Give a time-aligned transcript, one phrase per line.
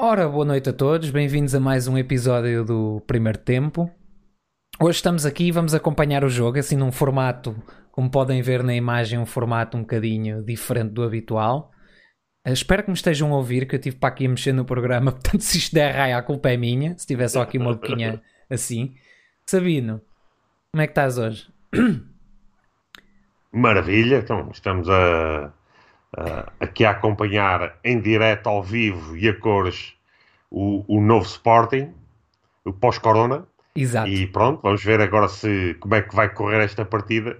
[0.00, 3.90] Ora, boa noite a todos, bem-vindos a mais um episódio do Primeiro Tempo.
[4.80, 7.56] Hoje estamos aqui e vamos acompanhar o jogo, assim num formato,
[7.90, 11.72] como podem ver na imagem, um formato um bocadinho diferente do habitual.
[12.46, 14.64] Uh, espero que me estejam a ouvir, que eu tive para aqui a mexer no
[14.64, 17.74] programa, portanto se isto der raia a culpa é minha, se tiver só aqui uma
[17.74, 18.94] boquinha assim.
[19.46, 20.00] Sabino,
[20.70, 21.48] como é que estás hoje?
[23.50, 25.52] Maravilha, então estamos a,
[26.16, 29.94] a- aqui a acompanhar em direto, ao vivo e a cores
[30.50, 31.92] o, o novo Sporting,
[32.64, 33.46] o pós-corona.
[33.74, 34.08] Exato.
[34.08, 37.38] E pronto, vamos ver agora se, como é que vai correr esta partida,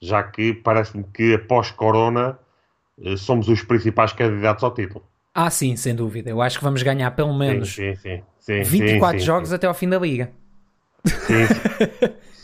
[0.00, 2.38] já que parece-me que após corona
[3.02, 5.04] eh, somos os principais candidatos ao título.
[5.34, 6.30] Ah, sim, sem dúvida.
[6.30, 8.64] Eu acho que vamos ganhar pelo menos Sim, sim, sim.
[8.64, 10.30] sim 24 sim, jogos sim, até ao fim da liga.
[11.26, 11.46] sim.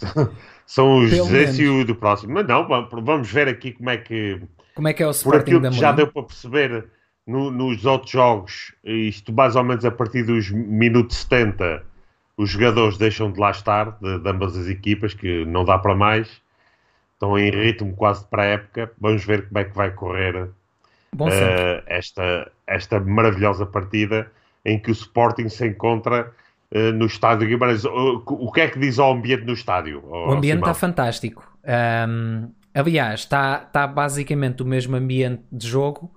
[0.66, 1.12] São os
[1.58, 2.34] e o do próximo.
[2.34, 4.40] Mas não, vamos- ver aqui como é que
[4.74, 6.90] Como é que é o por Sporting aquilo da que já deu para perceber
[7.26, 11.82] no- nos outros jogos, isto mais ou menos a partir dos minutos 70,
[12.37, 15.95] os jogadores deixam de lá estar, de, de ambas as equipas, que não dá para
[15.95, 16.40] mais,
[17.14, 18.92] estão em ritmo quase para a época.
[19.01, 20.48] Vamos ver como é que vai correr
[21.12, 24.30] Bom eh, esta, esta maravilhosa partida
[24.64, 26.32] em que o Sporting se encontra
[26.70, 27.84] eh, no estádio Guimarães.
[27.84, 30.02] O, o que é que diz ao ambiente no estádio?
[30.04, 31.42] O ambiente está fantástico.
[31.64, 36.10] Ahm, aliás, está está basicamente o mesmo ambiente de jogo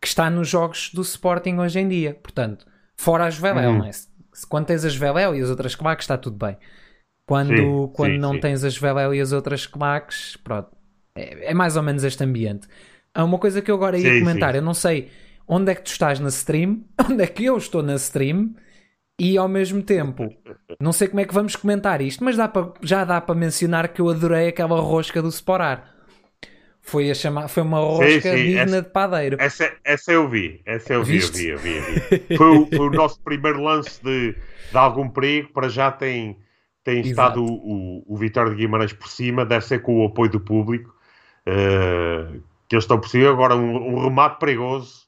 [0.00, 2.14] que está nos jogos do Sporting hoje em dia.
[2.22, 3.78] Portanto, fora as Veléu, Uhum.
[3.78, 3.92] não é?
[3.92, 4.08] Se-
[4.48, 6.56] Quando tens as Veléu e as outras claques, está tudo bem.
[7.26, 8.40] Quando, Sim, quando sim, não sim.
[8.40, 10.68] tens as Veléu e as outras claques, pronto.
[11.14, 12.66] É, é mais ou menos este ambiente.
[13.14, 14.54] Há uma coisa que eu agora ia comentar.
[14.54, 15.10] Eu não sei
[15.46, 18.54] onde é que tu estás na stream, onde é que eu estou na stream
[19.20, 20.32] e ao mesmo tempo
[20.80, 23.88] não sei como é que vamos comentar isto, mas dá para- já dá para mencionar
[23.88, 25.92] que eu adorei aquela rosca do Sporar.
[26.82, 29.36] Foi, a chamar, foi uma rosca sim, digna essa- de padeiro.
[29.38, 32.04] Essa, essa eu vi, essa eu vi, eu vi, eu vi, eu vi.
[32.36, 36.38] Foi, o, foi o nosso primeiro lance de, de algum perigo, para já tem,
[36.82, 40.30] tem estado o, o, o Vitório de Guimarães por cima, deve ser com o apoio
[40.30, 40.94] do público,
[41.46, 43.30] eh, que eles estão por cima.
[43.30, 45.06] Agora, um, um remate perigoso,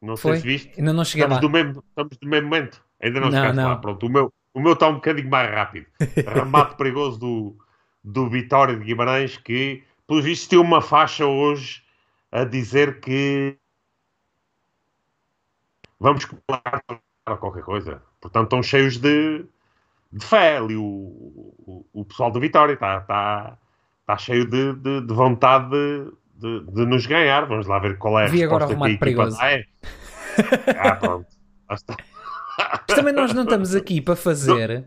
[0.00, 0.32] não Foi?
[0.32, 0.78] sei se viste.
[0.78, 1.40] Ainda não cheguei Estamos lá.
[1.40, 3.68] do, mesmo, estamos do mesmo momento, ainda não, Não, chegaste não.
[3.70, 3.76] lá.
[3.76, 5.86] Pronto, o meu, o meu está um bocadinho mais rápido.
[6.26, 7.56] Remate perigoso do,
[8.02, 11.82] do Vitória de Guimarães, que, pelo visto, tem uma faixa hoje
[12.30, 13.56] a dizer que
[15.98, 16.84] vamos começar
[17.26, 18.02] a qualquer coisa.
[18.20, 19.44] Portanto, estão cheios de,
[20.12, 20.76] de fé ali.
[20.76, 23.58] O, o, o pessoal do Vitória está está
[24.04, 25.70] está cheio de, de, de vontade
[26.34, 27.46] de, de, nos ganhar.
[27.46, 29.40] Vamos lá ver qual é a Vi agora o remate perigoso.
[29.42, 29.64] É.
[30.76, 31.28] Ah, pronto.
[31.68, 31.82] Mas
[32.88, 34.84] também nós não estamos aqui para fazer.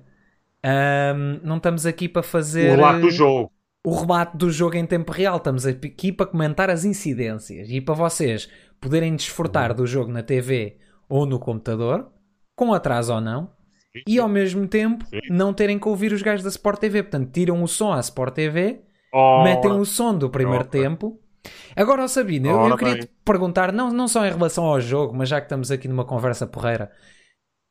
[0.62, 3.52] ahm, não estamos aqui para fazer O relato do jogo.
[3.88, 5.38] O remate do jogo em tempo real.
[5.38, 8.50] Estamos aqui para comentar as incidências e para vocês
[8.82, 10.76] poderem desfrutar do jogo na TV
[11.08, 12.12] ou no computador,
[12.54, 13.50] com atraso ou não,
[14.06, 15.22] e ao mesmo tempo Sim.
[15.30, 17.02] não terem que ouvir os gajos da Sport TV.
[17.02, 18.82] Portanto, tiram o som à Sport TV,
[19.46, 21.18] metem o som do primeiro tempo.
[21.74, 25.16] Agora, ó Sabino, eu, eu queria te perguntar, não, não só em relação ao jogo,
[25.16, 26.92] mas já que estamos aqui numa conversa porreira,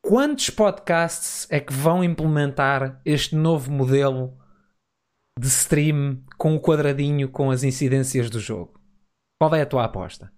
[0.01, 4.33] quantos podcasts é que vão implementar este novo modelo
[5.39, 8.81] de stream com o quadradinho com as incidências do jogo?
[9.41, 10.33] Qual é a tua aposta?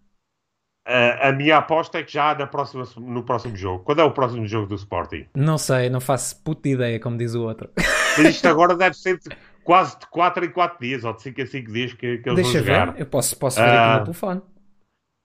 [0.91, 3.85] a, a minha aposta é que já na próxima, no próximo jogo.
[3.85, 5.27] Quando é o próximo jogo do Sporting?
[5.37, 7.71] Não sei, não faço puta ideia, como diz o outro.
[8.17, 9.29] Mas isto agora deve ser de
[9.63, 12.37] quase de 4 em 4 dias, ou de 5 em 5 dias que, que eles
[12.43, 12.93] Deixa vão jogar.
[12.93, 13.99] ver, eu posso, posso ver aqui Ah.
[13.99, 14.43] no telefone.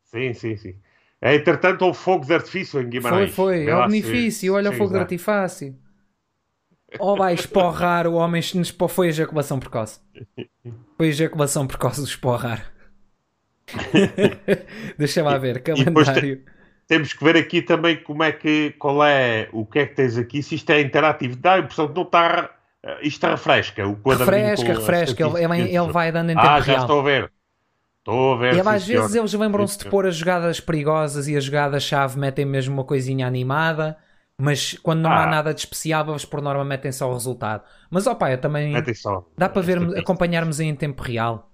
[0.03, 0.75] Sim, sim, sim.
[1.21, 3.33] Entretanto, houve fogo de artifício em Foi, Guimarães.
[3.33, 4.99] foi, Vê é o benefício, olha o fogo de usar.
[6.99, 8.41] Ou vai esporrar o homem,
[8.89, 9.99] foi ejaculação precoce.
[10.97, 12.71] Foi ejaculação precoce do esporrar.
[14.97, 16.43] Deixa lá ver, calendário.
[16.87, 20.17] Temos que ver aqui também como é que, qual é, o que é que tens
[20.17, 21.35] aqui, se isto é interativo.
[21.37, 22.49] Dá a impressão que não está,
[22.83, 23.87] eh, isto refresca.
[23.87, 26.81] O quadradinho Refresca, refresca, ele, ele, ele vai dando em tempo Ah, já real.
[26.81, 27.31] estou a ver.
[27.99, 28.53] Estou a ver.
[28.53, 29.21] Sim, às vezes senhor.
[29.21, 33.97] eles lembram-se de pôr as jogadas perigosas e as jogadas-chave metem mesmo uma coisinha animada,
[34.43, 35.27] mas quando não há Ah.
[35.29, 37.63] nada de especial, eles por norma metem só o resultado.
[37.89, 39.25] Mas ó pá, eu também Atenção.
[39.37, 40.01] dá para ver, Estatística.
[40.01, 41.49] acompanharmos em tempo real.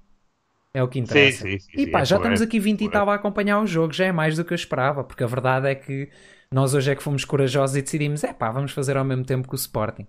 [0.73, 1.43] É o que interessa.
[1.47, 1.69] sim, sim.
[1.75, 3.91] E sim, pá, é já correto, estamos aqui 20 e tal a acompanhar o jogo,
[3.93, 6.09] já é mais do que eu esperava, porque a verdade é que
[6.51, 9.47] nós hoje é que fomos corajosos e decidimos, é pá, vamos fazer ao mesmo tempo
[9.47, 10.07] que o Sporting.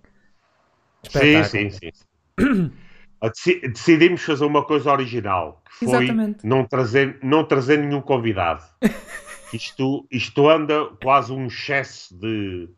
[1.03, 1.45] Espetáculo.
[1.45, 1.89] sim, sim.
[2.39, 2.71] sim.
[3.73, 6.45] Decidimos fazer uma coisa original, que foi Exatamente.
[6.45, 8.63] não trazer, não trazer nenhum convidado.
[9.53, 12.69] Isto, isto anda quase um excesso de,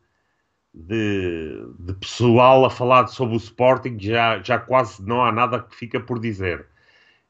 [0.73, 5.75] de, de pessoal a falar sobre o Sporting, já, já quase não há nada que
[5.75, 6.65] fica por dizer.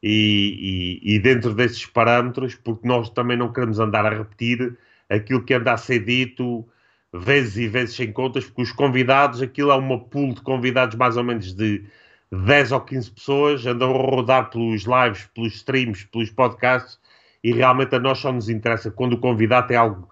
[0.02, 5.44] E, e- e dentro desses parâmetros, porque nós também não queremos andar a repetir aquilo
[5.44, 6.66] que anda a ser dito
[7.12, 11.16] vezes e vezes sem contas, porque os convidados, aquilo é uma pool de convidados mais
[11.16, 11.84] ou menos de
[12.32, 16.98] 10 ou 15 pessoas, andam a rodar pelos lives, pelos streams, pelos podcasts,
[17.44, 20.08] e realmente a nós só nos interessa quando o convidado tem algo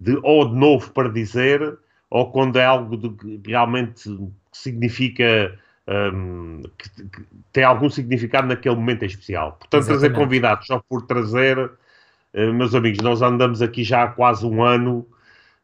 [0.00, 1.78] de, ou de novo para dizer,
[2.08, 4.10] ou quando é algo de, que realmente
[4.50, 5.56] significa.
[5.86, 7.22] Um, que, que,
[7.52, 9.52] tem algum significado naquele momento em especial.
[9.52, 10.00] Portanto, Exatamente.
[10.00, 14.62] trazer convidados só por trazer, uh, meus amigos, nós andamos aqui já há quase um
[14.62, 15.04] ano,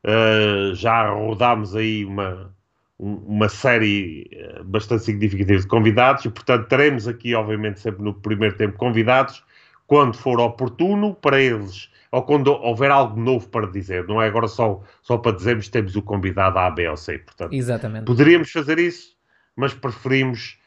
[0.03, 2.51] uh, já rodámos aí uma,
[2.99, 8.57] uma série eh, bastante significativa de convidados e, portanto, teremos aqui, obviamente, sempre no primeiro
[8.57, 9.45] tempo convidados,
[9.87, 14.49] quando for oportuno para eles, ou quando houver algo novo para dizer, não é agora
[14.49, 17.19] só, só para dizermos que temos o convidado A, B ou C.
[17.19, 18.05] Portanto, Exatamente.
[18.05, 19.15] Poderíamos fazer isso,
[19.55, 20.59] mas preferimos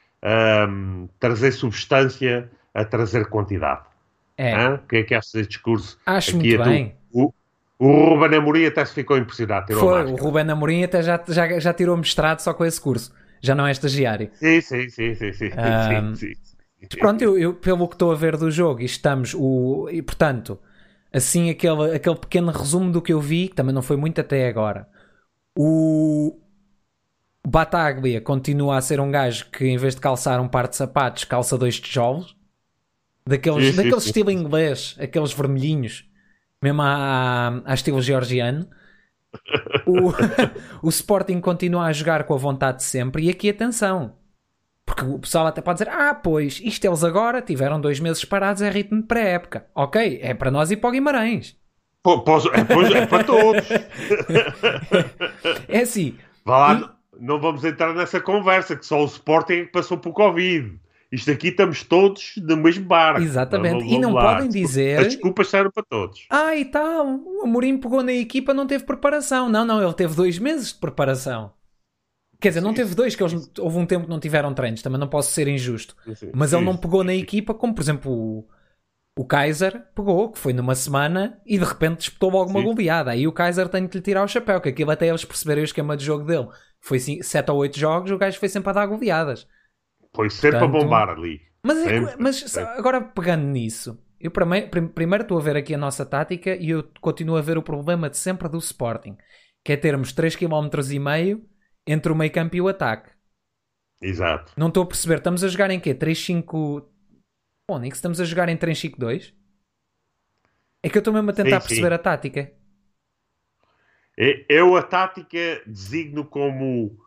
[0.69, 3.81] um, trazer substância a trazer quantidade.
[4.38, 4.69] É.
[4.69, 5.98] O que é que achas deste discurso?
[6.06, 6.95] Acho aqui muito bem.
[7.12, 7.33] O,
[7.77, 9.74] o Ruben Amorim até se ficou impressionado.
[9.74, 13.13] Foi, o Ruben Amorim até já, já, já tirou mestrado só com esse curso.
[13.42, 14.30] Já não é estagiário.
[14.33, 16.49] Sim, sim, sim, sim, sim, um, sim, sim.
[17.00, 20.60] Pronto, eu, eu, pelo que estou a ver do jogo, estamos o e portanto,
[21.12, 24.48] assim aquele, aquele pequeno resumo do que eu vi, que também não foi muito até
[24.48, 24.88] agora.
[25.58, 26.40] O
[27.46, 31.24] Bataglia continua a ser um gajo que em vez de calçar um par de sapatos,
[31.26, 32.38] calça dois tijolos.
[33.28, 36.10] Daqueles, daquele estilo inglês, aqueles vermelhinhos
[36.62, 38.68] mesmo à, à estilo georgiano.
[39.86, 40.12] O,
[40.88, 43.26] o Sporting continua a jogar com a vontade de sempre.
[43.26, 44.16] E aqui atenção,
[44.90, 48.62] porque o pessoal até pode dizer: Ah, pois, isto eles agora tiveram dois meses parados,
[48.62, 49.68] é ritmo de pré-época.
[49.76, 51.56] Ok, é para nós e para o Guimarães.
[52.02, 53.70] Pô, posso, é, pois, é para todos.
[55.68, 56.18] é assim.
[56.44, 57.24] Vá lá, e...
[57.24, 60.80] não vamos entrar nessa conversa que só o Sporting passou por Covid.
[61.12, 63.22] Isto aqui estamos todos no mesmo barco.
[63.22, 63.80] Exatamente.
[63.80, 64.36] Vamos, vamos e não lá.
[64.36, 65.00] podem dizer.
[65.00, 66.26] As desculpas servem para todos.
[66.30, 67.20] Ah, e tal.
[67.26, 69.50] O Amorim pegou na equipa, não teve preparação.
[69.50, 71.52] Não, não, ele teve dois meses de preparação.
[72.42, 75.00] Quer dizer, não teve dois, que eles, houve um tempo que não tiveram treinos, também
[75.00, 75.96] não posso ser injusto.
[76.34, 78.48] Mas ele não pegou na equipa, como por exemplo o,
[79.18, 83.12] o Kaiser pegou, que foi numa semana e de repente disputou logo uma goleada.
[83.12, 85.66] Aí o Kaiser tem que lhe tirar o chapéu, que aquilo até eles perceberem o
[85.66, 86.48] esquema de jogo dele.
[86.80, 89.46] Foi 7 ou 8 jogos, o gajo foi sempre a dar goleadas.
[90.16, 91.42] Foi sempre Portanto, a bombar ali.
[91.62, 92.72] Mas, é, mas sempre.
[92.80, 97.36] agora pegando nisso, eu primeiro estou a ver aqui a nossa tática e eu continuo
[97.36, 99.18] a ver o problema de sempre do Sporting,
[99.62, 101.46] que é termos 3 km e meio
[101.92, 103.12] entre o meio campo e o ataque.
[104.02, 104.54] Exato.
[104.56, 105.94] Não estou a perceber, estamos a jogar em quê?
[105.94, 106.86] 3-5...
[107.70, 109.34] Onix, estamos a jogar em 3-5-2?
[110.84, 111.94] É que eu estou mesmo a tentar sim, perceber sim.
[111.94, 112.54] a tática.
[114.50, 116.98] Eu a tática designo como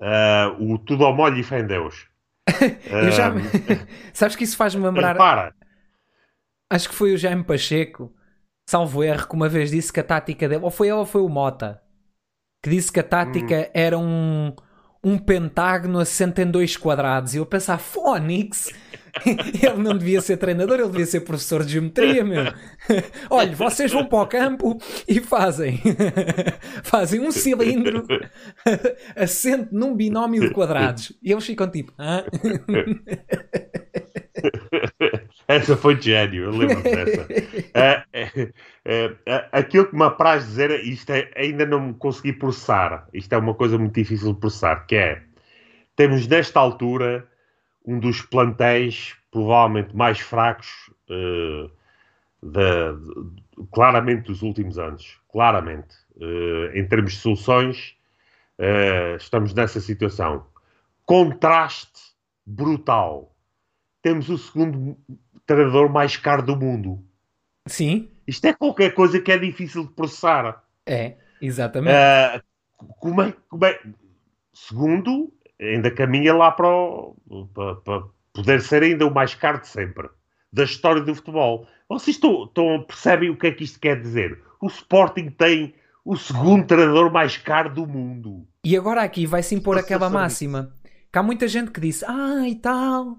[0.00, 2.08] uh, o tudo ao molho e fé em Deus.
[2.90, 3.42] eu já me...
[4.12, 5.16] Sabes que isso faz-me lembrar.
[5.16, 5.54] Para.
[6.70, 8.14] Acho que foi o Jaime Pacheco,
[8.68, 11.22] salvo erro, que uma vez disse que a tática dele, ou foi ele ou foi
[11.22, 11.82] o Mota,
[12.66, 13.70] que disse que a tática hum.
[13.72, 14.52] era um,
[15.02, 17.32] um pentágono assente em dois quadrados.
[17.32, 18.72] E eu pensava, Fónix,
[19.24, 22.52] ele não devia ser treinador, ele devia ser professor de geometria, meu.
[23.30, 25.80] Olha, vocês vão para o campo e fazem,
[26.82, 28.04] fazem um cilindro
[29.14, 31.12] assente num binómio de quadrados.
[31.22, 32.24] E eles ficam tipo, Hã?
[35.48, 37.26] Essa foi gênio, eu lembro dessa.
[37.74, 38.54] É, é,
[39.26, 43.06] é, aquilo que me apraz dizer, isto é, ainda não me consegui processar.
[43.12, 45.22] Isto é uma coisa muito difícil de processar, que é,
[45.94, 47.28] temos nesta altura
[47.84, 51.70] um dos plantéis provavelmente mais fracos uh,
[53.70, 55.18] claramente dos últimos anos.
[55.30, 55.94] Claramente.
[56.16, 57.94] Uh, em termos de soluções,
[58.58, 60.46] uh, estamos nessa situação.
[61.04, 62.00] Contraste
[62.44, 63.35] brutal.
[64.06, 64.96] Temos o segundo
[65.44, 67.04] treinador mais caro do mundo.
[67.66, 68.08] Sim.
[68.24, 70.62] Isto é qualquer coisa que é difícil de processar.
[70.86, 71.92] É, exatamente.
[71.92, 72.40] Uh,
[73.00, 73.80] como é, como é,
[74.54, 77.16] segundo, ainda caminha lá para, o,
[77.52, 80.08] para, para, poder ser ainda o mais caro de sempre
[80.52, 81.66] da história do futebol.
[81.88, 84.40] Vocês estão, estão, percebem o que é que isto quer dizer?
[84.62, 88.46] O Sporting tem o segundo treinador mais caro do mundo.
[88.62, 90.72] E agora aqui vai-se impor aquela máxima.
[91.12, 93.18] Que há muita gente que disse, ah, e tal,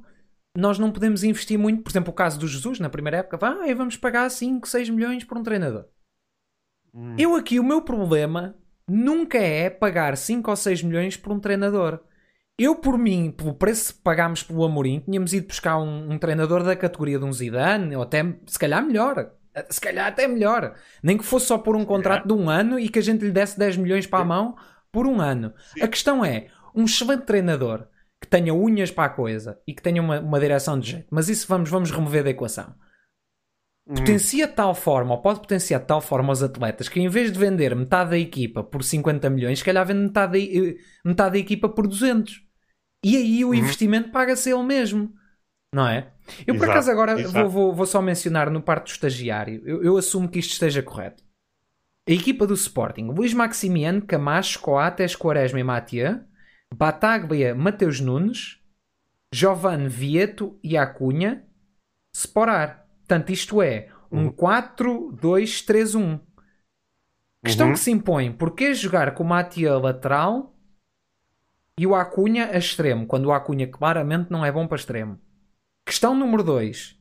[0.57, 1.83] nós não podemos investir muito.
[1.83, 5.23] Por exemplo, o caso do Jesus, na primeira época, ah, vamos pagar 5, 6 milhões
[5.23, 5.85] por um treinador.
[6.91, 7.15] Hum.
[7.15, 8.55] Eu aqui, o meu problema
[8.87, 11.99] nunca é pagar 5 ou 6 milhões por um treinador.
[12.57, 16.63] Eu, por mim, pelo preço que pagámos pelo Amorim, tínhamos ido buscar um, um, treinador
[16.63, 19.31] da categoria de um Zidane, ou até, se calhar, melhor.
[19.69, 20.73] Se calhar até melhor.
[21.03, 23.31] Nem que fosse só por um contrato de um ano e que a gente lhe
[23.31, 24.55] desse 10 milhões para a mão
[24.91, 25.53] por um ano.
[25.73, 25.83] Sim.
[25.83, 27.87] A questão é, um excelente treinador
[28.21, 31.29] que tenha unhas para a coisa e que tenha uma, uma direção de jeito, mas
[31.29, 32.75] isso vamos, vamos remover da equação.
[33.93, 37.31] potencia de tal forma, ou pode potenciar de tal forma os atletas, que em vez
[37.31, 41.31] de vender metade da equipa por 50 milhões, se calhar vende metade da, eh, metade
[41.33, 42.41] da equipa por 200.
[43.03, 45.13] E aí o investimento paga-se ele mesmo.
[45.73, 46.11] Não é?
[46.47, 49.61] Eu por Exato, acaso agora vou, vou- vou só mencionar no parte do estagiário.
[49.65, 51.23] Eu, eu assumo que isto esteja correto.
[52.09, 56.25] A equipa do Sporting: Luís Maximiano, Camacho, Coates, Quaresma e Matia,
[56.73, 58.59] Bataglia, Mateus Nunes,
[59.33, 61.45] Giovanni Vieto e Acunha,
[62.13, 62.87] Sporar.
[62.99, 66.19] Portanto, isto é um 4-2-3-1.
[67.43, 67.73] Questão Uhum.
[67.73, 70.55] que se impõe: porquê jogar com o Matia lateral
[71.79, 75.19] e o Acunha a extremo, quando o Acunha claramente não é bom para extremo?
[75.85, 76.97] Questão número 2.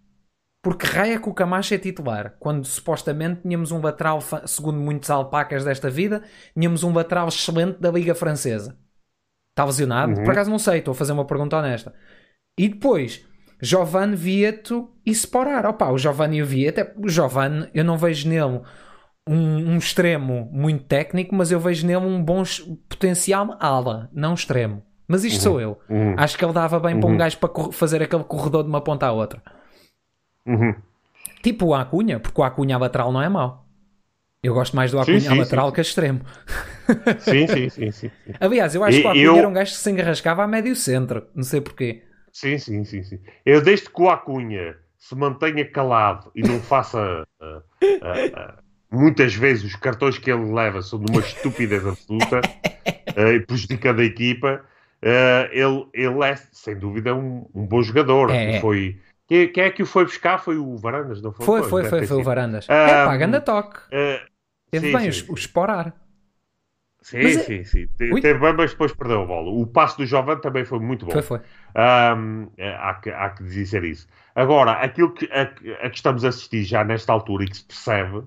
[0.63, 5.65] Porque raia que o Camacho é titular, quando supostamente tínhamos um lateral, segundo muitos alpacas
[5.65, 8.77] desta vida, tínhamos um lateral excelente da Liga Francesa.
[9.57, 10.13] Está lesionado?
[10.19, 10.23] Uhum.
[10.25, 11.95] Por acaso não sei, estou a fazer uma pergunta honesta.
[12.61, 13.25] E depois,
[13.61, 15.65] Giovanni Vieto e Sporar.
[15.65, 18.61] Opa, o Giovanni e o Vieto, é- o Giovanni, eu não vejo nele
[19.27, 22.43] um, um extremo muito técnico, mas eu vejo nele um bom
[22.87, 24.83] potencial ala, não extremo.
[25.09, 25.79] Mas isto sou eu.
[25.89, 26.15] Uhum.
[26.19, 27.17] Acho que ele dava bem para um Uhum.
[27.19, 29.41] gajo para fazer aquele corredor de uma ponta à outra.
[30.47, 30.75] Uhum.
[31.43, 33.66] Tipo o Acunha, porque o Acunha a lateral não é mau.
[34.47, 35.75] Eu gosto mais do Acunha lateral sim.
[35.75, 36.21] que a extremo.
[37.19, 37.91] Sim, sim, sim, sim.
[37.93, 38.11] sim.
[38.39, 40.47] Aliás, eu acho E que o Acunha eu- era um gajo que se engarrascava a
[40.47, 41.27] médio centro.
[41.35, 42.03] Não sei porquê.
[42.33, 43.19] Sim, sim, sim, sim.
[43.45, 47.63] Eu, desde que o Acunha se mantenha calado e não faça ah,
[48.03, 48.55] ah, ah,
[48.91, 52.41] muitas vezes os cartões que ele leva são de uma estupidez absoluta
[53.35, 54.65] e prejudicando a equipa,
[55.51, 58.31] ele, ele é, sem dúvida, um, um bom jogador.
[58.31, 58.61] É.
[58.61, 60.39] Foi, quem, quem é que o foi buscar?
[60.39, 61.47] Foi o Varandas, não foi?
[61.47, 62.23] Foi, foi, foi, ter foi o.
[62.23, 62.67] Varandas.
[62.69, 63.81] Ah, é pá, ganda toque.
[64.71, 65.43] Teve sim, bem sim, o, o sim.
[65.43, 65.93] esporar.
[67.03, 67.87] Sim, Mas é- sim, sim.
[67.97, 68.21] Te- Ui.
[68.21, 69.51] Teve bem, mas depois perdeu a bola.
[69.51, 71.19] O passo do Jovem também foi muito bom.
[71.19, 71.41] Foi, foi.
[71.75, 74.09] Ahm, é, há, que, há que dizer isso.
[74.35, 75.43] Agora, aquilo que, a,
[75.87, 78.25] a que estamos a assistir já nesta altura e que se percebe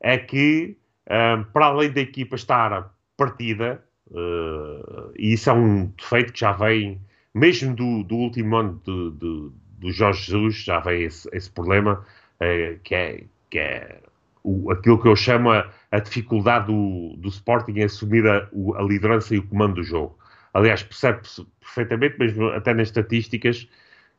[0.00, 0.76] é que,
[1.10, 3.82] ahm, para além da equipa estar partida,
[4.14, 7.00] eh, e isso é um defeito que já vem,
[7.34, 12.04] mesmo do, do último ano de- de- do Jorge Jesus, já vem esse, esse problema,
[12.40, 14.00] eh, que é, que é
[14.46, 18.48] o- aquilo que eu chamo a, a dificuldade do, do Sporting em assumir a,
[18.78, 20.18] a liderança e o comando do jogo.
[20.54, 23.68] Aliás, percebe-se perfeitamente, mesmo até nas estatísticas,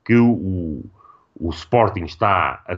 [0.05, 0.84] que o,
[1.39, 2.77] o, Sporting está, a,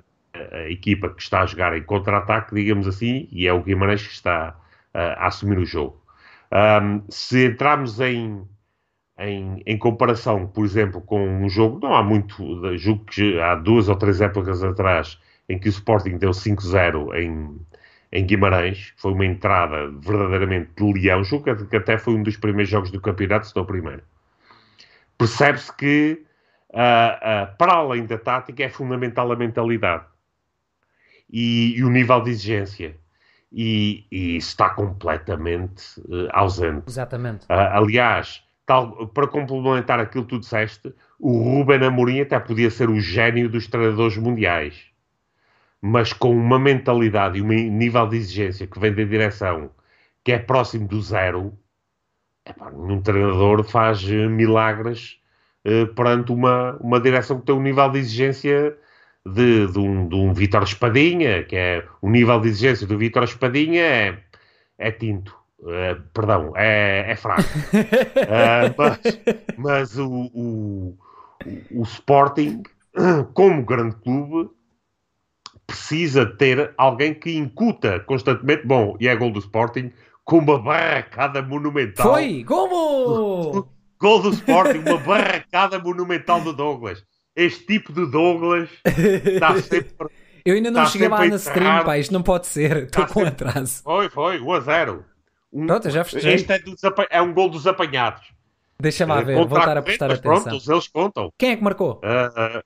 [0.55, 4.13] a equipa que está a jogar em contra-ataque, digamos assim, e é o Guimarães que
[4.13, 4.55] está
[4.93, 6.01] a, assumir o jogo.
[6.51, 8.43] Ahm, se entrarmos em,
[9.17, 13.89] em, em comparação, por exemplo, com um jogo, não há muito, julgo que há duas
[13.89, 17.59] ou três épocas atrás, em que o Sporting deu 5-0 em,
[18.11, 22.69] em Guimarães, foi uma entrada verdadeiramente de leão, jogo que- até foi um dos primeiros
[22.69, 24.03] jogos do campeonato, se não o primeiro.
[25.17, 26.23] Percebe-se que,
[26.73, 30.05] ah, ah, para além da tática, é fundamental a mentalidade
[31.29, 32.95] e, e o nível de exigência.
[33.51, 36.83] E, e isso está completamente eh, ausente.
[36.87, 37.45] Exatamente.
[37.49, 42.99] Aliás, tal- para complementar aquilo que tu disseste, o Ruben Amorim até podia ser o
[42.99, 44.85] gênio dos treinadores mundiais.
[45.81, 49.71] Mas com uma mentalidade e um nível de exigência que vem da direção
[50.23, 51.57] que é próximo do zero,
[52.45, 55.19] epá, nenhum treinador faz eh, milagres
[55.65, 58.77] eh, perante uma, uma direção que tem um nível de exigência
[59.25, 63.23] de, de um, de um Vítor Espadinha, que é o nível de exigência do Vítor
[63.23, 64.19] Espadinha é,
[64.77, 65.37] é tinto.
[65.67, 67.43] Eh, perdão, é, é fraco.
[68.15, 68.99] Eh, mas
[69.57, 70.97] mas o, o,
[71.71, 72.63] o Sporting,
[73.33, 74.49] como grande clube,
[75.69, 78.65] precisa ter alguém que incuta constantemente.
[78.65, 79.91] Bom, e é gol do Sporting
[80.25, 82.11] com uma barracada monumental.
[82.11, 82.43] Foi!
[82.43, 83.67] Como!
[83.99, 87.03] Gol do Sporting, uma barracada monumental do Douglas.
[87.35, 88.69] Este tipo de Douglas
[89.25, 90.07] está sempre.
[90.45, 91.97] Eu ainda não cheguei lá na a stream, pá.
[91.97, 92.83] Isto não pode ser.
[92.85, 93.83] Estou com sempre- atraso.
[93.83, 95.05] Foi, foi, 1 a 0.
[95.51, 96.33] Um, Pronto, já festejei.
[96.35, 98.21] este é, apa- é um gol dos apanhados.
[98.79, 99.35] Deixa lá Eh, ver.
[99.35, 100.43] contra Voltar a prestar atenção.
[100.43, 101.29] Pronto, eles contam.
[101.37, 101.99] Quem é que marcou?
[102.03, 102.61] Ah,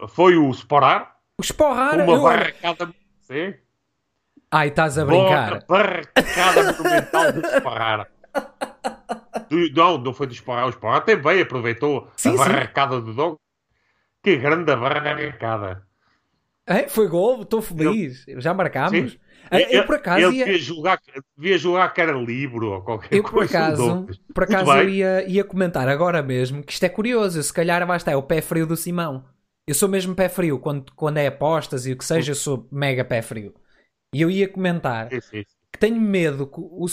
[0.00, 1.94] ah, foi o Sporar, O Esporrar.
[2.00, 2.92] uma eu- barracada.
[3.20, 3.54] Sim.
[4.50, 5.64] Ai, estás a brincar.
[5.68, 8.08] barracada monumental do Esparrar.
[9.48, 10.66] Do- não, não foi do Esparrar.
[10.66, 12.38] O Esparrar também aproveitou Sim, a sim.
[12.38, 13.36] barracada do Dog.
[14.22, 15.86] Que grande barracada.
[16.66, 18.24] É, foi gol, estou feliz.
[18.38, 19.12] Já marcámos.
[19.12, 19.18] Sim.
[19.50, 20.98] Ah, Eu, por acaso ele ia, devia, julgar,
[21.36, 23.52] devia julgar que era livre ou qualquer eu por coisa.
[23.52, 24.94] do acaso, por acaso eu bem.
[24.96, 27.38] ia, ia comentar agora mesmo que isto é curioso.
[27.38, 29.24] Eu, se calhar lá está, é o pé frio do Simão.
[29.68, 30.58] Eu sou mesmo pé frio.
[30.58, 33.54] Quando, quando é apostas e o que seja, eu sou mega pé frio.
[34.14, 35.44] E eu ia comentar Sim, sim.
[35.70, 36.86] que tenho medo que o,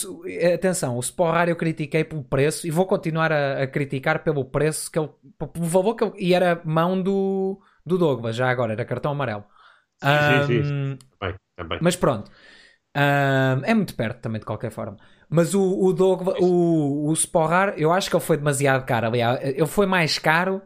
[0.53, 4.91] atenção, o Sporrar eu critiquei pelo preço e vou continuar a, a criticar pelo preço
[4.91, 8.83] que ele, pelo valor que ele, e era mão do, do Douglas, já agora, era
[8.83, 9.45] cartão amarelo.
[10.03, 10.97] Sim, sim, sim.
[11.17, 11.79] Também, também.
[11.81, 12.29] Mas pronto.
[12.97, 14.97] Um, é muito perto também, de qualquer forma.
[15.29, 15.93] Mas o, o
[16.41, 19.07] o, o Sporrar, eu acho que ele foi demasiado caro.
[19.07, 20.61] Aliás, ele foi mais caro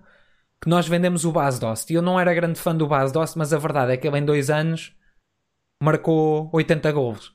[0.62, 1.92] que nós vendemos o Bas Dost.
[1.92, 4.18] E eu não era grande fã do Bas Dost, mas a verdade é que ele
[4.18, 4.94] em dois anos
[5.82, 7.34] marcou 80 gols.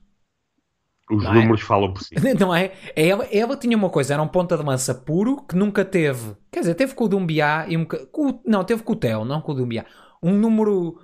[1.11, 1.35] Os não é?
[1.35, 1.65] números é?
[1.65, 2.15] falam por si.
[2.41, 2.73] Não é?
[2.97, 6.35] Ela, ela tinha uma coisa, era um ponta de lança puro que nunca teve.
[6.51, 7.85] Quer dizer, teve com o Dumbiá e um.
[7.85, 9.85] Com, não, teve com o Theo, não com o Dumbiá.
[10.23, 10.99] Um número.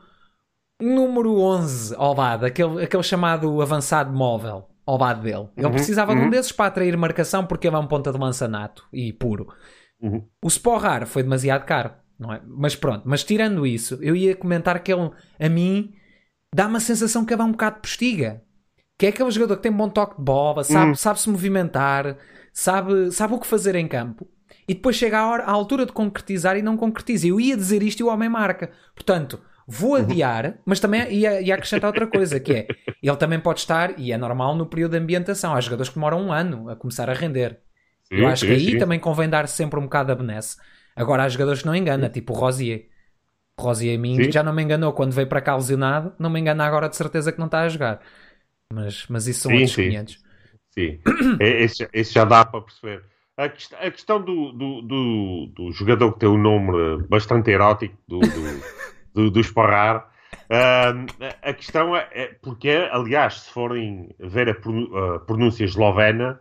[0.80, 5.50] Um número 11 ao lado, aquele, aquele chamado avançado móvel ao lado dele.
[5.54, 6.16] Ele uhum, precisava uhum.
[6.16, 6.30] de um uhum.
[6.30, 9.46] desses para atrair marcação porque ele é um ponta de lança nato e puro.
[10.00, 10.26] Uhum.
[10.42, 12.42] O Sporrar foi demasiado caro, não é?
[12.46, 15.10] Mas pronto, mas tirando isso, eu ia comentar que ele,
[15.40, 15.94] a mim,
[16.54, 18.42] dá uma sensação que ele é um bocado postiga.
[18.98, 20.94] Que é aquele jogador que tem bom toque de bola, sabe, hum.
[20.94, 22.18] sabe se movimentar,
[22.52, 24.28] sabe, sabe o que fazer em campo.
[24.68, 27.26] E depois chega a hora, à altura de concretizar e não concretiza.
[27.26, 28.70] Eu ia dizer isto e o homem marca.
[28.94, 30.02] Portanto, vou uhum.
[30.02, 32.68] adiar, mas também ia, ia acrescentar outra coisa, que é,
[33.02, 36.20] ele também pode estar, e é normal no período de ambientação, há jogadores que demoram
[36.20, 37.58] um ano a começar a render.
[38.02, 38.78] Sim, Eu acho sim, que aí sim.
[38.78, 40.58] também convém dar sempre um bocado a benesse.
[41.00, 42.86] Agora há jogadores que não engana, tipo o Rosier.
[43.58, 46.66] O Rosier mim já não me enganou quando veio para cá lesionado, não me engana
[46.66, 48.02] agora de certeza que não está a jogar.
[48.70, 49.88] Mas, mas isso são sim, outros sim.
[49.88, 50.22] 500.
[50.72, 51.00] Sim,
[51.40, 53.02] é, esse, esse, já dá para perceber.
[53.34, 57.96] A, quest a questão do, do, do, do, jogador que tem um nome bastante erótico,
[58.06, 58.62] do, do,
[59.14, 60.12] do, do Esparrar,
[60.50, 66.38] uh, a questão é, é, porque, aliás, se forem ver a, pronúncia eslovena,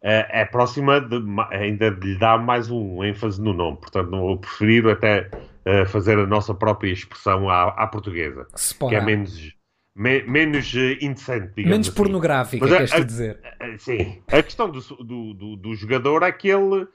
[0.00, 1.16] é próxima de,
[1.50, 3.78] ainda de lhe dar mais um ênfase no nome.
[3.78, 5.28] Portanto, não vou preferir até
[5.66, 8.46] uh, fazer a nossa própria expressão à, à portuguesa,
[8.88, 9.58] que é menos
[9.98, 11.96] me, menos uh, indecente, digamos Menos assim.
[11.96, 13.40] pornográfica, Mas queres a, dizer.
[13.58, 14.22] A, sim.
[14.28, 16.88] A questão do, do, do, do jogador é que ele, uh,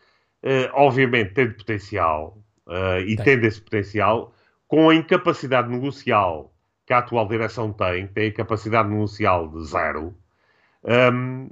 [0.71, 3.25] obviamente, tem potencial uh, e tem.
[3.25, 4.33] tendo esse potencial,
[4.65, 6.53] com a incapacidade negocial
[6.85, 10.15] que a atual direção tem, tem a capacidade negocial de zero,
[11.13, 11.49] um,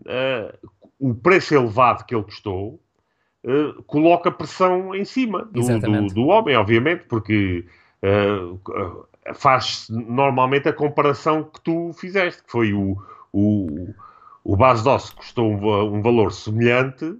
[1.01, 2.79] o preço elevado que ele custou
[3.87, 7.65] coloca pressão em cima do, do, do homem, obviamente, porque
[9.35, 12.97] faz normalmente a comparação que tu fizeste, que foi o,
[13.31, 13.93] o,
[14.43, 17.17] o base DOS custou um, um valor semelhante.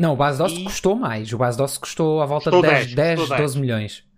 [0.00, 0.64] Não, o base DOS e...
[0.64, 1.32] custou mais.
[1.32, 4.08] O base DOS custou à volta custou de 10, 10, 10 12 milhões.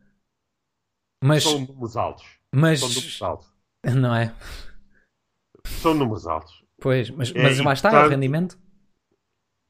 [1.23, 1.43] Mas...
[1.43, 2.27] São números altos.
[2.55, 2.81] Mas...
[2.81, 3.53] São números altos.
[3.95, 4.35] Não é?
[5.67, 6.63] São números altos.
[6.81, 8.59] Pois, mas, mas é, lá está, portanto, o rendimento.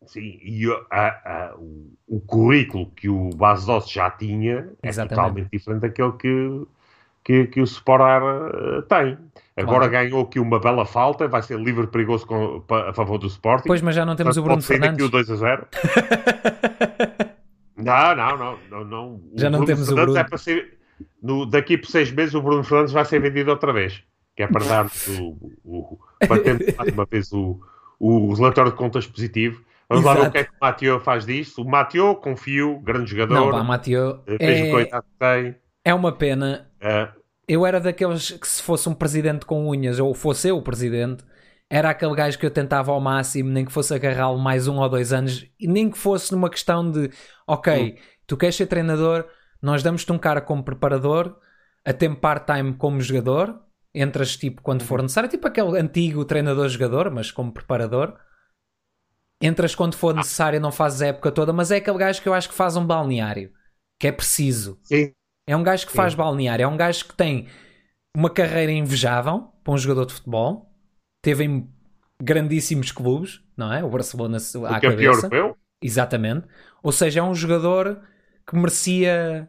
[0.06, 5.14] Sim, e a, a, o, o, currículo que o base DOS já tinha é Exatamente.
[5.14, 6.66] totalmente diferente daquele que
[7.24, 9.16] que, que o Sporar uh, tem.
[9.56, 9.90] Agora claro.
[9.90, 13.66] ganhou aqui uma bela falta, vai ser livre perigoso com, a favor do Sporting.
[13.66, 14.94] Pois, mas já não temos o Bruno Fernandes.
[14.94, 15.66] aqui o 2 a 0.
[17.76, 19.20] não, não, não, não, não.
[19.36, 20.18] Já não temos Fernandes o Bruno.
[20.18, 20.78] É para ser,
[21.22, 24.02] no, daqui por seis meses o Bruno Fernandes vai ser vendido outra vez.
[24.34, 24.86] Que é para dar
[25.18, 27.60] o, o, para ter mais uma vez o,
[28.00, 29.62] o relatório de contas positivo.
[29.92, 30.18] Vamos Exato.
[30.18, 31.62] lá ver o que é que o Mathieu faz disto.
[31.62, 33.34] O Mathieu, confio, grande jogador.
[33.34, 34.38] Não, o Mathieu é...
[34.38, 35.56] que tem.
[35.84, 36.70] É uma pena.
[36.80, 37.08] É.
[37.46, 41.24] Eu era daqueles que, se fosse um presidente com unhas, ou fosse eu o presidente,
[41.68, 44.88] era aquele gajo que eu tentava ao máximo, nem que fosse agarrá-lo mais um ou
[44.88, 47.10] dois anos, e nem que fosse numa questão de:
[47.46, 48.02] ok, hum.
[48.26, 49.26] tu queres ser treinador,
[49.60, 51.36] nós damos-te um cara como preparador,
[51.84, 53.60] a tempo part-time como jogador,
[53.94, 55.02] entras tipo quando for uhum.
[55.02, 58.16] necessário, tipo aquele antigo treinador-jogador, mas como preparador.
[59.42, 60.18] Entras quando for ah.
[60.18, 62.76] necessário, não fazes a época toda, mas é aquele gajo que eu acho que faz
[62.76, 63.52] um balneário,
[63.98, 64.78] que é preciso.
[64.84, 65.12] Sim.
[65.46, 67.48] É um gajo que faz balneário, é um gajo que tem
[68.16, 70.70] uma carreira invejável para um jogador de futebol.
[71.20, 71.68] Teve em
[72.22, 73.82] grandíssimos clubes, não é?
[73.82, 75.26] O Barcelona o à cabeça.
[75.26, 75.56] Europeu?
[75.82, 76.46] Exatamente.
[76.80, 78.00] Ou seja, é um jogador
[78.48, 79.48] que merecia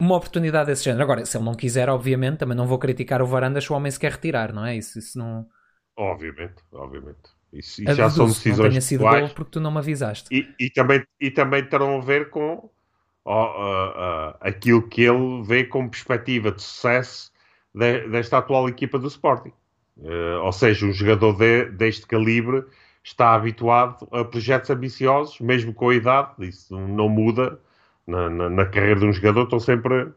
[0.00, 1.02] uma oportunidade desse género.
[1.02, 3.90] Agora, se ele não quiser, obviamente, também não vou criticar o Varandas se o homem
[3.90, 4.76] se quer retirar, não é?
[4.76, 5.46] Isso, isso não.
[5.96, 7.37] Obviamente, obviamente.
[7.52, 10.28] Isso, isso já são decisões não tenha sido gol porque tu não me avisaste.
[10.30, 12.70] E, e, também, e também terão a ver com
[13.24, 17.32] uh, uh, aquilo que ele vê como perspectiva de sucesso
[17.74, 19.52] de, desta atual equipa do Sporting.
[19.96, 22.64] Uh, ou seja, um jogador de, deste calibre
[23.02, 27.58] está habituado a projetos ambiciosos, mesmo com a idade, isso não muda
[28.06, 30.08] na, na, na carreira de um jogador, estão sempre,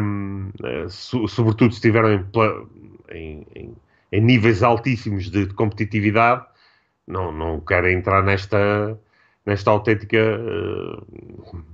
[0.00, 0.50] um,
[0.88, 2.24] so, sobretudo se estiverem
[3.10, 3.74] em, em,
[4.16, 6.44] em, níveis altíssimos de, de, competitividade,
[7.06, 8.98] não, não querem entrar nesta,
[9.44, 11.64] nesta autêntica uh,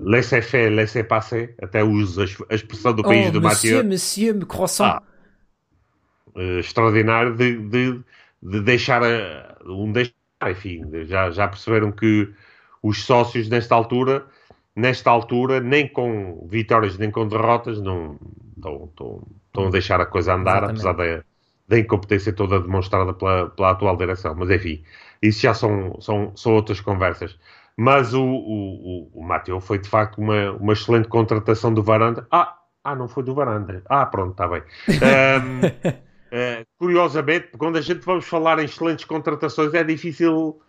[0.00, 3.84] laissez-faire, laissez-passer, até uso a, expressão do país oh, do Mathieu.
[3.84, 4.84] Monsieur, monsieur, croissant.
[4.84, 5.02] Ah,
[6.36, 8.00] uh, extraordinário de, de,
[8.42, 10.12] de deixar a, um deixar,
[10.50, 12.28] enfim, já, já perceberam que
[12.82, 14.26] os sócios nesta altura
[14.74, 18.18] nesta altura, nem com vitórias nem com derrotas, não
[18.56, 20.88] estão a deixar a coisa andar, Exatamente.
[20.88, 21.24] apesar da,
[21.66, 24.34] da incompetência toda demonstrada pela, pela atual direção.
[24.34, 24.82] Mas enfim,
[25.22, 27.38] isso já são, são, são outras conversas.
[27.76, 32.26] Mas o, o, o, o Mateu foi de facto uma, uma excelente contratação do Varanda.
[32.30, 33.82] Ah, ah, não foi do Varanda.
[33.88, 34.62] Ah, pronto, está bem.
[34.94, 40.60] Um, uh, eh, curiosamente, quando a gente vamos falar em excelentes contratações, é difícil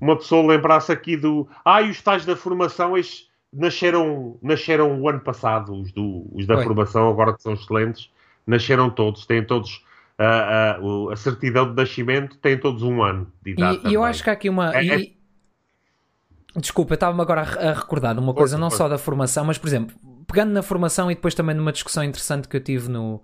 [0.00, 1.48] uma pessoa lembrar-se aqui do.
[1.64, 6.46] Ah, e os tais da formação, estes nasceram, nasceram o ano passado, os, do, os
[6.46, 6.64] da Oi.
[6.64, 8.10] formação, agora que são excelentes,
[8.46, 9.84] nasceram todos, têm todos.
[10.22, 13.88] A, a, a certidão de nascimento têm todos um ano de idade.
[13.88, 14.74] E, eu acho que há aqui uma.
[14.74, 14.90] É, e...
[14.90, 16.60] é...
[16.60, 19.68] Desculpa, eu estava-me agora a recordar de uma coisa, não só da formação, mas por
[19.68, 23.22] exemplo, pegando na formação e depois também numa discussão interessante que eu tive no,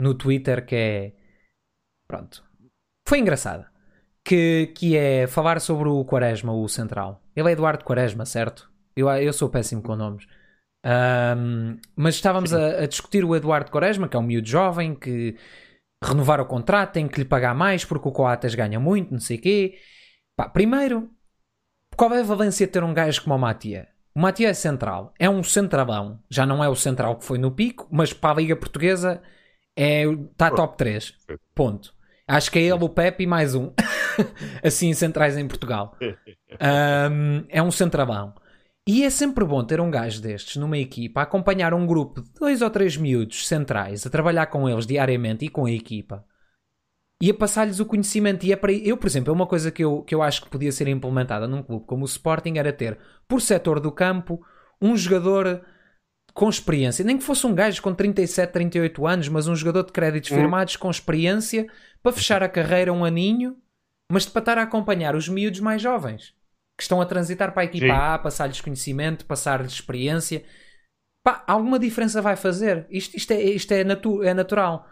[0.00, 1.12] no Twitter, que é.
[2.06, 2.42] Pronto.
[3.06, 3.70] Foi engraçada.
[4.24, 7.22] Que, que é falar sobre o Quaresma, o central.
[7.34, 8.70] Ele é Eduardo Quaresma, certo?
[8.94, 10.26] Eu, eu sou péssimo com nomes.
[10.84, 15.36] Um, mas estávamos a, a, discutir o Eduardo Quaresma, que é um miúdo jovem, que
[16.02, 19.36] renovar o contrato, tem que lhe pagar mais porque o Coates ganha muito, não sei
[19.36, 19.78] o quê.
[20.36, 21.10] Pá, primeiro,
[21.96, 23.88] qual é a valência de ter um gajo como o Matia?
[24.14, 26.20] O Matia é central, é um centralão.
[26.30, 29.22] Já não é o central que foi no pico, mas para a Liga Portuguesa
[29.76, 31.14] é, está top 3.
[31.54, 31.94] Ponto.
[32.26, 33.72] Acho que é ele, o Pepe e mais um.
[34.62, 35.96] assim, centrais em Portugal.
[36.60, 38.34] Um, é um centralão.
[38.90, 42.30] E é sempre bom ter um gajo destes numa equipa a acompanhar um grupo de
[42.32, 46.24] dois ou três miúdos centrais, a trabalhar com eles diariamente e com a equipa
[47.20, 48.46] e a passar-lhes o conhecimento.
[48.46, 50.48] E é para eu, por exemplo, é uma coisa que eu, que eu acho que
[50.48, 52.98] podia ser implementada num clube como o Sporting era ter,
[53.28, 54.40] por setor do campo,
[54.80, 55.62] um jogador
[56.32, 59.92] com experiência, nem que fosse um gajo com 37, 38 anos, mas um jogador de
[59.92, 60.36] créditos hum.
[60.36, 61.66] firmados com experiência
[62.02, 63.54] para fechar a carreira um aninho,
[64.10, 66.37] mas para estar a acompanhar os miúdos mais jovens
[66.78, 67.92] que estão a transitar para a equipa Sim.
[67.92, 70.44] A, passar-lhes conhecimento, passar-lhes experiência.
[71.24, 72.86] Pá, alguma diferença vai fazer.
[72.88, 74.88] Isto, isto, é, isto é, natu é natural.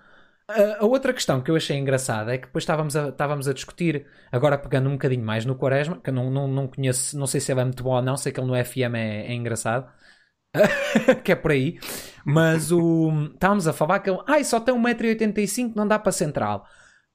[0.48, 3.52] A, a, outra questão que eu achei engraçada é que depois estávamos a, estávamos a
[3.52, 7.26] discutir, agora pegando um bocadinho mais no Quaresma, que eu não, não, não conheço, não
[7.26, 9.34] sei se ele é muito bom ou não, sei que ele no FM é, é
[9.34, 9.88] engraçado.
[11.22, 11.78] que é por aí,
[12.24, 16.66] mas o estávamos a falar que ele ai, só tem 1,85m, não dá para central.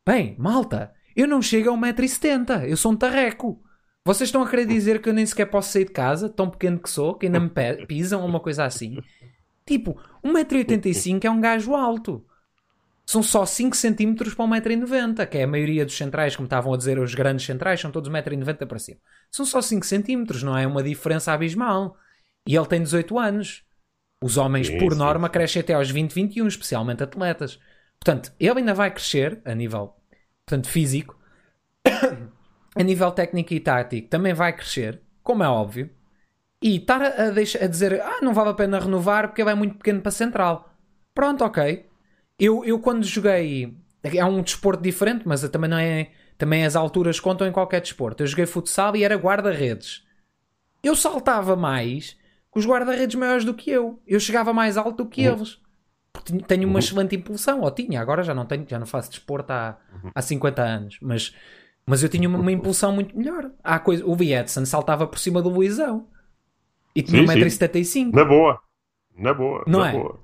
[0.07, 3.61] Bem, malta, eu não chego a 1,70m, eu sou um tarreco.
[4.05, 6.79] Vocês estão a querer dizer que eu nem sequer posso sair de casa, tão pequeno
[6.79, 7.49] que sou, que ainda me
[7.87, 8.97] pisam ou uma coisa assim?
[9.65, 12.25] Tipo, 1,85m é um gajo alto.
[13.05, 16.77] São só 5 cm para 1,90m, que é a maioria dos centrais, como estavam a
[16.77, 18.99] dizer, os grandes centrais, são todos 1,90m para cima.
[19.29, 21.95] São só 5 cm, não é uma diferença abismal.
[22.47, 23.63] E ele tem 18 anos.
[24.23, 24.99] Os homens, sim, por sim.
[24.99, 27.59] norma, crescem até aos 20, 21, especialmente atletas.
[27.99, 29.95] Portanto, ele ainda vai crescer a nível
[30.45, 31.17] portanto, físico,
[32.75, 35.89] a nível técnico e tático, também vai crescer, como é óbvio.
[36.61, 39.49] E estar a, a, deixar, a dizer, ah, não vale a pena renovar porque ele
[39.49, 40.73] é muito pequeno para central.
[41.13, 41.85] Pronto, ok.
[42.39, 46.11] Eu, eu quando joguei, é um desporto diferente, mas também não é.
[46.37, 48.23] Também as alturas contam em qualquer desporto.
[48.23, 50.03] Eu joguei futsal e era guarda-redes.
[50.83, 52.17] Eu saltava mais
[52.49, 53.99] com os guarda-redes maiores do que eu.
[54.07, 55.35] Eu chegava mais alto do que uhum.
[55.35, 55.59] eles.
[56.11, 56.79] Porque tenho uma uhum.
[56.79, 60.11] excelente impulsão, ou tinha, agora já não tenho, já não faço desporto há, uhum.
[60.13, 61.33] há 50 anos, mas,
[61.85, 63.51] mas eu tinha uma, uma impulsão muito melhor.
[63.63, 66.07] Há coisa, o Vietson saltava por cima do Luizão
[66.95, 68.13] e tinha 1,75m.
[68.13, 68.59] Na boa,
[69.17, 69.91] na boa, não na é?
[69.93, 70.19] Boa.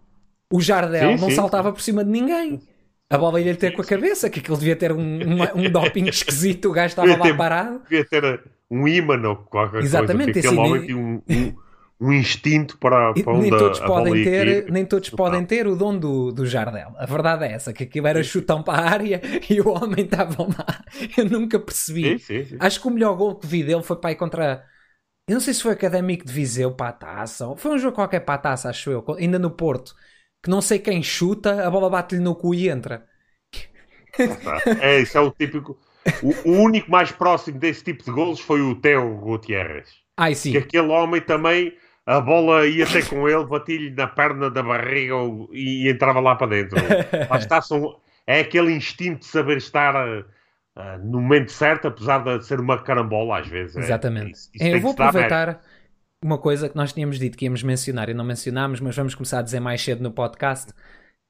[0.51, 1.35] O Jardel sim, não sim.
[1.35, 2.61] saltava por cima de ninguém.
[3.09, 6.07] A bola ia ter com a cabeça, que aquilo devia ter um, um, um doping
[6.07, 7.81] esquisito, o gajo estava lá parado.
[7.83, 10.47] Devia ter um imã ou qualquer Exatamente, coisa.
[10.47, 10.47] Exatamente.
[10.47, 11.66] Aquele homem tinha um, um
[11.99, 16.31] um instinto para, para nem todos podem ter nem todos podem ter o dom do,
[16.31, 16.93] do Jardel.
[16.97, 20.43] A verdade é essa que aquilo era chutão para a área e o homem estava
[20.43, 20.83] lá.
[21.17, 22.19] Eu nunca percebi.
[22.19, 22.57] Sim, sim, sim.
[22.59, 24.63] acho que o melhor gol que vi dele foi para ir contra
[25.29, 28.21] eu não sei se foi Académico de Viseu para a taça foi um jogo qualquer
[28.21, 29.93] para a taça acho eu ainda no Porto
[30.43, 33.05] que não sei quem chuta a bola bate-lhe no cu e entra.
[34.81, 35.79] É isso é o típico
[36.23, 39.89] o, o único mais próximo desse tipo de golos foi o Teo Gutierrez.
[40.15, 40.51] Ai, sim.
[40.51, 41.73] que aquele homem também
[42.07, 45.13] a bola ia até com ele, batia-lhe na perna da barriga
[45.51, 46.77] e, entrava lá para dentro.
[47.29, 50.25] Lá está, são, é aquele instinto de saber estar uh,
[51.03, 53.75] no momento certo, apesar de ser uma carambola às vezes.
[53.75, 53.79] É.
[53.81, 54.27] Exatamente.
[54.27, 55.61] É, isso, isso eu vou aproveitar
[56.23, 59.39] uma coisa que nós tínhamos dito que íamos mencionar e não mencionámos, mas vamos começar
[59.39, 60.71] a dizer mais cedo no podcast.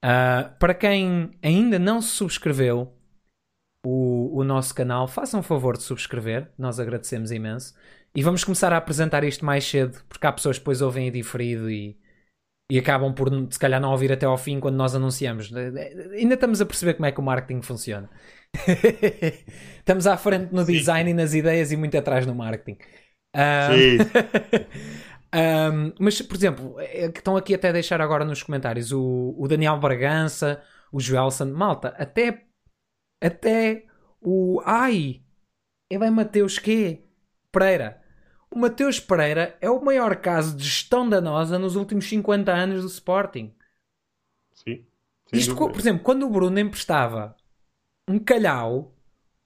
[0.06, 2.94] Uh, para quem ainda não se subscreveu
[3.84, 7.74] o, o nosso canal, façam um favor de subscrever, nós agradecemos imenso.
[8.18, 11.12] E vamos começar a apresentar isto mais cedo, porque há pessoas que depois ouvem em
[11.12, 11.96] diferido e,
[12.72, 15.52] e acabam por se calhar não ouvir até ao fim quando nós anunciamos.
[15.56, 18.10] Ainda estamos a perceber como é que o marketing funciona.
[19.78, 21.12] estamos à frente no design Sim.
[21.12, 22.80] e nas ideias e muito atrás no marketing.
[23.36, 24.66] Uh,
[25.36, 29.36] Um, mas, por exemplo, é que estão aqui até a deixar agora nos comentários o,
[29.38, 32.48] o Daniel Bragança, o Joelson, malta, até,
[33.22, 33.86] até
[34.20, 34.60] o.
[34.66, 35.22] Ai!
[35.92, 37.04] Ele é Mateus quê?
[37.52, 38.07] Pereira.
[38.58, 42.88] O Mateus Pereira é o maior caso de gestão danosa nos últimos 50 anos do
[42.88, 43.54] Sporting.
[44.52, 44.84] Sim.
[45.32, 45.74] Isto, dúvida.
[45.74, 47.38] por exemplo, quando o Bruno emprestava
[48.10, 48.96] um calhau,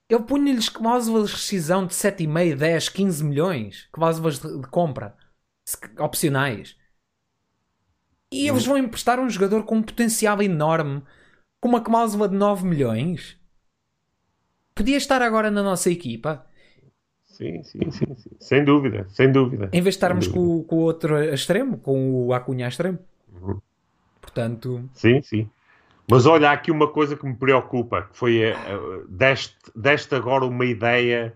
[0.08, 5.14] ele punha-lhes cláusulas de rescisão de 7,5, 10, 15 milhões, cláusulas de, de compra
[5.98, 6.74] opcionais.
[8.32, 11.02] E eles vão emprestar um jogador com um potencial enorme,
[11.60, 13.36] com uma cláusula de 9 milhões.
[14.74, 16.46] Podia estar agora na nossa equipa.
[17.32, 18.30] Sim, sim, sim, sim.
[18.38, 19.66] Sem dúvida, sem dúvida.
[19.72, 22.98] Em vez de estarmos com, o- com o outro extremo, com o Acunha extremo.
[23.32, 23.58] Uhum.
[24.20, 25.50] Portanto, Sim, sim.
[26.10, 28.54] Mas olha, há aqui uma coisa que me preocupa, que foi, eh,
[29.08, 31.34] deste, deste agora uma ideia,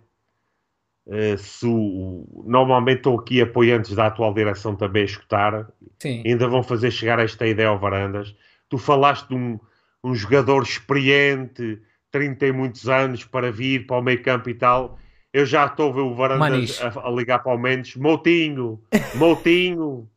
[1.09, 5.69] eh, se o- normalmente estou aqui apoiantes da atual direção também a escutar,
[6.01, 6.23] sim.
[6.27, 8.35] ainda vão fazer chegar esta ideia ao Varandas.
[8.69, 9.59] Tu falaste de um,
[10.03, 11.81] um jogador experiente,
[12.11, 14.99] 30 e muitos anos, para vir para o meio campo e tal.
[15.37, 17.95] Eu já estou a ver o Varandas a, a ligar para o Mendes.
[17.95, 18.81] Moutinho,
[19.17, 20.09] Moutinho,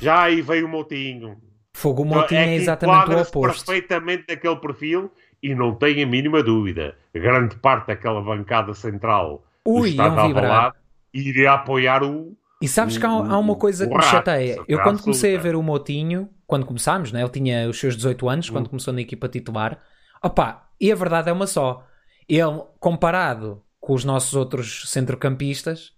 [0.00, 1.36] já aí veio o Moutinho.
[1.72, 3.64] Fogo o Moutinho é, que exatamente o oposto.
[3.64, 6.96] perfeitamente naquele perfil e não tenho a mínima dúvida.
[7.14, 10.44] Grande parte daquela bancada central do Ui, Estado iam vibrar.
[10.44, 10.76] Alvalade
[11.14, 14.56] iria apoiar o, E sabes que há, há uma coisa que me o chateia.
[14.66, 17.20] Eu quando comecei a ver o Motinho, quando começámos, né?
[17.20, 18.52] ele tinha os seus 18 anos, Hum.
[18.54, 19.78] quando começou na equipa titular.
[20.20, 21.86] Opá, e a verdade é uma só.
[22.28, 25.94] Ele, comparado com os nossos outros centrocampistas,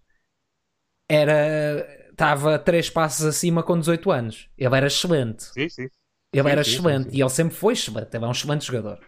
[1.09, 4.49] era estava três passos acima com 18 anos.
[4.57, 5.47] Ele era excelente.
[5.57, 5.89] Sim, sim.
[6.33, 8.15] Ele Sim, era sim, excelente sim, e ele sempre foi excelente.
[8.17, 9.01] Ele é um excelente jogador.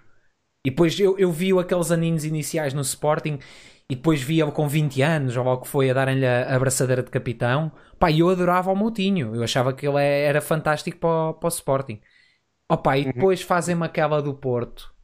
[0.66, 3.38] E depois eu, eu vi-o aqueles aninhos iniciais no Sporting
[3.90, 7.10] e depois vi-o com 20 anos, ou logo que foi a darem-lhe a abraçadeira de
[7.10, 7.72] capitão.
[7.98, 9.34] Pá, eu adorava o Moutinho.
[9.36, 12.00] Eu achava que ele é- era fantástico para o, para o Sporting.
[12.70, 14.94] Opa, e depois fazem-me aquela do Porto.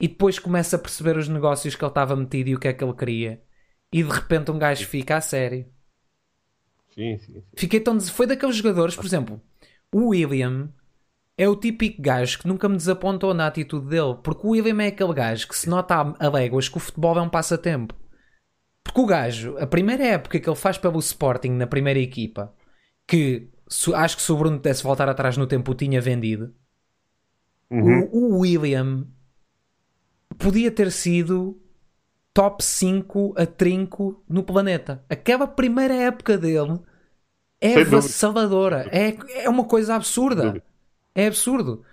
[0.00, 2.72] E depois começa a perceber os negócios que ele estava metido e o que é
[2.72, 3.42] que ele queria.
[3.92, 5.66] E de repente um gajo fica a sério.
[6.94, 7.42] Sim, sim, sim.
[7.56, 7.96] Fiquei tão.
[7.96, 9.40] des- Foi daqueles jogadores, por exemplo,
[9.92, 10.72] o William
[11.36, 14.16] é o típico gajo que nunca me desapontou na atitude dele.
[14.22, 17.22] Porque o William é aquele gajo que se nota a léguas que o futebol é
[17.22, 17.94] um passatempo.
[18.82, 22.54] Porque o gajo, a primeira época que ele faz pelo Sporting na primeira equipa,
[23.06, 23.48] que
[23.94, 26.54] acho que se o Bruno pudesse voltar atrás no tempo o tinha vendido,
[27.70, 28.08] Uhum.
[28.12, 29.06] o, o William
[30.36, 31.60] podia ter sido
[32.32, 35.04] top 5 a trinco no planeta.
[35.08, 36.80] Aquela primeira época dele
[37.60, 38.88] é avassaladora.
[38.92, 40.62] É, é uma coisa absurda.
[41.14, 41.84] É absurdo.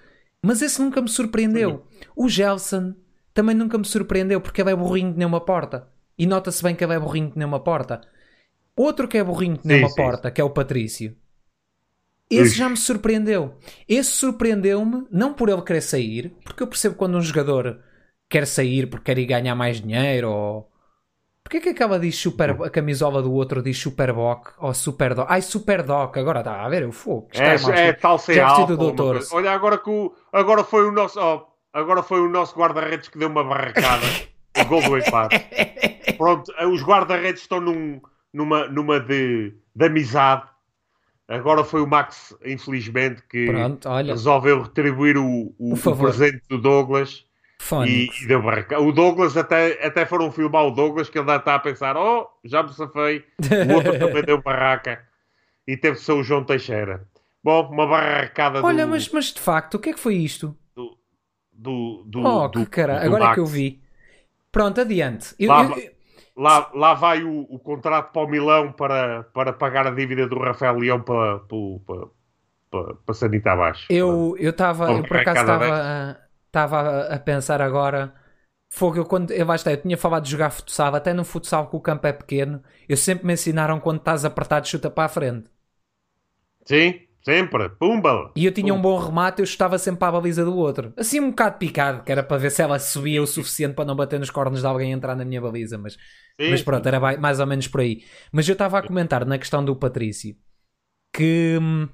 [0.42, 1.86] Mas esse nunca me surpreendeu.
[2.16, 2.94] O Gelson
[3.34, 5.88] também nunca me surpreendeu porque ele é burrinho que nem uma porta.
[6.18, 8.02] E nota-se bem que ele é burrinho que nem uma porta.
[8.76, 11.16] Outro que é burrinho que nem Sim, uma sim, porta, que é o Patrício.
[12.30, 12.58] Esse Ixi.
[12.58, 13.58] já me surpreendeu.
[13.88, 17.82] Esse surpreendeu-me, não por ele querer sair, porque eu percebo quando um jogador
[18.30, 20.72] quer sair porque quer ir ganhar mais dinheiro ou.
[21.44, 22.52] Porquê que aquela diz super.
[22.64, 25.28] A camisola do outro diz Superboc ou Superdoc?
[25.30, 27.30] Ai, Superdoc, agora está a ver, eu fogo.
[27.34, 28.02] É, mal é escrito.
[28.02, 28.76] tal ser alfa.
[28.76, 29.20] doutor.
[29.32, 33.20] Olha, agora que o, agora foi o nosso, ó, agora foi o nosso guarda-redes que
[33.20, 34.06] deu uma barracada.
[34.60, 35.36] o gol do empate.
[36.18, 38.02] Pronto, eh, os guarda-redes estão num,
[38.34, 40.48] numa, numa de, de amizade.
[41.28, 47.26] Agora foi o Max, infelizmente, que Pronto, resolveu retribuir o, o, O presente do Douglas
[47.66, 48.22] e, Fónix.
[48.22, 48.80] e deu barraca.
[48.80, 52.28] O Douglas até, até foram filmar o Douglas que ele ainda está a pensar: oh,
[52.44, 53.24] já me safei.
[53.70, 55.04] O outro também deu barraca
[55.68, 57.08] e teve que ser o João Teixeira.
[57.44, 60.56] Bom, uma barracada Olha, do, mas, mas de facto, o que é que foi isto?
[61.58, 63.36] do, do, oh, do- que cara, do agora é Max.
[63.36, 63.82] que eu vi.
[64.52, 65.34] Pronto, adiante.
[65.40, 65.76] Eu- Lá eu- va-
[66.38, 70.38] Lá, lá vai o, o contrato para o Milão para, para pagar a dívida do
[70.38, 72.08] Rafael Leão para, para, para,
[72.70, 73.86] para, para Sanita abaixo.
[73.90, 76.20] Eu eu estava, eu por acaso estava
[76.56, 78.14] estava a, a pensar agora.
[78.70, 81.76] Fogo, eu quando eu, está, eu tinha falado de jogar futsal, até no futsal que
[81.76, 85.50] o campo é pequeno, eu sempre me ensinaram quando estás apertado, chuta para a frente.
[86.66, 87.70] Sim, sempre.
[87.70, 88.32] Pumba!
[88.36, 90.94] E eu tinha um bom remate, eu chutava sempre para a baliza do outro.
[90.98, 93.96] Assim um bocado picado, que era para ver se ela subia o suficiente para não
[93.96, 95.96] bater nos cornos de alguém entrar na minha baliza, mas
[96.40, 98.04] Sim, Mas pronto, era mais ou menos por aí.
[98.32, 100.36] Mas eu estava a comentar na questão do Patrício
[101.14, 101.88] que hum,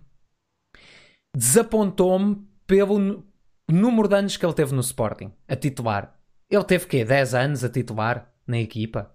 [1.36, 3.24] desapontou-me pelo
[3.74, 6.16] número de anos que ele teve no Sporting a titular.
[6.50, 7.06] Ele teve quê?
[7.06, 9.12] 10 anos a titular na equipa?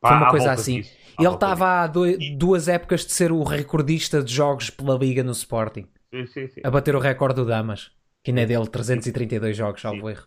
[0.00, 0.82] Pá, Foi uma coisa assim.
[1.18, 5.32] Ele estava há doi- duas épocas de ser o recordista de jogos pela Liga no
[5.32, 5.86] Sporting.
[6.12, 6.60] Sim, sim, sim.
[6.62, 7.90] a bater o recorde do Damas,
[8.22, 10.26] que ainda é dele 332 jogos, salvo erro.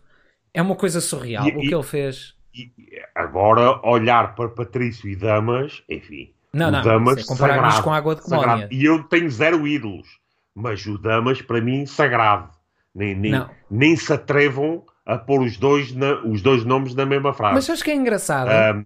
[0.52, 1.46] É uma coisa surreal.
[1.46, 2.34] E- o e- que ele fez.
[2.54, 2.72] E
[3.14, 6.32] agora, olhar para Patrício e Damas, enfim.
[6.54, 8.44] Não, não, Damas, isso comparar sagrado, isto com a água de sagrado.
[8.46, 8.68] colónia.
[8.72, 10.08] E eu tenho zero ídolos,
[10.54, 12.55] mas o Damas, para mim, sagrado.
[12.96, 13.50] Nem, nem, Não.
[13.70, 17.54] nem se atrevam a pôr os dois, na- os dois nomes na mesma frase.
[17.54, 18.84] Mas acho que é engraçado Ahm,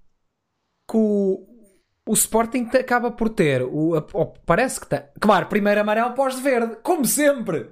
[0.90, 1.46] que o,
[2.08, 3.62] o Sporting acaba por ter.
[3.62, 5.00] O, a- o- parece que tem.
[5.20, 7.70] Claro, primeiro amarelo pós-verde, como sempre.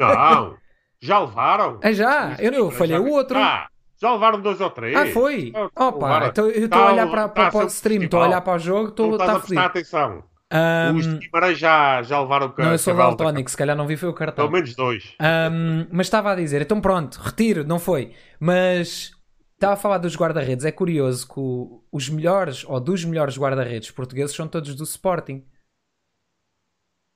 [0.00, 0.56] não,
[1.00, 1.78] já levaram.
[1.82, 2.36] Ah, já?
[2.40, 3.38] Eu, eu falhei o outro.
[3.38, 3.68] Ah,
[4.00, 4.96] já levaram dois ou três.
[4.96, 5.52] Ah, foi?
[5.76, 8.02] Ah, Opa, então eu estou a Tá- olhar para, para, tá para o seu stream,
[8.02, 10.24] estou a olhar para o jogo, estou está a prestar atenção.
[10.54, 13.96] Ahm, Os Guimarães já, já levaram o não, eu sou daltónico, se calhar não vi
[13.96, 14.44] foi o cartão.
[14.46, 15.14] Pelo menos dois.
[15.18, 18.14] Ahm, mas estava a dizer, então pronto, retiro, não foi.
[18.38, 19.12] Mas
[19.54, 20.64] estava a falar dos guarda-redes.
[20.66, 25.42] É curioso que o- os melhores, ou dos melhores guarda-redes portugueses, são todos do Sporting.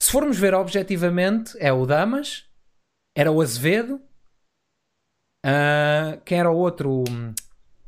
[0.03, 2.49] Se formos ver objetivamente, é o Damas,
[3.17, 4.01] era o Azevedo,
[5.45, 7.05] ah, quem era o outro?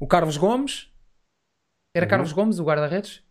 [0.00, 0.92] O Carlos Gomes.
[1.96, 2.10] Era Uhum.
[2.10, 3.22] Carlos Gomes, o guarda-redes?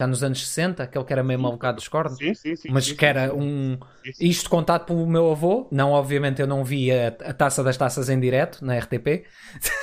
[0.00, 2.16] Está nos anos 60, aquele que era meio malucado dos cornos.
[2.16, 2.68] Sim, sim, sim.
[2.70, 3.78] Mas que era um.
[4.18, 5.68] Isto contado pelo meu avô.
[5.70, 9.26] Não, obviamente, eu não vi a, a taça das taças em direto na RTP.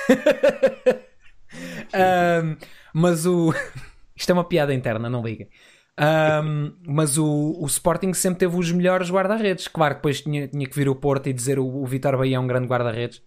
[1.94, 2.56] Ahm,
[2.92, 3.54] mas o.
[4.16, 5.48] Isto é uma piada interna, não liguem.
[5.96, 9.68] Ahm, mas o, o Sporting sempre teve os melhores guarda-redes.
[9.68, 12.38] Claro que depois tinha, tinha que vir o Porto e dizer o, o Vitor Bahia
[12.38, 13.22] é um grande guarda-redes.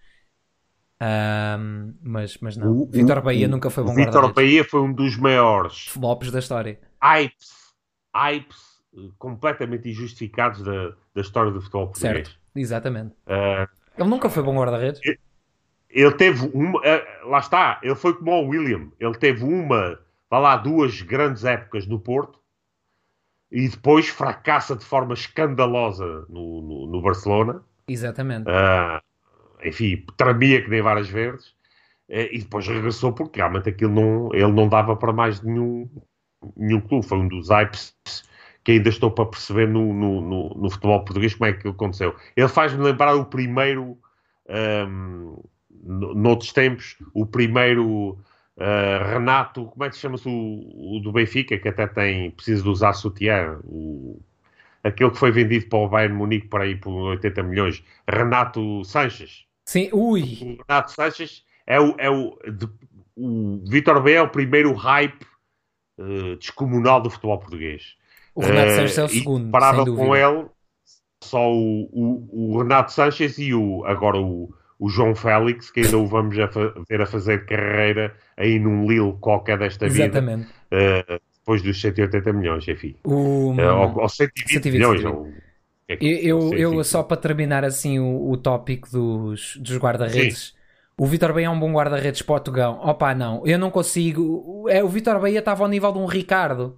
[1.04, 2.72] Ahm, mas, mas não.
[2.84, 4.32] O- Vitor Bahia o- nunca foi bom Vitor.
[4.34, 6.80] Bahia foi um dos maiores Flops da história.
[7.02, 7.50] hypes,
[8.16, 8.58] hypes
[8.96, 12.28] eh, completamente injustificados da, da história do futebol português.
[12.28, 13.16] Certo, exatamente.
[13.26, 15.02] Eh, Ele nunca foi bom guarda-redes.
[15.90, 16.80] ele teve uma.
[16.86, 18.92] eh, lá está, ele foi como o William.
[19.00, 19.98] Ele teve uma,
[20.30, 22.40] vá lá, duas grandes épocas no Porto
[23.52, 27.64] e depois fracassa de forma escandalosa no, no, no Barcelona.
[27.88, 28.48] Exatamente.
[28.48, 29.02] Ah,
[29.64, 31.54] enfim, tremia que nem várias verdes.
[32.10, 35.90] Eh, e depois regressou porque realmente aquilo não, ele não dava para mais nenhum,
[36.56, 37.06] nenhum clube.
[37.06, 37.96] Foi um dos hypes
[38.64, 42.16] que ainda estou para perceber no, no, no, no futebol português como é que aconteceu.
[42.36, 43.98] Ele faz-me lembrar o primeiro,
[44.50, 45.36] ahm,
[45.84, 48.20] no- noutros tempos, o primeiro
[48.58, 52.62] ah, Renato, como é que se chama-se o, o do Benfica, que até tem, precisa
[52.64, 54.22] de usar sutiã, o,
[54.84, 59.46] aquele que foi vendido para o Bayern Munique para aí por 80 milhões, Renato Sanches.
[59.72, 60.22] Sim, ui.
[60.60, 62.70] O Renato Sanches é o, é o, de-
[63.16, 65.26] o Vitor B é o primeiro hype
[66.00, 67.96] eh, descomunal do futebol português.
[68.36, 70.46] O Renato Eh, Sanches é o segundo, Comparado sem com ele,
[71.24, 75.98] só o, o, o Renato Sanches e o, agora o, o João Félix, que ainda
[75.98, 76.48] o vamos a
[76.90, 80.48] ver a fazer carreira aí num Lille qualquer desta vida, Exatamente.
[80.72, 82.96] eh, depois dos 180 milhões, enfim.
[83.06, 85.02] O, Eh, ou, ou 120, 120, milhões.
[85.02, 85.16] 120.
[85.18, 85.51] ou-
[85.94, 86.62] é que- eu, eu, 120.
[86.78, 90.54] eu, só para terminar assim o, o tópico dos, dos guarda-redes.
[90.98, 92.80] O Vitor Bahia é um bom guarda-redes para o Tugão.
[92.84, 93.46] Opa, não.
[93.46, 94.22] Eu não consigo.
[94.46, 96.78] o- É, o Vitor Bahia estava ao nível de um Ricardo.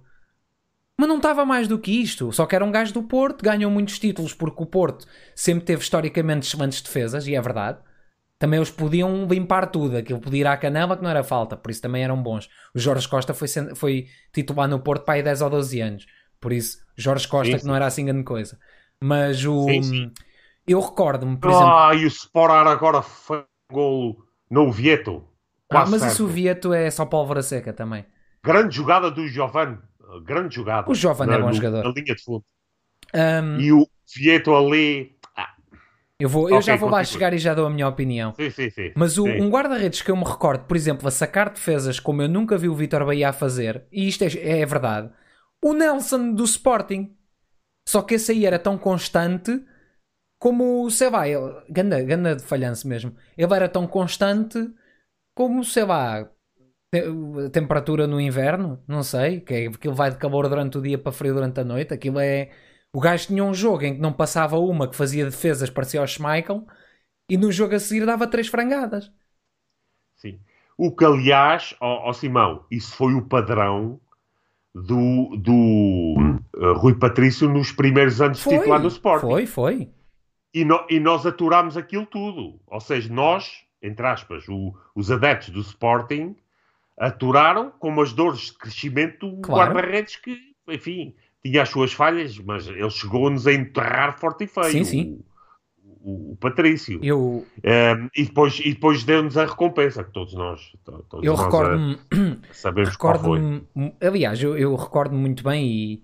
[0.96, 2.32] Mas não estava mais do que isto.
[2.32, 3.42] Só que era um gajo do Porto.
[3.42, 7.26] Ganhou muitos títulos porque o Porto sempre teve historicamente excelentes defesas.
[7.26, 7.78] E é verdade.
[8.38, 9.96] Também eles podiam limpar tudo.
[9.96, 11.56] Aquilo podia ir à canela que não era falta.
[11.56, 12.48] Por isso também eram bons.
[12.74, 16.06] O Jorge Costa foi, foi titular no Porto para aí 10 ou 12 anos.
[16.40, 18.58] Por isso, Jorge Costa Sim, que não era assim grande coisa.
[19.08, 19.58] Mas o...
[19.66, 20.14] Sim, sim.
[20.66, 21.78] Eu recordo-me, por exemplo...
[21.78, 23.38] Ah, e o Sporar agora foi
[23.70, 25.28] um golo no Vieto.
[25.70, 26.12] Ah, mas certo.
[26.12, 28.06] isso o Vieto é só pólvora seca também.
[28.44, 29.78] Grande jogada do Giovanni.
[30.24, 30.90] Grande jogada.
[30.90, 31.86] O Giovanni é bom no- jogador.
[31.86, 32.44] Na linha de fundo.
[33.12, 33.86] Ahm, E o
[34.16, 35.16] Vieto ali.
[35.36, 35.54] Ah,
[36.18, 38.36] eu vou, eu Ok, já vou lá chegar e já dou a minha opinião.
[38.36, 38.94] sim, sim, sim.
[38.94, 39.40] Mas o- Sim.
[39.40, 42.68] um guarda-redes que eu me recordo, por exemplo, a sacar defesas como eu nunca vi
[42.68, 45.10] o Vitor Bahia a fazer, e isto é, é verdade,
[45.62, 47.13] o Nelson do Sporting.
[47.88, 49.64] Só que esse aí era tão constante
[50.38, 53.16] como, sei lá, ele, ganda, ganda de falhanço mesmo.
[53.36, 54.58] Ele era tão constante
[55.34, 56.24] como, sei lá,
[56.92, 57.04] te-
[57.46, 60.98] a temperatura no inverno, não sei, que é, aquilo vai de calor durante o dia
[60.98, 61.94] para frio durante a noite.
[61.94, 62.50] Aquilo é.
[62.94, 66.06] O gajo tinha um jogo em que não passava uma que fazia defesas, parecia o
[66.06, 66.66] Schmeichel,
[67.30, 69.12] e no jogo a seguir dava três frangadas.
[70.16, 70.40] Sim.
[70.76, 74.00] O que, aliás, ó, ó Simão, isso foi o padrão
[74.74, 79.26] do, do eh, Rui Patrício nos primeiros anos de titular no Sporting.
[79.26, 79.88] foi, foi.
[80.52, 82.60] E, no- e nós aturámos aquilo tudo.
[82.66, 83.50] Ou seja, nós,
[83.82, 86.34] entre aspas, o- os adeptos do Sporting,
[86.98, 89.72] aturaram com as dores de crescimento do Claro.
[89.74, 91.14] guarda-redes que, enfim,
[91.44, 94.70] tinha as suas falhas, mas ele chegou-nos a enterrar forte e feio.
[94.70, 95.12] Sim, sim.
[95.12, 95.24] O,
[96.04, 97.00] o- o Patrício.
[97.02, 101.32] Eu, Um, e depois, e depois deu-nos a recompensa, que todos nós, to- todos eu
[101.34, 101.94] nós, recordo-me.
[101.94, 103.66] eh, sabemos recordo-me
[104.00, 106.02] aliás, eu, eu recordo-me muito bem e,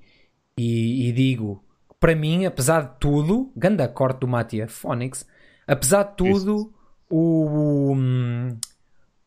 [0.59, 1.63] e, e digo,
[1.99, 5.27] para mim, apesar de tudo, ganda corte do Matia Phonics,
[5.67, 6.73] apesar de tudo,
[7.11, 7.97] o, o,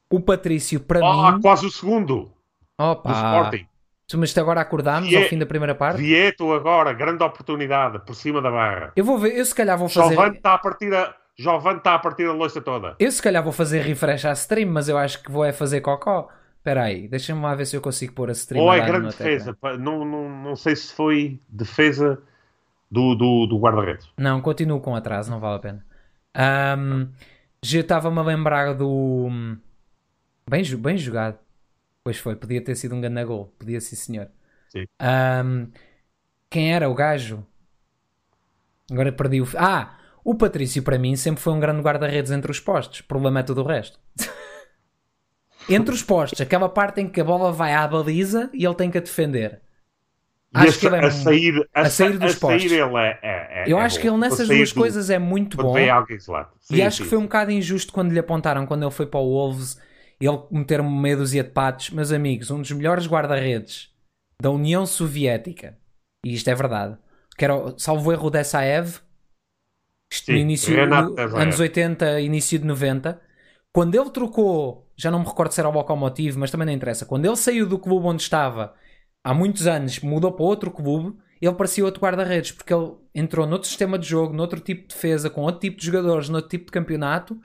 [0.10, 2.34] o Patrício, para Ah, mim, quase o segundo do
[2.80, 3.68] opa, Sporting.
[4.16, 6.02] Mas agora acordámos ao fim da primeira parte?
[6.02, 8.92] Vieto agora, grande oportunidade, por cima da barra.
[8.96, 10.16] Eu vou ver, eu se calhar vou fazer...
[10.16, 11.16] Jovem está a partir a...
[11.36, 12.96] Jovem está a partir a louça toda.
[13.00, 15.82] Eu se calhar vou fazer refresh à stream, mas eu acho que vou é fazer
[15.82, 16.30] cocó.
[16.58, 18.64] Espera aí, deixa-me lá ver se eu consigo pôr a stream.
[18.64, 19.58] Ou é grande defesa.
[19.80, 22.22] Não, não, não sei se foi defesa
[22.90, 24.08] do, do, do guarda-redes.
[24.18, 25.86] Não, continuo com atraso, não vale a pena.
[26.78, 27.10] Um,
[27.64, 29.28] já estava-me a lembrar do.
[30.48, 31.38] Bem, bem jogado.
[32.04, 33.54] Pois foi, podia ter sido um grande gol.
[33.58, 34.30] Podia sim, senhor.
[34.70, 34.86] Sim.
[35.02, 35.72] Um,
[36.50, 37.46] quem era o gajo?
[38.92, 39.48] Agora perdi o.
[39.58, 39.98] Ah!
[40.26, 43.02] O Patrício, para mim, sempre foi um grande guarda-redes entre os postos.
[43.02, 44.00] Problema é tudo o resto.
[45.68, 48.90] entre os postos, aquela parte em que a bola vai à baliza e ele tem
[48.90, 49.62] que a defender.
[50.54, 52.70] Acho que ele é a, sair, a, a sair dos a postos.
[52.70, 54.02] Sair ele é, é, Eu é acho bom.
[54.02, 55.74] que ele nessas duas do, coisas é muito bom.
[55.74, 59.08] Sim, e acho sim, que foi um bocado injusto quando lhe apontaram, quando ele foi
[59.08, 59.80] para o Wolves,
[60.28, 61.90] ele meter uma meia dúzia de patos.
[61.90, 63.92] Meus amigos, um dos melhores guarda-redes
[64.42, 65.78] da União Soviética,
[66.26, 66.98] e isto é verdade,
[67.38, 68.98] que era, salvo erro, dessa Ev,
[70.28, 73.20] no início, no, anos 80, início de 90,
[73.72, 77.06] quando ele trocou, já não me recordo se era o Lokomotiv, mas também não interessa,
[77.06, 78.76] quando ele saiu do clube onde estava
[79.24, 83.68] há muitos anos, mudou para outro clube, ele parecia outro guarda-redes, porque ele entrou noutro
[83.68, 86.72] sistema de jogo, noutro tipo de defesa, com outro tipo de jogadores, noutro tipo de
[86.72, 87.40] campeonato,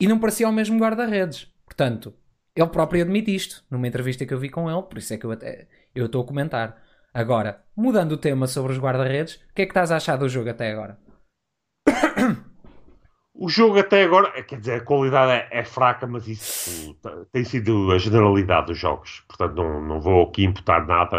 [0.00, 1.52] e não parecia o mesmo guarda-redes.
[1.68, 2.14] Portanto,
[2.56, 5.26] ele próprio admite isto, numa entrevista que eu vi com ele, por isso é que
[5.26, 6.82] eu até eu estou a comentar.
[7.12, 10.28] Agora, mudando o tema sobre os guarda-redes, o que é que estás a achar do
[10.28, 10.98] jogo até agora?
[13.40, 16.96] O jogo até agora, quer dizer, a qualidade é, é, fraca, mas isso
[17.32, 19.22] tem sido a generalidade dos jogos.
[19.28, 21.16] Portanto, não, não vou aqui imputar nada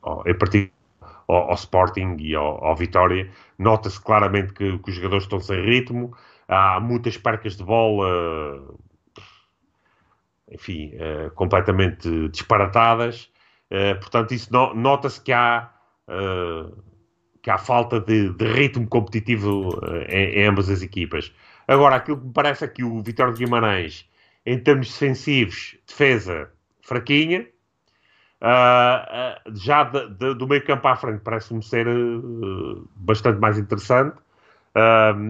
[0.00, 0.82] uh, em particular
[1.26, 3.28] ao, ao, Sporting e ao, ao Vitória.
[3.58, 6.16] Nota-se claramente que, que, os jogadores estão sem ritmo,
[6.48, 8.76] há muitas percas de bola,
[10.50, 13.30] enfim, uh, completamente disparatadas.
[13.70, 15.70] Uh, portanto, isso no, nota-se que há
[17.40, 21.32] que há falta de, de ritmo competitivo em, em, ambas as equipas.
[21.66, 24.08] Agora, aquilo que me parece é que o Vitória de Guimarães,
[24.44, 26.50] em termos defensivos, defesa
[26.82, 27.46] fraquinha,
[28.42, 33.58] uh, uh, já de, de, do meio campo à frente parece-me ser uh, bastante mais
[33.58, 34.16] interessante.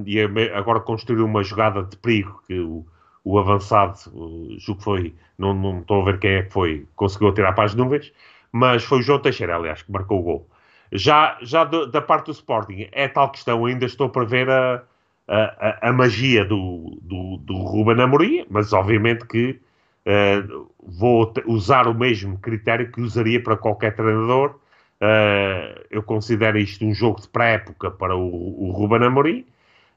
[0.06, 0.20] E
[0.54, 2.86] agora construiu uma jogada de perigo que o,
[3.24, 6.86] o avançado, uh, julgo que foi, não, não estou a ver quem é que foi,
[6.96, 8.12] conseguiu tirar para as nuvens,
[8.50, 10.48] mas foi o João Teixeira, aliás, que marcou o gol.
[10.92, 14.82] Já, já do, da parte do Sporting, é tal questão, ainda estou para ver a,
[15.26, 19.58] a, a magia do, do, do Ruben Amorim, mas obviamente que
[20.06, 24.60] uh, vou usar o mesmo critério que usaria para qualquer treinador.
[25.02, 29.44] Uh, eu considero isto um jogo de pré-época para o, o Ruben Amorim.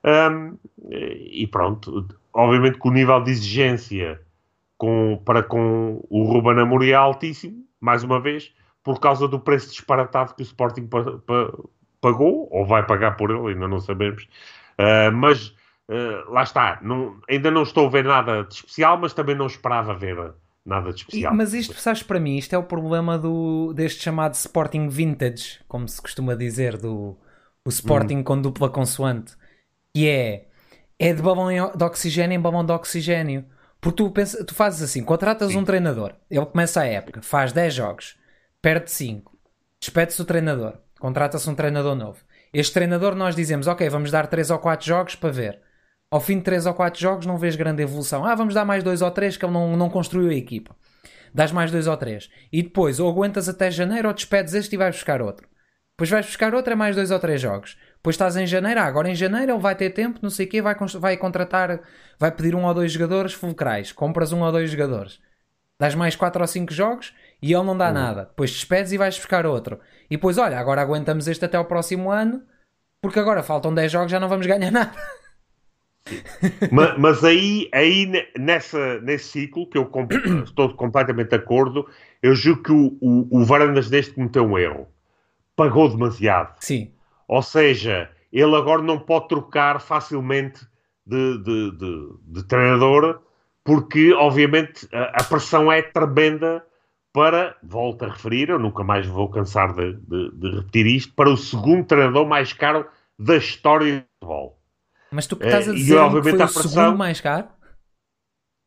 [0.04, 0.58] Um,
[0.90, 4.20] e pronto, obviamente que o nível de exigência
[4.78, 8.52] com, para com o Ruben Amorim é altíssimo, mais uma vez,
[8.84, 11.52] por causa do preço disparatado que o Sporting pa pa
[12.02, 14.28] pagou, ou vai pagar por ele, ainda não sabemos.
[14.80, 15.50] Uh, mas
[15.90, 19.48] uh, lá está, não, ainda não estou a ver nada de especial, mas também não
[19.48, 20.34] esperava ver
[20.66, 21.34] nada de especial.
[21.34, 25.60] E, mas isto, sabes, para mim, isto é o problema do, deste chamado Sporting Vintage,
[25.68, 27.18] como se costuma dizer, do
[27.64, 28.24] o Sporting hum.
[28.24, 29.36] com dupla consoante,
[29.94, 30.48] que é,
[31.00, 33.46] é de balão de oxigênio em balão de oxigênio.
[33.82, 35.60] Porque tu, pensa, tu fazes assim, contratas Sim.
[35.60, 38.18] um treinador, ele começa a época, faz 10 jogos,
[38.62, 39.38] perde 5,
[39.80, 42.20] despede-se o treinador, contrata-se um treinador novo.
[42.52, 45.62] Este treinador nós dizemos, ok, vamos dar 3 ou 4 jogos para ver.
[46.12, 48.26] Ao fim de 3 ou 4 jogos não vês grande evolução.
[48.26, 50.76] Ah, vamos dar mais 2 ou 3 que ele não, não construiu a equipa.
[51.34, 52.30] Dás mais 2 ou 3.
[52.52, 55.48] E depois ou aguentas até janeiro ou despedes este e vais buscar outro.
[55.92, 57.78] Depois vais buscar outro é mais 2 ou 3 jogos.
[57.96, 60.50] Depois estás em janeiro, ah, agora em janeiro ele vai ter tempo, não sei o
[60.50, 61.82] quê, vai, vai contratar,
[62.20, 63.92] vai pedir um ou dois jogadores fulcrais.
[63.92, 65.20] Compras um ou dois jogadores.
[65.80, 67.94] Dás mais 4 ou 5 jogos e ele não dá uhum.
[67.94, 68.26] nada.
[68.26, 69.80] Depois despedes e vais buscar outro.
[70.10, 72.44] E depois, olha, agora aguentamos este até o próximo ano,
[73.02, 74.94] porque agora faltam 10 jogos, já não vamos ganhar nada.
[76.72, 79.90] Mas, mas, aí, aí nessa, nesse ciclo, que eu
[80.44, 81.88] estou completamente de acordo,
[82.22, 84.88] eu julgo que o, o, o Varandas deste cometeu um erro.
[85.56, 86.56] Pagou demasiado.
[86.60, 86.92] Sim.
[87.28, 90.66] Ou seja, ele agora não pode trocar facilmente
[91.06, 93.22] de, de, de, de treinador,
[93.64, 96.64] porque obviamente a, a pressão é tremenda
[97.14, 101.30] para, volto a referir, eu nunca mais vou cansar de, de, de, repetir isto, para
[101.30, 102.86] o segundo treinador mais caro
[103.18, 104.60] da história do futebol.
[105.16, 107.48] Mas tu que estás a dizer obviamente, que foi o pressão, segundo mais caro?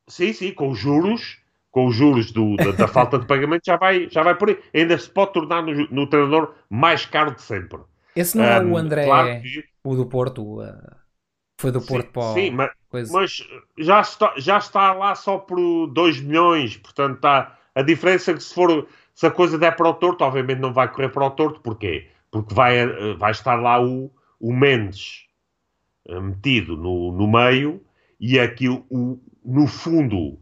[0.09, 3.77] Sim, sim, com os juros, com os juros do, da, da, falta de pagamento já
[3.77, 4.59] vai, já vai por aí.
[4.75, 7.81] Ainda se pode tornar no, no treinador mais caro de sempre.
[8.17, 9.65] Esse não um, é o André, claro que...
[9.85, 10.97] o do Porto, uh,
[11.61, 12.33] foi do Porto sim, para o...
[12.33, 17.83] Sim, mas, mas, já, está, já está lá só por 2 milhões, portanto está A
[17.83, 20.91] diferença é que se for se a coisa der para o torto, obviamente não vai
[20.91, 22.09] correr para o torto, porquê?
[22.31, 25.28] Porque vai, eh, vai estar lá o, o Mendes
[26.09, 27.81] metido no, no meio
[28.19, 30.39] e aqui o, no fundo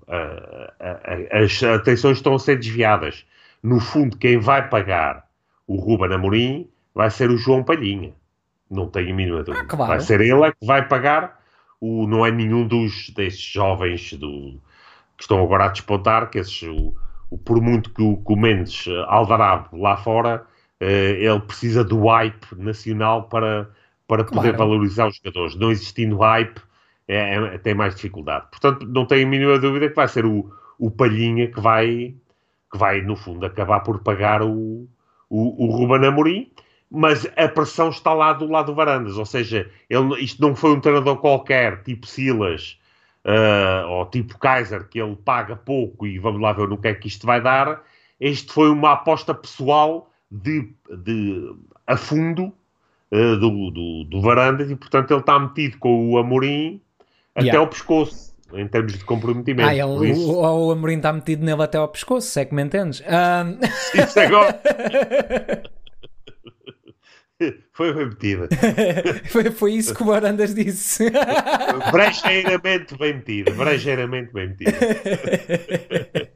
[1.30, 3.26] as atenções estão a ser desviadas.
[3.62, 5.26] No fundo, quem vai pagar
[5.66, 8.14] o Ruben Amorim vai ser o João Palhinha.
[8.70, 9.64] Não tenho a mínima dúvida.
[9.64, 9.92] Ah, claro.
[9.92, 11.40] Vai ser ele é que vai pagar.
[11.80, 14.60] O, não é nenhum dos desses jovens do,
[15.16, 16.94] que estão agora a despontar, que esses, o,
[17.30, 20.46] o, por muito que o, que o Mendes eh, Aldarab lá fora,
[20.80, 23.70] eh, ele precisa do hype nacional para,
[24.06, 24.58] para poder claro.
[24.58, 25.54] valorizar os jogadores.
[25.56, 26.60] Não existindo hype,
[27.08, 28.46] é, é, tem mais dificuldade.
[28.50, 32.14] Portanto, não tenho a mínima dúvida que vai ser o, o Palhinha que vai,
[32.70, 34.88] que vai, no fundo, acabar por pagar o,
[35.28, 36.50] o, o Ruben Amorim
[36.88, 40.70] mas a pressão está lá do lado do Varandas, ou seja, ele, isto não foi
[40.70, 42.78] um treinador qualquer, tipo Silas
[43.26, 46.94] uh, ou tipo Kaiser, que ele paga pouco e vamos lá ver no que é
[46.94, 47.82] que isto vai dar.
[48.20, 50.72] Este foi uma aposta pessoal de,
[51.04, 51.54] de
[51.86, 52.52] a fundo
[53.12, 56.80] uh, do, do, do, Varandas e, portanto, ele está metido com o Amorim
[57.34, 57.60] até yeah.
[57.60, 58.34] ao pescoço.
[58.54, 59.68] Em termos de comprometimento.
[59.68, 62.62] Ah, ele, o, o Amorim está metido nele até ao pescoço, se é que me
[62.62, 63.00] entendes.
[63.00, 64.00] Um...
[64.00, 64.60] Isso agora.
[67.72, 68.48] Foi bem metida.
[69.28, 71.10] foi, foi isso que o Barandas disse.
[71.92, 73.50] brejeiramente bem metida.
[73.50, 74.72] Brejeiramente bem metida.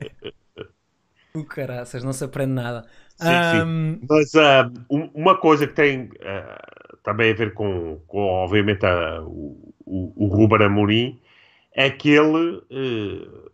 [1.32, 2.84] o caraças, não se aprende nada.
[3.20, 3.94] Sim, um...
[3.94, 4.06] sim.
[4.08, 10.12] Mas uh, uma coisa que tem uh, também a ver com, com obviamente, uh, o,
[10.16, 11.20] o, Ruben Amorim
[11.74, 13.50] é que ele uh,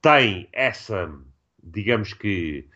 [0.00, 1.10] tem essa,
[1.62, 2.66] digamos que,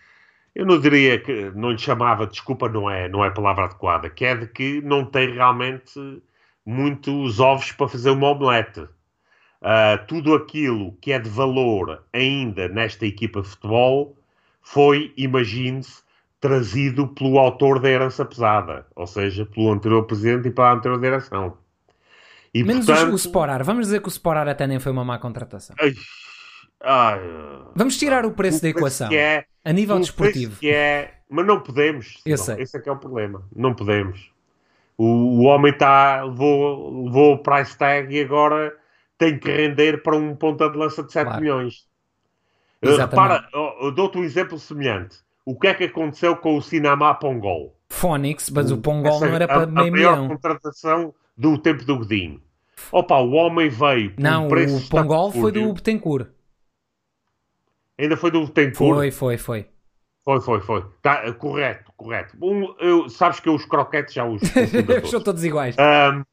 [0.55, 4.09] eu não diria que não lhe chamava, desculpa, não é, não é a palavra adequada,
[4.11, 6.23] que é de que não tem realmente
[6.65, 8.81] muitos ovos para fazer uma omelete.
[8.81, 14.17] Uh, tudo aquilo que é de valor ainda nesta equipa de futebol
[14.61, 16.04] foi, imagine-se,
[16.45, 21.57] trazido pelo autor da herança pesada, ou seja, pelo anterior presidente e pela anterior direção.
[22.53, 23.15] E, Menos portanto...
[23.15, 23.65] o, Sporar.
[23.65, 25.75] Vamos dizer que o Sporar até nem foi uma má contratação.
[25.81, 25.95] Ai,
[26.83, 27.21] ai,
[27.75, 29.11] Vamos tirar o preço o da equação.
[29.11, 30.59] É, a nível desportivo.
[30.63, 32.21] É, mas não podemos.
[32.27, 32.61] Eu sei.
[32.61, 33.43] Esse é que é o problema.
[33.57, 34.31] Não podemos.
[34.99, 38.77] O, o homem está, levou, levou o price tag e agora
[39.17, 41.41] tem que render para um ponta de lança de 7 claro.
[41.41, 41.87] milhões.
[42.83, 43.33] Eh, Exatamente.
[43.33, 45.25] Repara, dou-te um exemplo semelhante.
[45.45, 47.77] O que é que aconteceu com o Cinema Pongol?
[47.89, 50.29] Phonics, mas o Pongol Essa, não era para a, meio a maior milhão.
[50.29, 52.41] contratação do tempo do Godinho.
[52.91, 56.29] Opa, o homem veio por Não, um preço o Pongol foi do Betancourt.
[57.99, 58.97] Ainda foi do Betancourt?
[58.97, 59.67] Foi, foi, foi.
[60.25, 60.85] Foi, foi, foi.
[61.03, 62.37] Tá, correto, correto.
[62.43, 64.41] Um, eu, sabes que eu os croquetes já os.
[65.11, 65.77] São todos iguais.
[65.79, 66.25] Um,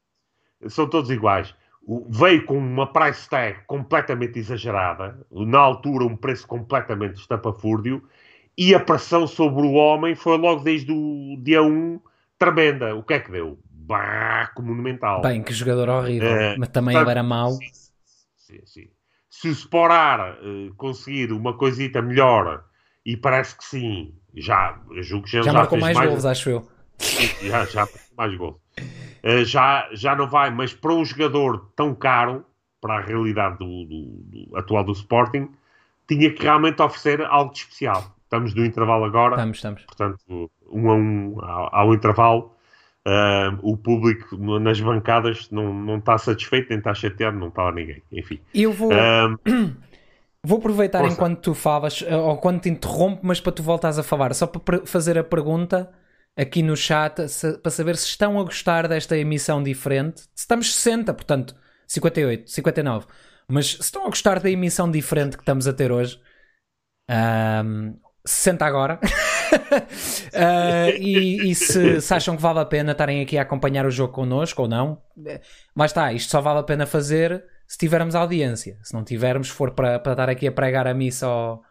[0.68, 1.54] são todos iguais.
[1.86, 8.02] O, veio com uma price tag completamente exagerada, na altura um preço completamente estapafúrdio,
[8.56, 12.00] e a pressão sobre o homem foi logo desde o dia 1
[12.38, 12.94] tremenda.
[12.94, 13.58] O que é que deu?
[13.70, 15.20] Barco monumental.
[15.22, 17.52] Bem, que jogador horrível, uh, mas também ele era mau.
[17.52, 17.70] Sim,
[18.36, 18.88] sim, sim.
[19.28, 22.64] Se o Sporar uh, conseguir uma coisita melhor
[23.04, 24.14] e parece que sim.
[24.34, 26.68] Já, julgo que já, já, já marcou mais, mais gols, acho eu.
[27.42, 28.56] Já, já mais gols.
[28.78, 32.44] Uh, já, já não vai, mas para um jogador tão caro,
[32.80, 35.50] para a realidade do, do, do, atual do Sporting,
[36.08, 38.16] tinha que realmente oferecer algo de especial.
[38.32, 39.34] Estamos no intervalo agora.
[39.34, 39.82] Estamos, estamos.
[39.84, 42.56] Portanto, um a um ao, ao intervalo.
[43.06, 47.72] Uh, o público nas bancadas não, não está satisfeito, nem está chateado, não está lá
[47.72, 48.02] ninguém.
[48.10, 48.40] Enfim.
[48.54, 48.90] Eu vou.
[48.90, 49.38] Uh,
[50.44, 51.14] Vou aproveitar Força.
[51.14, 54.44] enquanto tu falas, eh, ou quando te interrompo, mas para tu voltares a falar, só
[54.44, 55.88] para fazer a pergunta
[56.36, 60.24] aqui no chat, se, para saber se estão a gostar desta emissão diferente.
[60.34, 61.54] Estamos 60, portanto,
[61.86, 63.06] 58, 59.
[63.46, 66.20] Mas se estão a gostar da emissão diferente que estamos a ter hoje,
[67.64, 69.00] um, 60 agora.
[69.52, 73.90] uh, e, e se, se, acham que vale a pena estarem aqui a acompanhar o
[73.90, 75.02] jogo connosco ou não,
[75.74, 78.78] mas eh, está, isto só vale a pena fazer se tivermos audiência.
[78.82, 81.62] Se não tivermos, for para, para estar aqui a pregar a missa ao,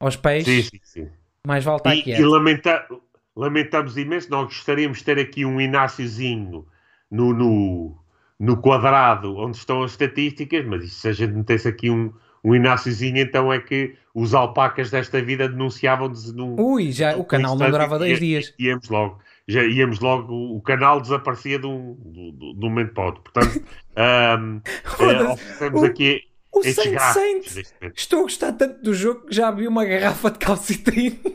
[0.00, 1.10] aos peixes, sim, sim, sim.
[1.46, 2.10] mais vale estar e, aqui.
[2.12, 2.86] E lamenta,
[3.34, 6.66] lamentamos imenso, nós gostaríamos de ter aqui um Ináciozinho
[7.10, 7.96] no, no,
[8.38, 12.12] no quadrado onde estão as estatísticas, mas se a gente metesse aqui um,
[12.44, 16.60] um Ináciozinho, então é que os alpacas desta vida denunciavam-nos no.
[16.60, 18.52] Ui, já o canal não durava dois dias.
[18.58, 23.06] Íamos logo já íamos logo, o canal desaparecia de um, de, de um momento para
[23.06, 23.22] outro.
[23.22, 23.64] Portanto,
[23.96, 24.60] um,
[25.04, 26.22] é, oferecemos aqui.
[26.52, 27.66] O Saint Saint,
[27.96, 31.18] estou a gostar tanto do jogo que já vi uma garrafa de calcitrine.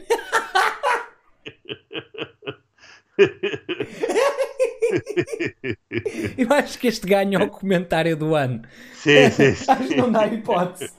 [6.38, 8.62] Eu acho que este ganha o comentário do ano.
[8.92, 9.72] Sim, sim, sim.
[9.72, 10.94] acho que não dá hipótese.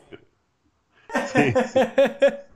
[1.24, 1.86] Sim, sim.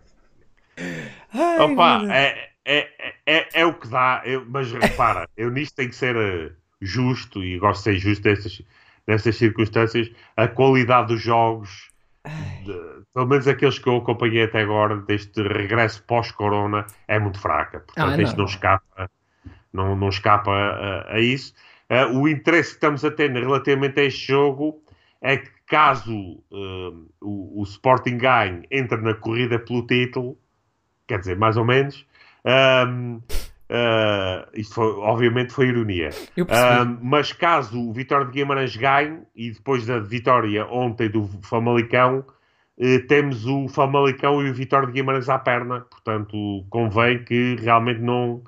[1.32, 5.90] Ai, Opa, é, é, é, é o que dá, eu- mas repara, eu nisto tenho
[5.90, 8.62] que ser eh, justo e gosto de ser justo nestas,
[9.06, 10.10] nestas circunstâncias.
[10.36, 11.90] A qualidade dos jogos,
[12.38, 17.80] de- pelo menos aqueles que eu acompanhei até agora, deste regresso pós-corona, é muito fraca.
[17.80, 19.10] Portanto, Ah, é isto não escapa,
[19.72, 21.54] não, não escapa a, a isso.
[21.88, 24.82] Eh, o interesse que estamos a ter relativamente a este jogo
[25.20, 30.36] é que caso eh, o, o Sporting ganhe, entre na corrida pelo título,
[31.06, 32.06] quer dizer, mais ou menos.
[32.44, 33.20] ahm,
[33.74, 36.10] ah, isto foi, obviamente foi ironia.
[36.36, 42.22] Ahm, mas caso o Vitória de Guimarães ganhe, e depois da vitória ontem do Famalicão,
[42.78, 45.80] eh, temos o Famalicão e o Vitória de Guimarães à perna.
[45.90, 48.42] Portanto, convém que realmente não,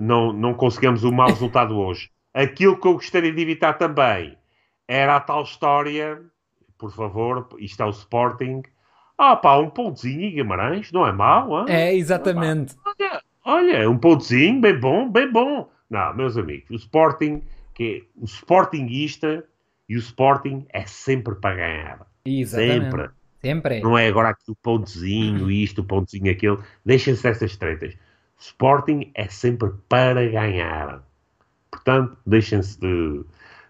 [0.00, 2.10] não, não conseguimos o mau resultado hoje.
[2.32, 4.36] Aquilo que eu gostaria de evitar também
[4.88, 6.20] era a tal história,
[6.78, 8.62] por favor, isto é o Sporting.
[9.18, 11.66] Ah pá, um pontozinho em Guimarães, não é mau, hã?
[11.68, 12.74] É, exatamente.
[12.84, 15.70] Olha, olha, um pontozinho, bem bom, bem bom.
[15.88, 17.42] Não, meus amigos, o Sporting,
[17.74, 19.44] que é o Sportingista
[19.88, 22.06] e o Sporting é sempre para ganhar.
[22.24, 22.84] Exatamente.
[22.84, 23.10] Sempre.
[23.42, 23.80] Sempre.
[23.80, 26.62] Não é agora aqui o pontozinho, isto, o pontozinho, aquilo.
[26.84, 27.96] Deixem-se dessas tretas.
[28.40, 31.02] Sporting é sempre para ganhar.
[31.70, 33.22] Portanto, deixem-se de,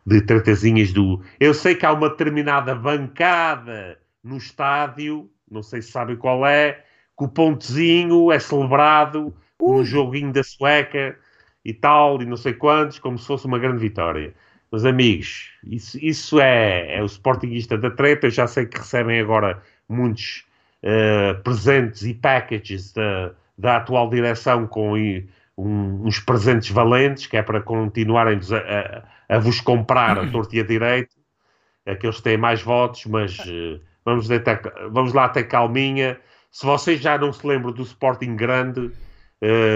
[0.07, 1.21] de tretazinhas do.
[1.39, 6.85] Eu sei que há uma determinada bancada no estádio, não sei se sabem qual é,
[7.19, 11.19] que o pontozinho é celebrado num joguinho da sueca
[11.65, 14.33] e tal, e não sei quantos, como se fosse uma grande vitória.
[14.71, 18.29] Meus amigos, isso, isso é, é o Sportingista da treta.
[18.29, 20.47] Eu já sei que recebem agora muitos
[20.83, 24.95] eh, presentes e packages da, da atual direção com
[25.57, 30.57] um- uns presentes valentes, que é para continuarem a, a, a vos comprar a torto
[30.57, 31.15] e a direito.
[31.87, 36.19] Aqueles que têm mais votos, mas eh, vamos, deitar- vamos lá ter calminha.
[36.51, 38.91] Se vocês já não se lembram do Sporting Grande,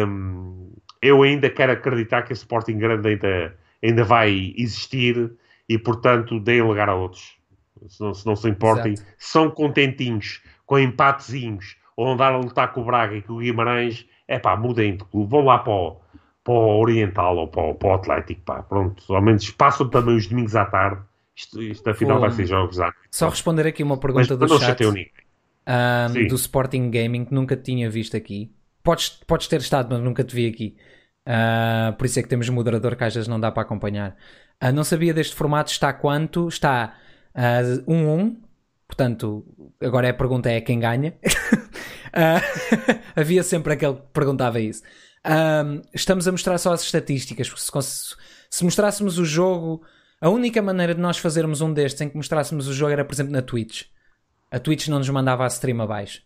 [0.07, 0.72] hum,
[1.03, 5.32] eu ainda quero acreditar que esse Sporting Grande ainda, ainda vai existir
[5.68, 7.37] e, portanto, deem lugar a outros.
[7.89, 9.09] Se não se, não se importem, Exato.
[9.18, 14.07] são contentinhos com empatezinhos ou andar a lutar com o Braga e com o Guimarães,
[14.26, 15.97] é pá, mudem de clube, vão lá para o,
[16.42, 20.16] para o Oriental ou para o, para o Atlético, pá, pronto, ao menos passam também
[20.16, 21.03] os domingos à tarde.
[21.36, 22.99] Isto, isto afinal vai ser jogos à noite.
[23.11, 24.78] Só responder aqui uma Mas pergunta para do chat
[26.12, 26.28] Sim.
[26.28, 28.53] do Sporting Gaming que nunca tinha visto aqui.
[28.84, 30.76] Podes, podes ter estado, mas nunca te vi aqui.
[31.26, 34.16] Ah, por isso é que temos moderador que às vezes não dá para acompanhar.
[34.61, 36.49] Ah, não sabia deste formato, está quanto?
[36.49, 36.97] Está
[37.88, 38.36] 1-1.
[38.86, 39.45] Portanto,
[39.80, 41.14] agora a pergunta é quem ganha.
[42.15, 42.41] Ah,
[43.17, 44.83] havia sempre aquele que perguntava isso.
[45.93, 47.49] Estamos a mostrar só as estatísticas.
[47.49, 48.15] porque Se,
[48.51, 49.85] se mostrássemos o jogo,
[50.21, 53.15] a única maneira de nós fazermos um destes em que mostrássemos o jogo era, por
[53.15, 53.87] exemplo, na Twitch.
[54.51, 56.23] A Twitch não nos mandava a stream abaixo.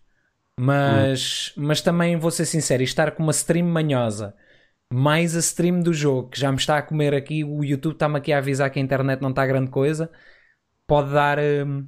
[0.61, 4.35] Mas, mas também vou ser sincero, estar com uma stream manhosa,
[4.93, 8.19] mais a stream do jogo, que já me está a comer aqui, o YouTube está-me
[8.19, 10.11] aqui a avisar que a internet não está grande coisa,
[10.85, 11.87] pode dar, hum,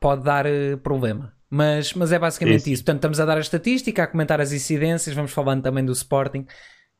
[0.00, 1.35] pode dar eh, problema.
[1.48, 2.70] Mas, mas é basicamente Isso.
[2.70, 2.82] isso.
[2.84, 6.44] Portanto, estamos a dar a estatística, a comentar as incidências, vamos falando também do Sporting.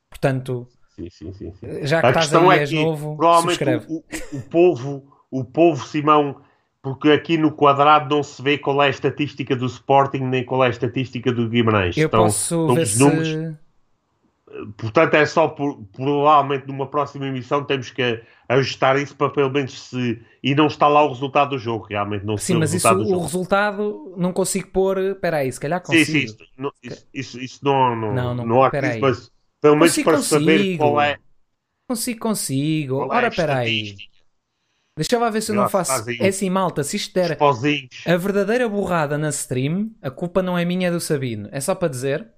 [0.09, 4.05] Portanto, Sim, sim, sim, já que A estás aí, é és que novo, provavelmente o,
[4.38, 6.40] o- povo, o povo Simão,
[6.80, 10.64] porque aqui no quadrado não se vê qual é a estatística do Sporting nem qual
[10.64, 11.97] é a estatística do Guimarães.
[11.97, 12.99] Eu Estão- posso estão ver os se...
[12.99, 13.57] números.
[14.76, 19.78] Portanto, é só por, provavelmente numa próxima emissão temos que ajustar isso para pelo menos
[19.88, 20.20] se.
[20.42, 23.20] E não está lá o resultado do jogo, realmente não Sim, mas o isso, o
[23.22, 24.98] resultado não consigo pôr.
[24.98, 26.07] Espera aí, se calhar Sim, consigo.
[26.07, 29.00] sim, isso, não- isso, isso, isso não, não, Não, não, não há crise, aí.
[29.00, 29.30] mas
[29.61, 30.78] pelo menos Consigo, para saber consigo.
[30.78, 31.18] qual é.
[31.88, 32.96] Consigo, consigo.
[32.96, 33.82] Qual é Ora, espera aí.
[33.82, 34.16] estatística.
[34.98, 36.09] Deixa lá ver se eu não faço.
[36.09, 36.16] aí.
[36.20, 37.36] É assim, malta, se isto der
[38.07, 41.48] a verdadeira borrada na stream, a culpa não é minha, é do Sabino.
[41.52, 42.36] É só para dizer.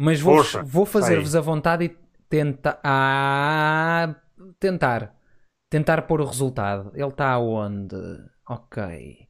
[0.00, 1.88] Mas vou, Força, vou fazer-vos a vontade e
[2.28, 2.80] tentar.
[2.84, 4.14] Ah,
[4.58, 5.14] tentar.
[5.70, 6.90] Tentar pôr o resultado.
[6.94, 7.96] Ele está aonde?
[8.48, 9.28] Ok.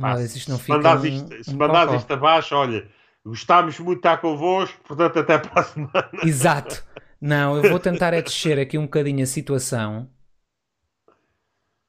[0.00, 0.76] Pá, Mas isto não se fica.
[0.78, 2.88] mandares um- isto, se um mandares isto abaixo, olha,
[3.24, 6.10] gostámos muito de estar convosco, portanto, até para a semana.
[6.24, 6.84] Exato.
[7.20, 10.08] Não, eu vou tentar é descer aqui um bocadinho a situação.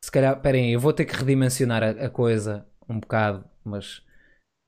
[0.04, 4.04] Se calhar, esperem, eu vou ter que redimensionar a, a coisa um bocado, mas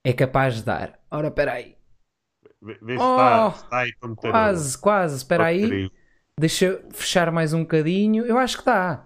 [0.06, 1.00] é capaz de dar.
[1.12, 1.76] Ora, espera aí.
[2.64, 5.16] Vê se Oh, está, se está aí para meter o- Quase, quase.
[5.18, 5.90] Espera aí.
[6.40, 8.26] Deixa fechar mais um bocadinho.
[8.26, 9.06] Eu acho que dá.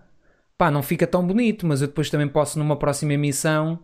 [0.58, 3.84] Pá, não fica tão bonito, mas eu depois também posso, numa próxima emissão,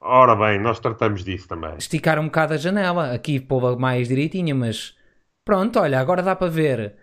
[0.00, 1.76] Ora bem, nós tratamos disso também.
[1.76, 3.12] esticar um bocado a janela.
[3.12, 4.96] Aqui pô mais direitinha, mas
[5.44, 6.96] pronto, olha, agora dá para ver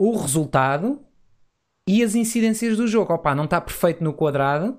[0.00, 1.04] o resultado
[1.88, 3.12] e as incidências do jogo.
[3.12, 4.78] Opa, não está perfeito no quadrado,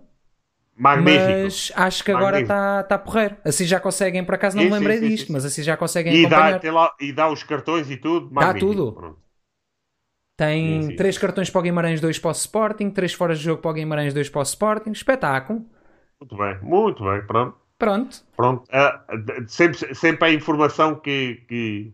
[0.85, 1.43] Magnífico.
[1.45, 3.37] Mas acho que agora está tá porreiro.
[3.45, 5.33] Assim já conseguem, por acaso não Sim, me lembrei sim, disto, sim.
[5.33, 6.59] mas assim já conseguem E acompanhar.
[6.61, 8.29] dá, lá- e dá os cartões e tudo.
[8.37, 8.55] Dá magnífico.
[8.55, 8.85] tudo.
[8.93, 9.21] Pronto.
[10.35, 10.95] Tem sim.
[10.95, 13.73] três cartões para o Guimarães, dois para o Sporting, três fora de jogo para o
[13.73, 14.91] Guimarães, dois para o Sporting.
[14.91, 15.65] Espetáculo.
[16.19, 17.25] Muito bem, muito bem.
[17.27, 17.57] Pronto.
[17.77, 18.23] Pronto.
[18.35, 18.65] Pronto.
[18.71, 19.05] Ah,
[19.47, 21.93] sempre, sempre a informação que, que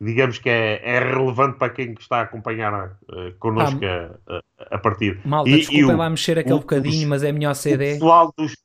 [0.00, 4.78] digamos que é, é relevante para quem está a acompanhar uh, connosco a, a, a
[4.78, 5.20] partida.
[5.24, 7.54] Malta, E- e desculpem o- lá mexer aquele o- bocadinho, os- mas é melhor o
[7.54, 7.92] CD.
[7.94, 8.56] pessoal dos,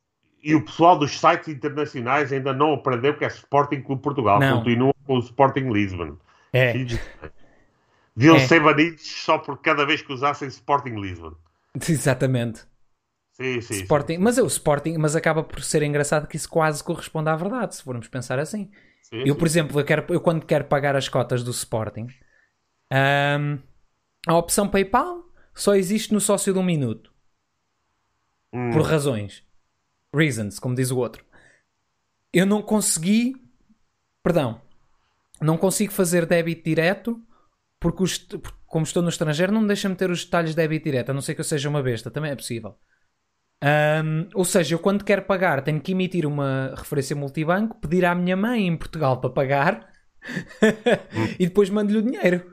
[0.44, 4.40] e o pessoal dos sites internacionais ainda não aprendeu que é Sporting Clube Portugal.
[4.40, 4.58] Não.
[4.60, 6.18] Continua com o Sporting Lisbon.
[6.54, 6.74] É,
[8.16, 8.40] Deviam É.
[8.48, 11.34] ser banidos só por cada vez que usassem Sporting Lisbon.
[11.90, 12.62] exatamente.
[13.34, 13.74] Sim, sim.
[13.74, 13.82] sim.
[13.82, 17.36] Sporting, mas é o Sporting, mas acaba por ser engraçado que isso quase corresponde à
[17.36, 18.72] verdade, se formos pensar assim.
[19.10, 19.39] Sim, Eu, sim.
[19.39, 22.08] por exemplo, eu, quero, eu quando quero pagar as cotas do Sporting,
[22.91, 23.60] ahm,
[24.28, 27.14] a opção PayPal só existe no sócio de um minuto.
[28.53, 28.72] Hum.
[28.72, 29.43] Por razões.
[30.14, 31.24] Reasons, como diz o outro.
[32.34, 33.36] Eu não consegui.
[34.24, 34.62] Perdão.
[35.41, 37.22] Não consigo fazer débito direto
[37.80, 40.86] porque, os- porque como estou no estrangeiro, não me deixa meter os detalhes de débito
[40.86, 42.10] direto, a não ser que eu seja uma besta.
[42.10, 42.78] Também é possível.
[43.62, 48.14] Ahm, ou seja, eu quando quero pagar tenho que emitir uma referência multibanco, pedir à
[48.14, 49.89] minha mãe em Portugal para pagar
[51.39, 52.43] e depois mando-lhe o dinheiro.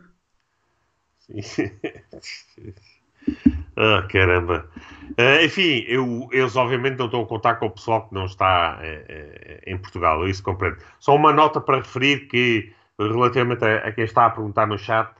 [3.76, 4.68] Ah, caramba.
[5.16, 8.78] Ah, enfim, eu, eles obviamente não estão a contar com o pessoal que não está
[8.82, 10.78] eh, eh, em Portugal, eu isso compreendo.
[11.00, 15.10] Só uma nota para referir que, relativamente a, a quem está a perguntar no chat,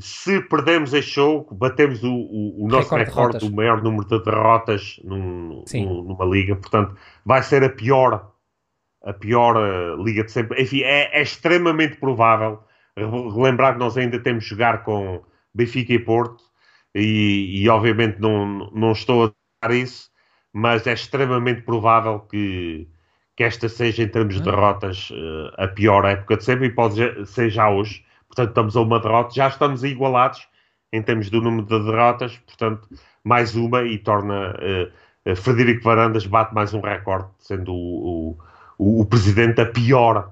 [0.00, 5.00] se perdemos este jogo, batemos o, o- o nosso Recorde do maior número de derrotas
[5.04, 8.32] num- num- numa liga, portanto, vai ser a pior,
[9.04, 10.60] a pior eh, liga de sempre.
[10.62, 12.60] Enfim, é, é extremamente provável.
[12.96, 15.22] Re- Relembrar que nós ainda temos de jogar com
[15.54, 16.42] Benfica e Porto,
[16.94, 19.32] e, e, obviamente não, não estou a
[19.62, 20.10] dar isso,
[20.52, 22.88] mas é extremamente provável que,
[23.36, 27.26] que esta seja, em termos de derrotas, eh, a pior época de sempre, e pode
[27.26, 28.04] ser já hoje.
[28.28, 30.46] Portanto, estamos a uma derrota, já estamos igualados
[30.92, 32.88] em termos do número de derrotas, portanto,
[33.24, 34.90] mais uma e torna eh,
[35.24, 38.38] eh, Frederico Varandas bate mais um recorde, sendo o,
[38.78, 40.30] o, o presidente a pior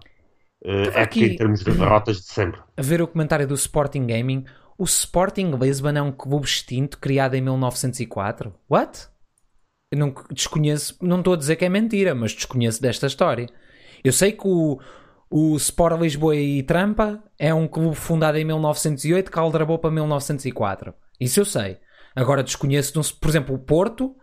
[0.62, 2.60] Estava época em termos de derrotas de sempre.
[2.76, 4.44] a ver o comentário do Sporting Gaming,
[4.78, 8.52] o Sporting Lisbon é um clube extinto criado em 1904.
[8.68, 9.08] What?
[9.92, 13.46] Eu não desconheço, não estou a dizer que é mentira, mas desconheço desta história.
[14.02, 14.78] Eu sei que o,
[15.30, 20.94] o Sport Lisboa e Trampa é um clube fundado em 1908 que aldrabou para 1904.
[21.20, 21.78] Isso eu sei.
[22.14, 24.16] Agora desconheço, de por exemplo, o Porto.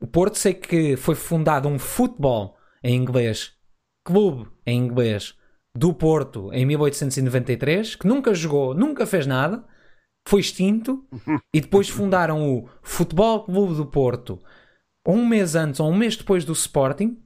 [0.00, 3.52] O Porto sei que foi fundado um futebol em inglês,
[4.04, 5.34] clube em inglês,
[5.76, 9.64] do Porto em 1893, que nunca jogou, nunca fez nada,
[10.26, 11.06] foi extinto,
[11.52, 14.40] e depois fundaram o Futebol Clube do Porto
[15.06, 17.18] um mês antes ou um mês depois do Sporting.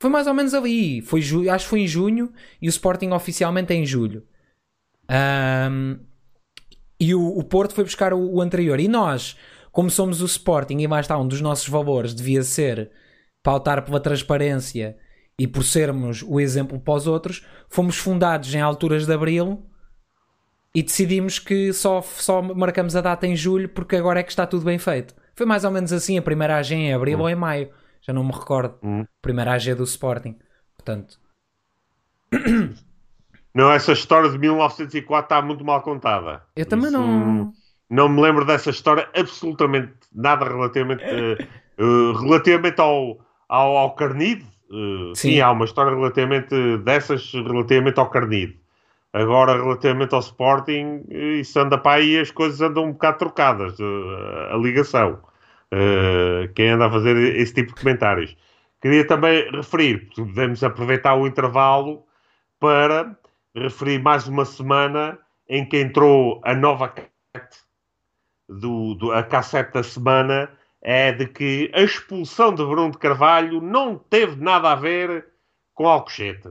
[0.00, 1.20] Foi mais ou menos ali, foi
[1.50, 4.24] acho que foi em junho, e o Sporting oficialmente é em julho.
[5.08, 5.98] Ahm,
[7.00, 8.78] e o, o Porto foi buscar o, o anterior.
[8.80, 9.36] E nós,
[9.72, 12.90] como somos o Sporting, e mais está um dos nossos valores, devia ser
[13.42, 14.96] pautar pela transparência
[15.38, 19.64] e por sermos o exemplo para os outros, fomos fundados em alturas de abril
[20.74, 24.46] e decidimos que só, só marcamos a data em julho porque agora é que está
[24.46, 25.14] tudo bem feito.
[25.34, 27.70] Foi mais ou menos assim, a primeira AG em abril ou em maio,
[28.06, 28.78] já não me recordo.
[28.82, 29.04] Hum.
[29.20, 30.36] Primeira AG do Sporting.
[30.76, 31.18] Portanto,
[33.54, 36.42] Não, essa história de 1904 está muito mal contada.
[36.54, 37.52] eu também Isso- não.
[37.88, 41.36] Não me lembro dessa história absolutamente nada relativamente, eh,
[41.78, 44.44] relativamente ao, ao, ao Carnide.
[44.70, 45.30] Eh, sim.
[45.34, 45.40] Sim.
[45.40, 48.58] há uma história relativamente dessas relativamente ao Carnide.
[49.12, 53.78] Agora, relativamente ao Sporting, isso anda para aí as coisas andam um bocado trocadas,
[54.52, 55.20] a ligação.
[55.72, 58.36] Eh, quem anda a fazer esse tipo de comentários.
[58.80, 62.06] Queria também referir, podemos aproveitar o intervalo
[62.60, 63.18] para
[63.54, 67.58] referir mais uma semana em que entrou a nova cassete,
[68.48, 70.50] do, do- a cassete da semana
[70.82, 75.26] é de que a expulsão de Bruno de Carvalho não teve nada a ver
[75.74, 76.50] com Alcochete.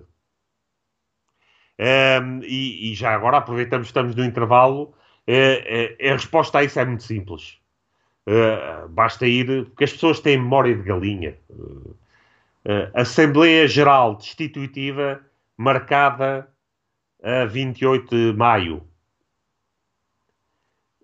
[1.77, 4.93] Ehm, e, e já agora aproveitamos, estamos no intervalo.
[5.27, 7.59] eh, eh, a resposta a isso é muito simples.
[8.27, 11.37] Eh, basta ir, porque as pessoas têm memória de galinha.
[12.65, 15.21] Eh, Assembleia Geral Destitutiva
[15.55, 16.49] marcada
[17.23, 18.83] a 28 de maio.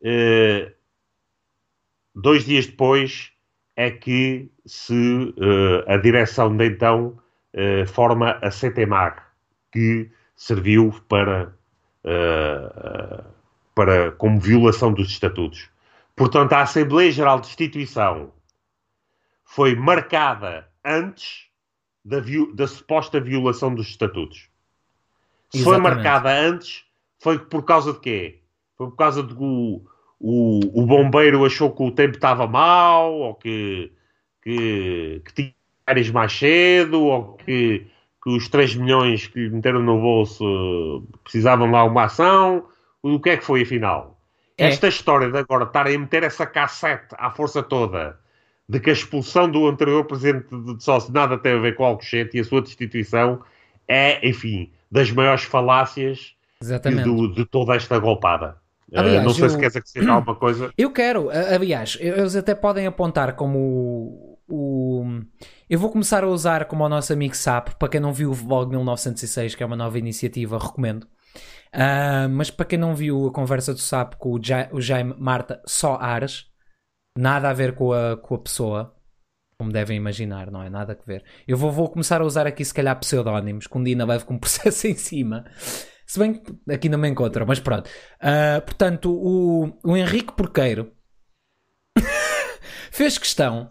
[0.04, 0.74] Eh,
[2.16, 3.32] dois dias depois
[3.76, 5.34] é que se
[5.88, 7.18] a direção de então
[7.88, 9.22] forma a CTMAG,
[9.72, 11.54] que serviu para,
[13.74, 15.71] para como violação dos estatutos.
[16.22, 18.32] Portanto, a Assembleia Geral de Destituição
[19.44, 21.48] foi marcada antes
[22.06, 22.18] da,
[22.54, 24.48] da suposta violação dos estatutos.
[25.50, 25.64] Se Exatamente.
[25.64, 26.86] foi marcada antes,
[27.18, 28.40] foi por causa de quê?
[28.78, 29.82] Foi por causa de que o,
[30.20, 33.92] o, o bombeiro achou que o tempo estava mau, ou que,
[34.44, 35.56] que, que tinha
[35.88, 37.88] férias mais cedo, ou que,
[38.24, 42.68] que os 3 milhões que lhe meteram no bolso precisavam de alguma ação.
[43.02, 44.21] O que é que foi, afinal?
[44.58, 44.68] É.
[44.68, 48.20] Esta história de agora estarem a meter essa cassete à força toda
[48.70, 51.86] de que a expulsão do anterior presidente de sócio nada tem a ver com o
[51.88, 53.42] Alcochete e a sua destituição
[53.88, 56.36] é, enfim, das maiores falácias
[57.04, 58.58] do- de toda esta golpada.
[58.92, 60.72] Uh, Aliás, não sei se eu- queres acrescentar alguma coisa.
[60.78, 65.22] Eu quero, aliás, eles até podem apontar como o, o-
[65.70, 68.34] Eu vou começar a usar como o nosso amigo SAP, para quem não viu o
[68.34, 71.08] Vlog 1906, que é uma nova iniciativa, recomendo.
[71.74, 75.16] Ah, mas para quem não viu a conversa do SAP com o, Ja- o Jaime
[75.18, 76.46] Marta só Ares,
[77.18, 78.96] nada a ver com a, com a pessoa,
[79.58, 80.70] como devem imaginar, não é?
[80.70, 81.24] Nada a ver.
[81.48, 83.96] Eu vou, vou começar a usar aqui, se calhar, pseudónimos, que um dia
[84.26, 85.46] com um processo em cima.
[86.06, 87.90] Se bem que aqui não me encontram, mas pronto.
[88.20, 90.92] Ah, portanto, o, o Henrique Porqueiro
[92.92, 93.70] fez questão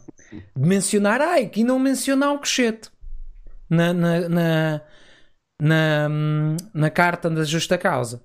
[0.57, 2.91] de mencionar, ai, que não mencionar o cochete
[3.69, 4.83] na, na, na,
[5.61, 6.09] na,
[6.73, 8.23] na carta da justa causa.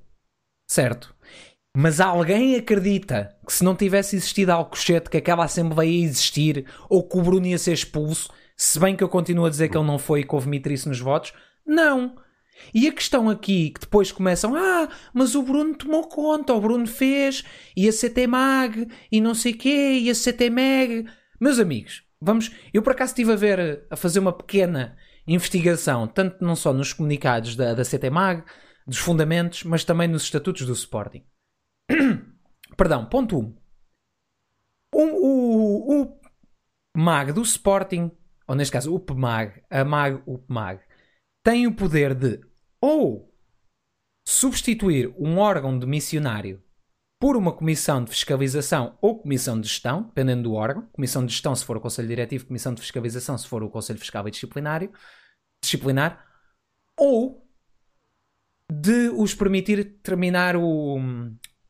[0.67, 1.13] Certo?
[1.77, 7.03] Mas alguém acredita que se não tivesse existido Alcochete, que aquela Assembleia ia existir, ou
[7.03, 9.85] que o Bruno ia ser expulso, se bem que eu continuo a dizer que ele
[9.85, 11.33] não foi e que houve mitrice nos votos?
[11.65, 12.15] Não.
[12.73, 16.87] E a questão aqui, que depois começam, ah, mas o Bruno tomou conta, o Bruno
[16.87, 17.43] fez,
[17.75, 21.05] e a CT Mag, e não sei quê, e a CT Meg.
[21.41, 24.95] Meus amigos, vamos, eu por acaso estive a ver, a fazer uma pequena
[25.27, 28.43] investigação, tanto não só nos comunicados da, da CT Mag,
[28.85, 31.25] dos fundamentos, mas também nos estatutos do Sporting.
[32.77, 33.41] Perdão, ponto 1.
[33.41, 33.55] Um.
[34.93, 36.19] O, o, o
[36.95, 38.11] MAG do Sporting,
[38.47, 40.81] ou neste caso o PMAG, a MAG, o PMAG,
[41.43, 42.39] tem o poder de
[42.79, 43.33] ou
[44.25, 46.63] substituir um órgão de missionário
[47.25, 50.87] por uma comissão de fiscalização ou comissão de gestão, dependendo do órgão.
[50.91, 53.97] Comissão de gestão se for o Conselho Diretivo, comissão de fiscalização se for o Conselho
[53.97, 54.93] Fiscal e Disciplinário,
[55.59, 56.23] disciplinar,
[56.95, 57.43] ou
[58.71, 60.99] de os permitir terminar o,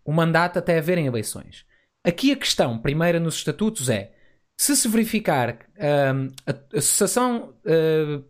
[0.04, 1.66] o mandato até haverem eleições.
[2.04, 4.14] Aqui a questão, primeira nos estatutos, é
[4.60, 5.70] se se verificar
[6.14, 8.26] hum, a, associação uh,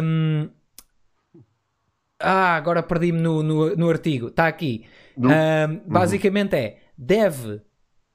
[0.00, 0.48] hum,
[2.24, 4.28] ah, agora perdi-me no, no, no artigo.
[4.28, 4.84] Está aqui.
[5.16, 7.60] No- Hum, basicamente é deve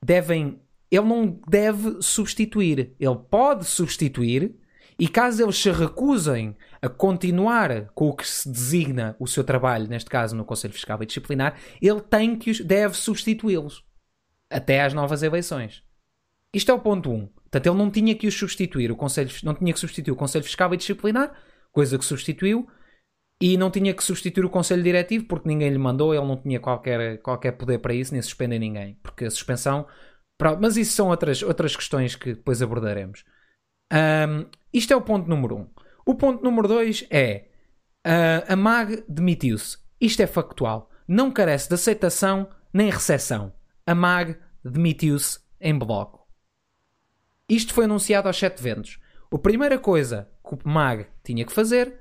[0.03, 0.59] devem
[0.91, 2.95] ele não deve substituir.
[2.99, 4.55] Ele pode substituir
[4.97, 9.87] e caso eles se recusem a continuar com o que se designa o seu trabalho,
[9.87, 13.83] neste caso no Conselho Fiscal e Disciplinar, ele tem que os, deve substituí-los
[14.49, 15.83] até às novas eleições.
[16.53, 17.13] Isto é o ponto 1.
[17.13, 17.27] Um.
[17.27, 20.43] Portanto, ele não tinha que os substituir, o Conselho, não tinha que substituir o Conselho
[20.43, 21.31] Fiscal e Disciplinar,
[21.71, 22.67] coisa que substituiu,
[23.41, 26.59] e não tinha que substituir o Conselho Diretivo porque ninguém lhe mandou, ele não tinha
[26.59, 29.87] qualquer, qualquer poder para isso, nem suspender ninguém, porque a suspensão.
[30.61, 33.25] Mas isso são outras, outras questões que depois abordaremos.
[33.91, 35.59] Ahm, isto é o ponto número 1.
[35.59, 35.67] Um.
[36.05, 37.49] O ponto número 2 é
[38.03, 39.77] ah, a MAG demitiu-se.
[39.99, 40.89] Isto é factual.
[41.07, 43.53] Não carece de aceitação nem recepção.
[43.85, 46.27] A MAG demitiu-se em bloco.
[47.47, 48.99] Isto foi anunciado aos sete ventos.
[49.31, 51.98] A primeira coisa que o MAG tinha que fazer,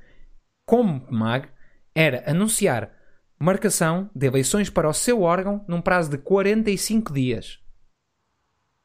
[0.69, 1.49] como MAG,
[1.95, 2.93] era anunciar
[3.39, 7.59] marcação de eleições para o seu órgão num prazo de 45 dias.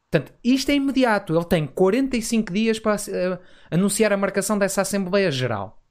[0.09, 1.36] Portanto, isto é imediato.
[1.36, 3.38] Ele tem 45 dias para eh,
[3.69, 5.84] anunciar a marcação dessa Assembleia Geral.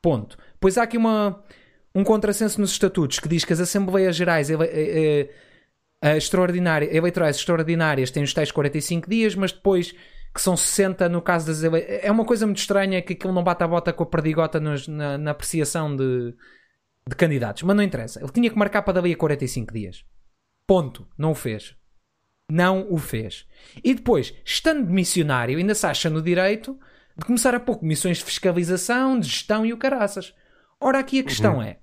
[0.00, 0.38] Ponto.
[0.60, 1.42] Pois há aqui uma,
[1.92, 5.30] um contrassenso nos estatutos que diz que as Assembleias Gerais ele- eh, eh,
[6.00, 9.92] eh, extraordinárias, eleitorais extraordinárias têm os tais 45 dias, mas depois
[10.34, 11.78] que são 60 no caso das ele...
[12.02, 14.86] É uma coisa muito estranha que aquilo não bate a bota com a perdigota nos-
[14.88, 16.34] na, na apreciação de,
[17.08, 17.62] de candidatos.
[17.62, 18.20] Mas não interessa.
[18.20, 20.04] Ele tinha que marcar para dali a 45 dias.
[20.66, 21.08] Ponto.
[21.16, 21.74] Não o fez.
[22.50, 23.46] Não o fez.
[23.84, 26.78] E depois, estando de missionário, ainda se acha no direito
[27.16, 30.34] de começar a pôr comissões de fiscalização, de gestão e o caraças.
[30.80, 31.78] Ora, aqui a questão é: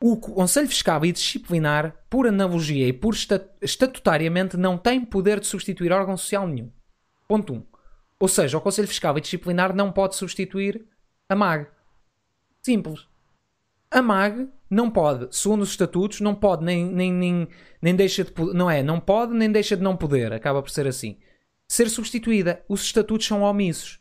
[0.00, 5.46] o Conselho Fiscal e Disciplinar, por analogia e por esta- estatutariamente, não tem poder de
[5.46, 6.70] substituir órgão social nenhum.
[7.26, 7.56] Ponto 1.
[7.56, 7.66] Um.
[8.20, 10.86] Ou seja, o Conselho Fiscal e Disciplinar não pode substituir
[11.28, 11.66] a MAG.
[12.62, 13.06] Simples.
[13.90, 17.48] A MAG não pode, segundo os estatutos, não pode nem, nem, nem,
[17.80, 20.86] nem deixa de não é, não pode nem deixa de não poder, acaba por ser
[20.86, 21.16] assim.
[21.66, 22.62] Ser substituída.
[22.68, 24.00] Os estatutos são omissos.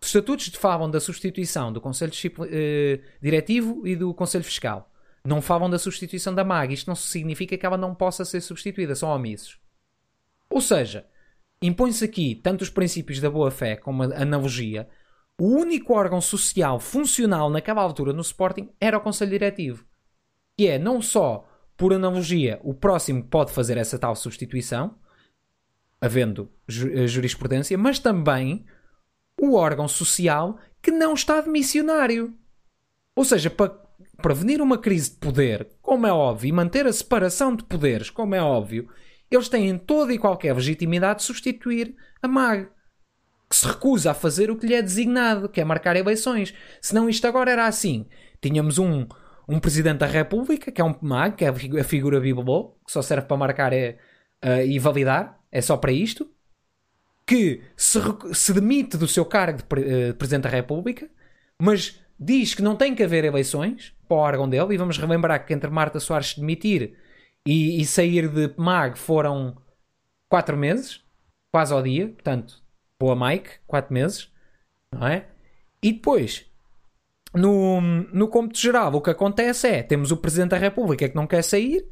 [0.00, 2.12] Os estatutos falam da substituição do Conselho
[2.50, 4.90] eh, Diretivo e do Conselho Fiscal.
[5.26, 6.74] Não falam da substituição da MAG.
[6.74, 9.58] Isto não significa que ela não possa ser substituída, são omissos.
[10.50, 11.06] Ou seja,
[11.62, 14.88] impõe-se aqui tanto os princípios da boa-fé como a analogia.
[15.40, 19.84] O único órgão social funcional naquela altura no Sporting era o Conselho Diretivo.
[20.56, 24.96] Que é não só, por analogia, o próximo que pode fazer essa tal substituição,
[26.00, 28.64] havendo ju- jurisprudência, mas também
[29.40, 32.36] o órgão social que não está de missionário.
[33.16, 33.83] Ou seja, para
[34.22, 38.34] prevenir uma crise de poder, como é óbvio, e manter a separação de poderes, como
[38.34, 38.88] é óbvio,
[39.30, 42.68] eles têm toda e qualquer legitimidade de substituir a MAG,
[43.48, 46.54] que se recusa a fazer o que lhe é designado, que é marcar eleições.
[46.80, 48.06] Senão isto agora era assim.
[48.40, 49.06] Tínhamos um,
[49.48, 52.76] um Presidente da República, que é um MAG, que é a figu- a figura bibelô,
[52.86, 53.98] que só serve para marcar é,
[54.42, 56.30] eh, e validar, é só para isto,
[57.26, 57.98] que se,
[58.32, 61.08] se demite do seu cargo de pre- eh, Presidente da República,
[61.60, 65.44] mas diz que não tem que haver eleições para o órgão dele, e vamos relembrar
[65.46, 66.96] que entre Marta Soares se demitir
[67.46, 69.56] e, e sair de MAG foram
[70.28, 71.02] quatro meses,
[71.52, 72.62] quase ao dia, portanto,
[72.98, 74.32] boa Mike, quatro meses,
[74.92, 75.28] não é?
[75.82, 76.46] E depois,
[77.34, 81.26] no, no cômputo geral, o que acontece é, temos o Presidente da República que não
[81.26, 81.86] quer sair,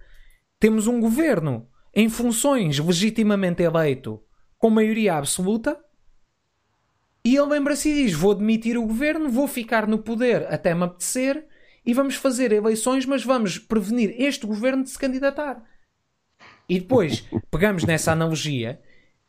[0.58, 4.22] temos um governo em funções legitimamente eleito
[4.58, 5.78] com maioria absoluta,
[7.24, 10.84] e ele lembra-se e diz: Vou demitir o governo, vou ficar no poder até me
[10.84, 11.46] apetecer
[11.85, 15.62] e vamos fazer eleições, mas vamos prevenir este governo de se candidatar.
[16.68, 18.80] E depois pegamos nessa analogia,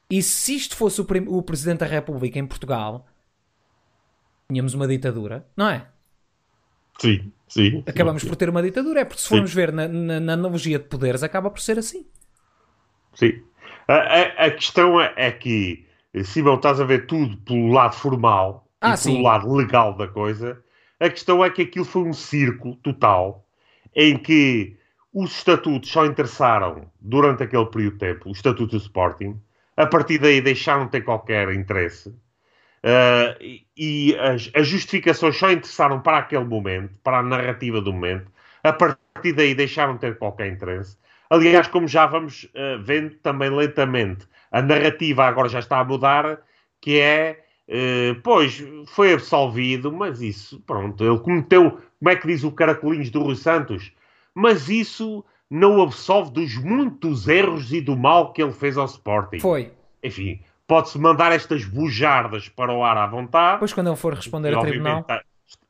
[0.09, 3.07] e se isto fosse o, o Presidente da República em Portugal,
[4.49, 5.87] tínhamos uma ditadura, não é?
[6.99, 7.83] Sim, sim.
[7.87, 10.85] Acabamos por ter uma ditadura, é porque se formos ver na, na- na analogia de
[10.85, 12.05] poderes, acaba por ser assim.
[13.15, 13.41] Sim.
[13.87, 15.85] A, a- a questão é, é que,
[16.23, 19.13] Simão, estás a ver tudo pelo lado formal Ah, e sim.
[19.13, 20.63] pelo lado legal da coisa.
[21.03, 23.45] A questão é que aquilo foi um circo total
[23.93, 24.77] em que
[25.13, 29.37] os estatutos só interessaram durante aquele período de tempo, o estatuto do Sporting.
[29.75, 32.15] A partir daí deixaram de ter qualquer interesse.
[32.81, 33.35] Ah,
[33.75, 38.31] e as, as justificações só interessaram para aquele momento, para a narrativa do momento.
[38.63, 40.97] A partir daí deixaram de ter qualquer interesse.
[41.29, 46.39] Aliás, como já vamos ah, vendo também lentamente, a narrativa agora já está a mudar,
[46.79, 52.43] que é, eh, pois, foi absolvido, mas isso, pronto, ele cometeu, como é que diz
[52.43, 53.91] o Caracolinhos do Rui Santos?
[54.33, 59.39] Mas isso não absolve dos muitos erros e do mal que ele fez ao Sporting.
[59.39, 59.71] Foi.
[60.03, 63.53] Enfim, pode-se mandar estas bujardas para o ar à vontade.
[63.57, 65.21] Depois, quando ele for responder a obviamente, tribunal, tá-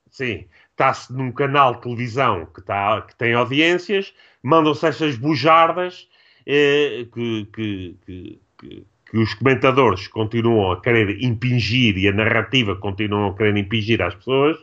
[0.10, 6.08] sim, está-se num canal de televisão que, tá, que tem audiências, mandam-se estas bujardas
[6.46, 13.30] eh, que, que, que, que- os comentadores continuam a querer impingir e a narrativa continuam
[13.30, 14.57] a querer impingir às pessoas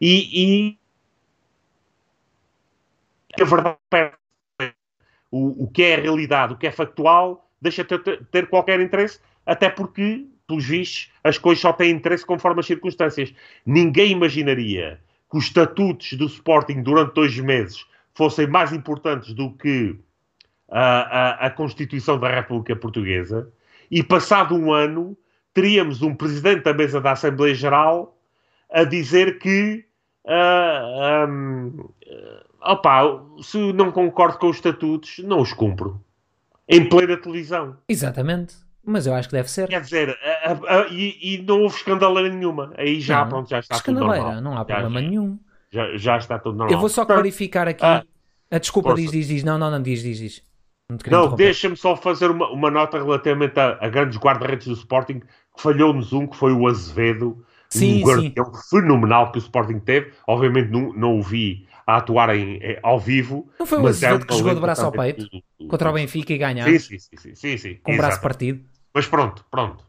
[0.00, 0.78] e, e
[3.40, 4.16] a verdade perde.
[5.32, 8.80] o, o que é a realidade, o que é factual, deixa de ter, ter qualquer
[8.80, 13.34] interesse, até porque, pelos vistos, as coisas só têm interesse conforme as circunstâncias.
[13.66, 17.84] Ninguém imaginaria que os estatutos do Sporting durante dois meses
[18.14, 19.98] fossem mais importantes do que
[20.70, 23.52] a, a, a Constituição da República Portuguesa
[23.90, 25.16] e, passado um ano,
[25.54, 28.16] teríamos um presidente da mesa da Assembleia Geral
[28.70, 29.84] a dizer que
[30.26, 31.88] ah, hum,
[32.62, 33.02] ah, opá,
[33.42, 36.00] se não concordo com os estatutos, não os cumpro.
[36.68, 37.76] Em plena televisão.
[37.88, 38.54] exatamente.
[38.90, 39.68] Mas eu acho que deve ser.
[39.68, 42.72] Quer dizer, a- a- a- e, e não houve escandaleira nenhuma.
[42.76, 44.40] Aí já, Não, pronto, já está tudo normal.
[44.40, 45.38] não há problema já, nenhum.
[45.70, 46.72] Já, já está tudo normal.
[46.74, 47.84] Eu vou só clarificar aqui.
[47.84, 48.02] Ah,
[48.50, 49.02] a desculpa força.
[49.02, 49.44] diz, diz, diz.
[49.44, 50.42] Não, não, não, diz, diz, diz.
[51.10, 55.62] Não, deixa-me só fazer uma, uma nota relativamente a, a grandes guarda-redes do Sporting, que
[55.62, 60.12] falhou-nos um, que foi o Azevedo, Sim, um guardião fenomenal que o Sporting teve.
[60.26, 63.48] Obviamente não, não o vi a atuar em, em- ao vivo.
[63.58, 65.28] Não foi o é Azevedo um que jogou de braço ao peito
[65.68, 68.22] contra o Benfica e ganhar Sim, sim, sim, sim, sim, sim, com o braço exato.
[68.22, 68.64] partido.
[68.94, 69.84] Mas pronto, pronto.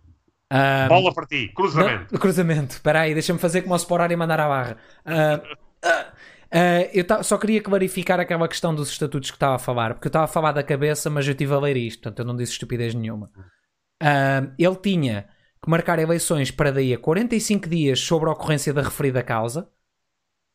[0.51, 2.11] Ah, Bola para ti, cruzamento.
[2.11, 2.73] Não, cruzamento.
[2.73, 4.77] Espera aí, deixa-me fazer como ao Sporar e mandar à barra.
[5.05, 5.41] Ah,
[5.83, 6.05] ah,
[6.51, 10.09] ah, eu só queria clarificar aquela questão dos estatutos que estava a falar, porque eu
[10.09, 12.53] estava a falar da cabeça, mas eu estive a ler isto, portanto eu não disse
[12.53, 13.29] estupidez nenhuma.
[14.01, 15.29] Ah, ele tinha
[15.61, 19.69] que marcar eleições para daí a 45 dias sobre a ocorrência da referida causa.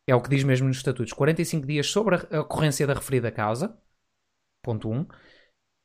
[0.07, 1.13] É o que diz mesmo nos estatutos.
[1.13, 3.77] 45 dias sobre a ocorrência da referida causa.
[4.63, 5.07] Ponto 1.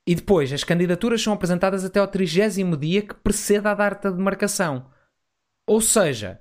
[0.07, 4.19] E depois, as candidaturas são apresentadas até ao 30 dia que precede a data de
[4.19, 4.91] marcação.
[5.67, 6.41] Ou seja,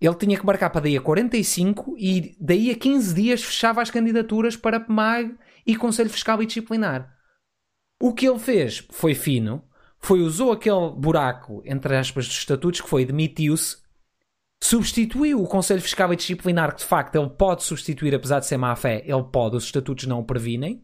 [0.00, 3.90] ele tinha que marcar para daí a 45 e daí a 15 dias fechava as
[3.90, 5.36] candidaturas para PMAG
[5.66, 7.14] e Conselho Fiscal e Disciplinar.
[8.00, 9.62] O que ele fez foi fino,
[9.98, 13.76] foi usou aquele buraco, entre aspas, dos estatutos, que foi demitiu-se,
[14.62, 18.56] substituiu o Conselho Fiscal e Disciplinar, que de facto ele pode substituir, apesar de ser
[18.56, 20.82] má fé, ele pode, os estatutos não o previnem,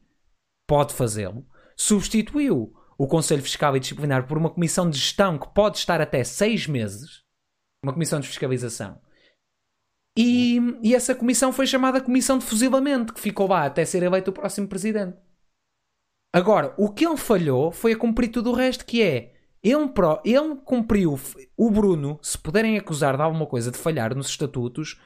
[0.66, 1.46] pode fazê-lo.
[1.74, 6.22] Substituiu o Conselho Fiscal e Disciplinar por uma comissão de gestão que pode estar até
[6.22, 7.22] seis meses,
[7.82, 9.00] uma comissão de fiscalização.
[10.16, 14.30] E, e essa comissão foi chamada Comissão de Fuzilamento, que ficou lá até ser eleito
[14.30, 15.18] o próximo presidente.
[16.32, 20.20] Agora, o que ele falhou foi a cumprir tudo o resto, que é ele, pro,
[20.24, 21.18] ele cumpriu.
[21.56, 25.00] O Bruno, se puderem acusar de alguma coisa de falhar nos estatutos,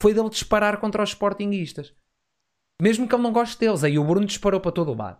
[0.00, 1.94] foi dele disparar contra os sportinguistas.
[2.80, 3.84] Mesmo que ele não goste deles.
[3.84, 5.18] Aí o Bruno disparou para todo o lado.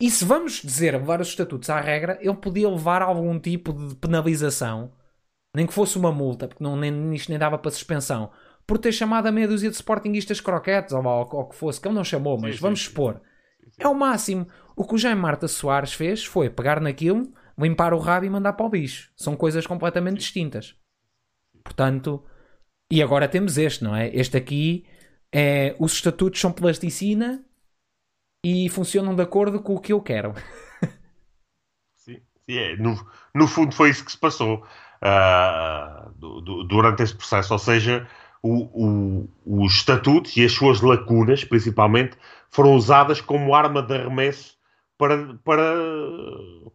[0.00, 3.94] E se vamos dizer levar os estatutos à regra, ele podia levar algum tipo de
[3.94, 4.92] penalização,
[5.54, 8.32] nem que fosse uma multa, porque não, nem, isto nem dava para suspensão,
[8.66, 11.80] por ter chamado a meia dúzia de sportinguistas croquetes, ou, ou, ou o que fosse,
[11.80, 13.20] que ele não chamou, mas sim, vamos sim, expor.
[13.62, 13.82] Sim.
[13.82, 14.46] É o máximo.
[14.76, 18.54] O que o Jaime Marta Soares fez foi pegar naquilo, limpar o rabo e mandar
[18.54, 19.12] para o bicho.
[19.16, 20.76] São coisas completamente distintas.
[21.62, 22.24] Portanto,
[22.90, 24.14] e agora temos este, não é?
[24.14, 24.86] Este aqui
[25.32, 27.44] é os estatutos são plasticina
[28.44, 30.34] e funcionam de acordo com o que eu quero.
[31.96, 32.76] sim, sim é.
[32.76, 32.94] no,
[33.34, 34.64] no fundo foi isso que se passou
[35.02, 38.08] uh, do, do, durante esse processo, ou seja,
[38.44, 42.14] o, o, os estatutos e as suas lacunas, principalmente,
[42.50, 44.58] foram usadas como arma de arremesso
[44.98, 45.64] para, para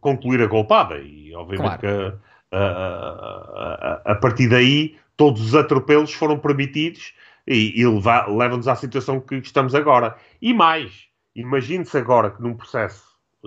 [0.00, 0.98] concluir a golpada.
[0.98, 1.80] E obviamente claro.
[1.80, 7.14] que a, a, a, a, partir daí todos os atropelos foram permitidos
[7.46, 10.16] e, e levam-nos à situação que estamos agora.
[10.42, 11.06] E mais,
[11.36, 13.04] imagine-se agora que num processo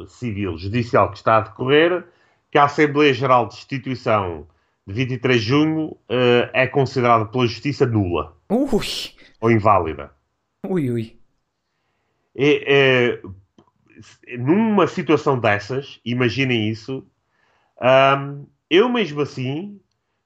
[0.07, 2.05] civil, judicial que está a decorrer,
[2.49, 4.47] que a Assembleia Geral de Instituição
[4.86, 8.36] de 23 de junho uh, é considerada pela Justiça nula.
[8.49, 8.88] Ui.
[9.39, 10.11] Ou inválida.
[10.67, 11.17] Ui, ui.
[12.36, 13.21] É, é,
[14.38, 17.05] numa situação dessas, imaginem isso,
[17.81, 19.79] um, eu mesmo assim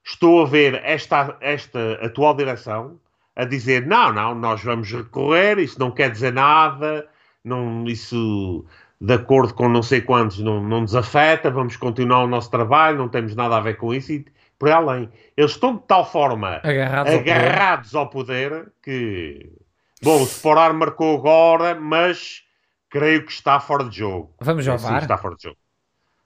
[0.04, 2.98] estou a ver esta, esta atual direção
[3.36, 7.06] a dizer não, não, nós vamos recorrer, isso não quer dizer nada,
[7.44, 8.64] não, isso
[9.00, 12.98] de acordo com não sei quantos não, não nos afeta, vamos continuar o nosso trabalho,
[12.98, 14.26] não temos nada a ver com isso e
[14.58, 15.10] por além.
[15.36, 18.52] Eles estão de tal forma agarrados, agarrados ao, poder.
[18.52, 18.72] ao, poder.
[18.82, 19.52] que
[20.02, 22.42] bom, o Sporar marcou agora, mas
[22.90, 24.34] creio que está fora de jogo.
[24.40, 25.58] Vamos ao sim, está fora de jogo.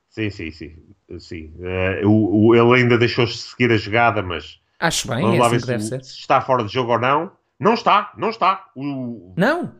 [0.08, 0.76] Sim, sim, sim.
[1.18, 1.54] sim.
[1.58, 5.60] Uh, o, o, ele ainda deixou-se seguir a jogada, mas Acho bem, Vamos é assim
[5.60, 6.04] que deve ser.
[6.04, 7.30] Se está fora de jogo ou não.
[7.58, 8.66] Não está, não está.
[8.74, 9.72] O, não?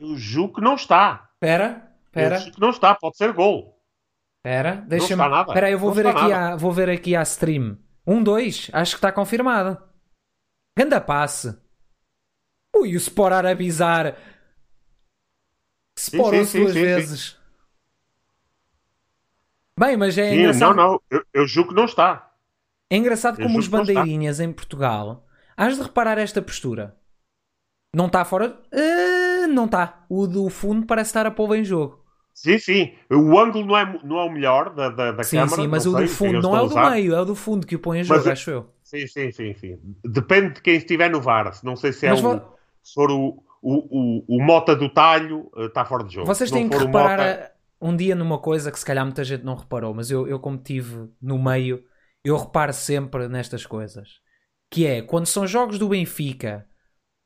[0.00, 1.28] O julgo que não está.
[1.34, 2.40] Espera, espera.
[2.40, 3.78] que não está, pode ser gol.
[4.38, 5.22] Espera, deixa-me.
[5.22, 7.76] Espera, eu vou ver, aqui vou ver aqui a stream.
[8.06, 9.82] Um, dois, acho que está confirmado.
[10.78, 11.56] Ganda passe.
[12.74, 14.16] Ui, o Sporar a bizar.
[15.98, 17.20] Sporou-se duas sim, vezes.
[17.30, 17.36] Sim.
[19.78, 20.76] Bem, mas é engraçado.
[20.76, 22.34] Não, não, eu, eu julgo que não está.
[22.90, 25.26] É engraçado como os bandeirinhas em Portugal.
[25.56, 26.96] Has de reparar esta postura.
[27.94, 28.60] Não está fora.
[28.72, 30.04] Uh, não está.
[30.08, 32.05] O do fundo parece estar a pôr em jogo.
[32.36, 32.92] Sim, sim.
[33.10, 35.62] O ângulo não é, não é o melhor da, da, da sim, câmara.
[35.62, 37.66] Sim, mas o sei, do fundo não é o do meio, é o do fundo
[37.66, 38.70] que o põe em jogo, mas, acho eu.
[38.82, 39.78] Sim, sim, sim, sim.
[40.04, 41.50] Depende de quem estiver no VAR.
[41.64, 42.58] Não sei se é o, vou...
[42.82, 46.26] se for o, o, o, o Mota do talho, está fora de jogo.
[46.26, 47.52] Vocês têm que reparar Mota...
[47.80, 50.56] um dia numa coisa que se calhar muita gente não reparou, mas eu, eu como
[50.56, 51.82] estive no meio
[52.26, 54.20] eu reparo sempre nestas coisas.
[54.68, 56.66] Que é, quando são jogos do Benfica,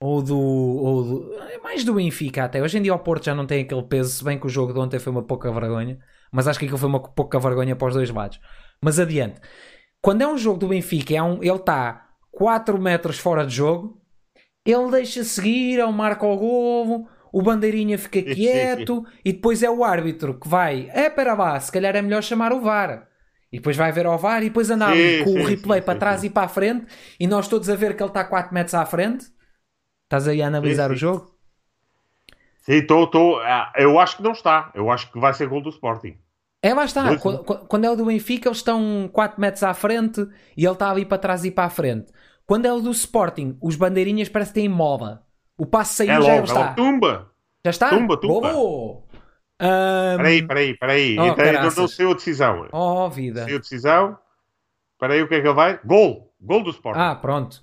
[0.01, 1.35] ou do, ou do.
[1.51, 2.63] É mais do Benfica até.
[2.63, 4.73] Hoje em dia o Porto já não tem aquele peso, se bem que o jogo
[4.73, 5.99] de ontem foi uma pouca vergonha.
[6.33, 8.41] Mas acho que aquilo foi uma pouca vergonha para os dois lados.
[8.83, 9.41] Mas adiante.
[10.01, 14.01] Quando é um jogo do Benfica, é um, ele está 4 metros fora de jogo,
[14.65, 19.85] ele deixa seguir, ele marca o golo, o bandeirinha fica quieto e depois é o
[19.85, 20.89] árbitro que vai.
[20.95, 23.07] É, para lá, se calhar é melhor chamar o VAR.
[23.53, 24.95] E depois vai ver ao VAR e depois andar
[25.25, 26.87] com o replay para trás e para a frente
[27.19, 29.27] e nós todos a ver que ele está 4 metros à frente.
[30.11, 31.31] Estás aí a analisar o jogo?
[32.63, 33.39] Sim, estou.
[33.43, 34.73] Ah, eu acho que não está.
[34.75, 36.19] Eu acho que vai ser gol do Sporting.
[36.61, 37.17] É, lá está.
[37.17, 40.21] Quando, quando, é o do Benfica, eles estão 4 metros à frente
[40.57, 42.13] e ele está ali para trás e para a frente.
[42.45, 45.23] Quando é o do Sporting, os bandeirinhas parece que têm moda.
[45.57, 46.71] O passo saiu é já logo, está.
[46.71, 47.31] É tumba.
[47.65, 47.89] Já está?
[47.91, 48.53] Tumba, tumba.
[48.53, 49.05] Oh!
[49.63, 50.17] Um...
[50.17, 51.17] Peraí, peraí, peraí.
[51.21, 52.67] Oh, então, não, não saiu a decisão.
[52.73, 53.45] Oh, vida.
[53.45, 54.19] Saiu a decisão.
[54.99, 55.79] Peraí, o que é que ele vai?
[55.85, 56.35] Gol!
[56.41, 56.99] Gol do Sporting.
[57.01, 57.63] Ah, pronto.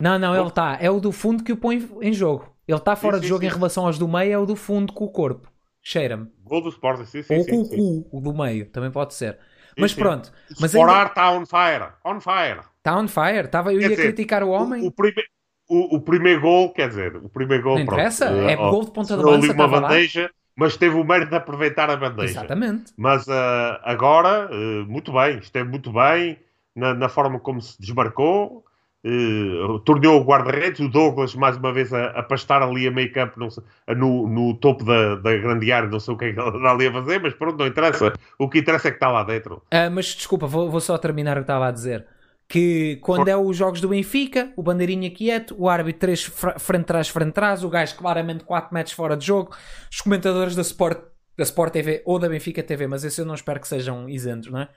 [0.00, 0.78] Não, não, ele está.
[0.80, 2.54] É o do fundo que o põe em jogo.
[2.66, 3.46] Ele está fora sim, de jogo sim.
[3.46, 5.50] em relação aos do meio, é o do fundo com o corpo.
[5.82, 6.28] Cheira-me.
[6.44, 7.38] Gol do Sporting, sim, sim.
[7.38, 9.38] Ou com o cu, o do meio, também pode ser.
[9.78, 10.26] Mas pronto.
[10.50, 11.04] O mas ainda...
[11.04, 11.92] está on fire.
[12.04, 12.60] On fire.
[12.78, 13.46] Está on fire.
[13.46, 14.82] Estava eu ia dizer, criticar o homem.
[14.82, 15.22] O, o, prime...
[15.68, 17.76] o, o, primeiro gol, quer dizer, o primeiro gol.
[17.76, 19.52] Não interessa, pronto, é uh, gol de ponta de lança.
[19.52, 20.22] uma bandeja.
[20.22, 22.40] Lá mas teve o mérito de aproveitar a bandeja.
[22.40, 22.92] Exatamente.
[22.96, 26.36] Mas uh, agora, uh, muito bem, esteve muito bem
[26.74, 28.64] na, na, forma como se desmarcou.
[29.04, 33.12] Uh, torneou o guarda-redes, o Douglas mais uma vez a, a pastar ali a meio
[33.12, 33.62] campo sei,
[33.94, 36.70] no, no, topo da, da grande área, não sei o que é que ele está
[36.70, 38.12] ali a fazer, mas pronto, não interessa.
[38.36, 39.62] O que interessa é que está lá dentro.
[39.72, 42.06] Uh, mas desculpa, vou, vou, só terminar o que estava a dizer.
[42.48, 43.30] Que quando For...
[43.30, 46.24] é os jogos do Benfica, o bandeirinha quieto, o árbitro 3
[46.58, 49.54] frente trás, frente trás, o gajo claramente 4 metros fora de jogo,
[49.88, 50.98] os comentadores da Sport,
[51.36, 54.50] da Sport TV ou da Benfica TV, mas esse eu não espero que sejam isentos,
[54.50, 54.68] não é?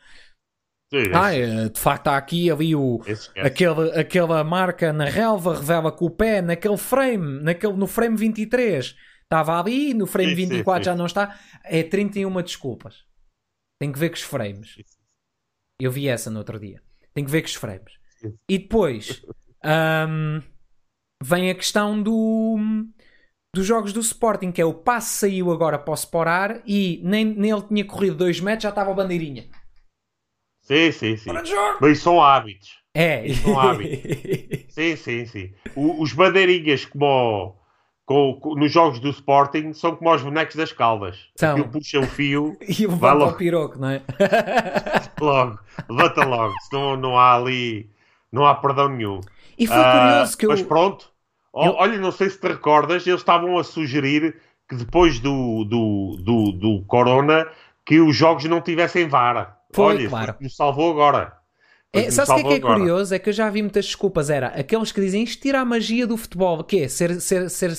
[0.94, 3.00] Sim, ah, é, de facto está aqui ali o,
[3.38, 8.94] aquele, aquela marca na relva, revela com o pé naquele frame, naquele, no frame 23
[9.32, 11.40] estava ali, no frame sim, 24 sim, já não está.
[11.64, 13.06] É 31 desculpas.
[13.80, 14.76] Tem que ver com os frames.
[15.80, 16.82] Eu vi essa no outro dia.
[17.14, 17.94] Tem que ver com os frames.
[18.50, 19.24] E depois
[19.64, 20.42] um,
[21.24, 22.58] vem a questão do
[23.54, 27.26] dos jogos do Sporting, que é o passe saiu agora para o Sporar e nem,
[27.26, 29.50] nem ele tinha corrido 2 metros, já estava a bandeirinha.
[30.62, 31.32] Sim, sim, sim.
[31.80, 32.80] Mas são hábitos.
[32.94, 33.34] É.
[33.34, 34.66] são hábitos.
[34.70, 35.54] sim, sim, sim.
[35.76, 37.56] O, os bandeirinhas como
[38.06, 41.18] com, com, nos jogos do Sporting são como os bonecos das caldas.
[41.36, 41.52] São.
[41.52, 43.32] Aquilo puxa o fio e levanta logo.
[43.32, 44.02] o piroco, não é?
[45.20, 45.60] logo,
[45.90, 46.54] levanta logo.
[46.70, 47.90] Senão não há ali,
[48.32, 49.22] não há perdão nenhum.
[49.58, 50.50] E foi curioso uh, que eu...
[50.50, 51.12] Mas pronto,
[51.54, 51.74] eu...
[51.76, 54.36] olha, não sei se te recordas, eles estavam a sugerir
[54.68, 57.48] que depois do, do, do, do Corona
[57.86, 59.58] que os jogos não tivessem vara.
[59.74, 60.36] Foi, Olha, claro.
[60.40, 61.42] me salvou agora.
[61.94, 63.14] É, sabe o que é, que é curioso?
[63.14, 64.30] É que eu já vi muitas desculpas.
[64.30, 66.60] Era aqueles que dizem isto tira a magia do futebol.
[66.60, 66.88] O quê?
[66.88, 67.76] Ser, ser, ser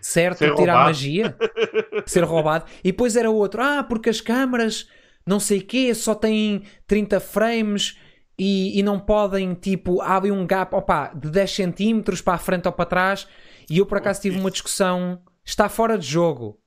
[0.00, 1.36] certo ser tirar a magia?
[2.04, 2.64] ser roubado.
[2.82, 3.62] E depois era outro.
[3.62, 4.88] Ah, porque as câmaras
[5.24, 7.96] não sei o quê só têm 30 frames
[8.36, 12.66] e, e não podem, tipo, abre um gap opa, de 10 centímetros para a frente
[12.66, 13.28] ou para trás.
[13.70, 15.22] E eu por acaso tive uma discussão.
[15.44, 16.58] Está fora de jogo.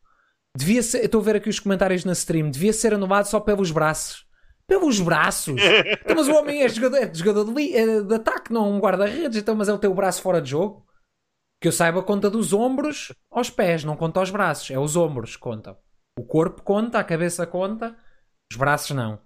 [0.55, 2.49] Devia ser, estou a ver aqui os comentários na stream.
[2.49, 4.24] Devia ser anulado só pelos braços
[4.67, 5.61] pelos braços.
[6.01, 9.37] então, mas o homem é jogador, é jogador de, é de ataque, não um guarda-redes.
[9.37, 10.85] Então, mas ele tem o braço fora de jogo.
[11.61, 14.69] Que eu saiba, conta dos ombros aos pés, não conta aos braços.
[14.69, 15.77] É os ombros que contam.
[16.19, 17.95] O corpo conta, a cabeça conta,
[18.51, 19.19] os braços não.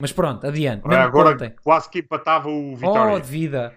[0.00, 0.86] Mas pronto, adiante.
[0.90, 1.54] É, agora contem.
[1.62, 3.14] quase que empatava o Vitória.
[3.14, 3.74] Oh, de vida.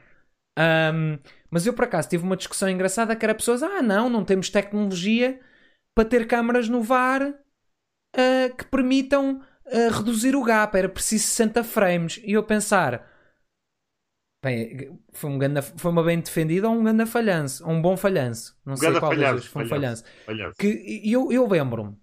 [0.57, 1.17] Um,
[1.49, 4.49] mas eu por acaso tive uma discussão engraçada que era pessoas, ah não, não temos
[4.49, 5.39] tecnologia
[5.95, 11.63] para ter câmaras no VAR uh, que permitam a reduzir o gap, era preciso 60
[11.63, 12.19] frames.
[12.23, 13.09] E eu pensar,
[14.43, 17.95] bem, foi, um ganda, foi uma bem defendida ou um grande falhanço, ou um bom
[17.95, 18.57] falhanço.
[18.65, 20.03] Não sei qual falhanço, dos foi um falhanço.
[20.25, 20.57] falhanço.
[20.57, 21.97] Que eu, eu lembro-me,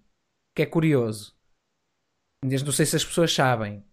[0.55, 1.35] que é curioso,
[2.43, 3.83] não sei se as pessoas sabem.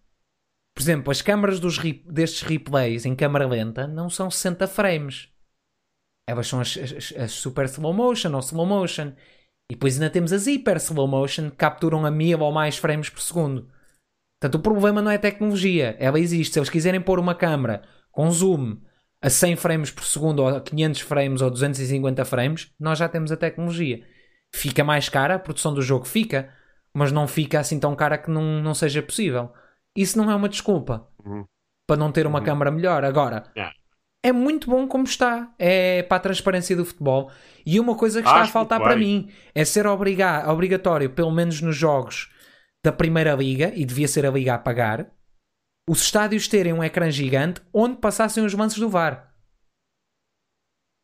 [0.73, 5.29] Por exemplo, as câmaras dos, destes replays em câmara lenta não são 60 frames.
[6.27, 9.13] Elas são as, as, as super slow motion ou slow motion.
[9.69, 13.09] E depois ainda temos as hyper slow motion que capturam a mil ou mais frames
[13.09, 13.69] por segundo.
[14.41, 16.53] Portanto, o problema não é a tecnologia, ela existe.
[16.53, 18.77] Se eles quiserem pôr uma câmera com zoom
[19.21, 23.31] a 100 frames por segundo, ou a 500 frames, ou 250 frames, nós já temos
[23.31, 24.05] a tecnologia.
[24.55, 26.51] Fica mais cara, a produção do jogo fica,
[26.93, 29.51] mas não fica assim tão cara que não, não seja possível.
[29.95, 31.45] Isso não é uma desculpa uhum.
[31.85, 32.45] para não ter uma uhum.
[32.45, 33.03] câmera melhor.
[33.03, 33.73] Agora, yeah
[34.23, 35.53] é muito bom como está.
[35.57, 37.31] É para a transparência do futebol.
[37.65, 41.31] E uma coisa que está Acho a faltar para mim é ser obrigar, obrigatório, pelo
[41.31, 42.31] menos nos jogos
[42.83, 45.11] da Primeira Liga, e devia ser a Liga a pagar,
[45.89, 49.33] os estádios terem um ecrã gigante onde passassem os lances do VAR.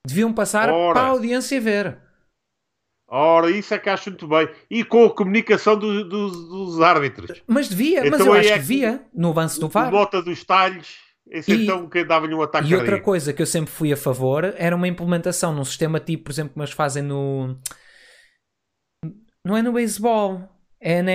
[0.08, 0.94] Deviam passar Ora.
[0.94, 2.00] para a audiência ver.
[3.08, 4.50] Ora, isso é que acho muito bem.
[4.70, 7.44] E com a comunicação do, do, dos árbitros.
[7.46, 9.92] Mas devia, então, mas eu acho é que devia, no lance do VAR.
[9.92, 13.46] Bota dos talhos esse e, então que dava-lhe um ataque E outra coisa que eu
[13.46, 17.04] sempre fui a favor era uma implementação num sistema tipo, por exemplo, como eles fazem
[17.04, 17.58] no.
[19.44, 20.42] Não é no beisebol,
[20.80, 21.12] é na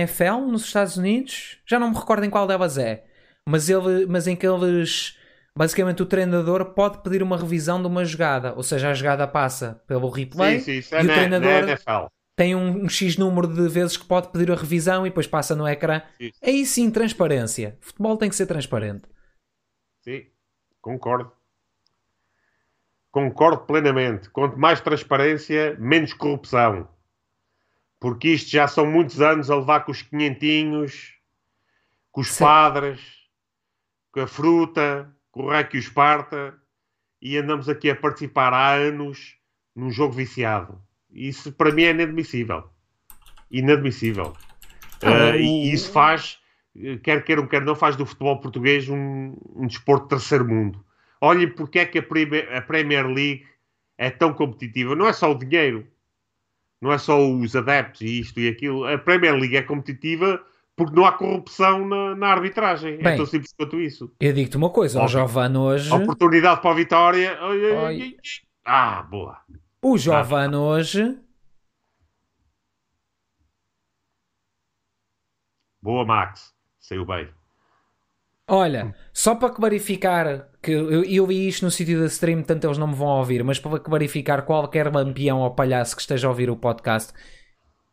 [0.00, 1.58] NFL, nos Estados Unidos.
[1.66, 3.04] Já não me recordo em qual delas é.
[3.48, 5.18] Mas, ele, mas em que eles.
[5.56, 8.54] Basicamente, o treinador pode pedir uma revisão de uma jogada.
[8.54, 10.60] Ou seja, a jogada passa pelo replay.
[10.60, 14.06] Sim, sim, é e na, o treinador tem um, um, X número de vezes que
[14.06, 16.00] pode pedir a revisão e depois passa no ecrã.
[16.18, 16.38] Isso.
[16.42, 17.76] Aí sim, transparência.
[17.80, 19.02] Futebol tem que ser transparente.
[20.00, 20.26] Sim,
[20.80, 21.32] concordo.
[23.10, 24.30] Concordo plenamente.
[24.30, 26.88] Quanto mais transparência, menos corrupção.
[27.98, 31.14] Porque isto já são muitos anos a levar com os quinhentinhos,
[32.10, 32.44] com os Sim.
[32.44, 33.00] padres,
[34.12, 36.56] com a fruta, com o reco e o esparta,
[37.20, 39.36] e andamos aqui a participar há anos
[39.74, 40.80] num jogo viciado.
[41.10, 42.70] Isso para mim é inadmissível.
[43.50, 44.32] Inadmissível.
[45.02, 46.38] Ah, uh, e isso faz
[47.02, 50.84] quer queiram, quer não, faz do futebol português um, um desporto de terceiro mundo.
[51.20, 53.46] Olhem porque é que a Premier, a Premier League
[53.98, 54.94] é tão competitiva.
[54.94, 55.86] Não é só o dinheiro,
[56.80, 58.86] não é só os adeptos e isto e aquilo.
[58.86, 60.42] A Premier League é competitiva
[60.74, 62.94] porque não há corrupção na, na arbitragem.
[62.94, 64.10] é Bem, tão simples quanto isso.
[64.18, 65.08] Eu digo-te uma coisa, o.
[65.08, 65.92] Giovano hoje.
[65.92, 67.38] Oportunidade para a vitória.
[67.84, 68.16] Ai.
[68.64, 69.38] Ah, boa.
[69.82, 71.18] O Giovano hoje.
[75.82, 76.54] Boa, Max.
[76.90, 77.28] Saiu bem.
[78.48, 82.78] Olha, só para clarificar que eu, eu vi isto no sítio da stream, portanto eles
[82.78, 86.50] não me vão ouvir, mas para clarificar qualquer lampião ou palhaço que esteja a ouvir
[86.50, 87.12] o podcast,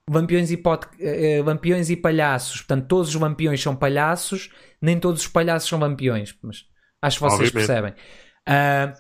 [0.10, 4.49] lampiões e, pod, eh, lampiões e palhaços, portanto todos os lampiões são palhaços,
[4.82, 6.65] nem todos os palhaços são lampiões, mas
[7.03, 7.68] acho que vocês Obviamente.
[7.68, 7.94] percebem.
[8.48, 8.94] Ah,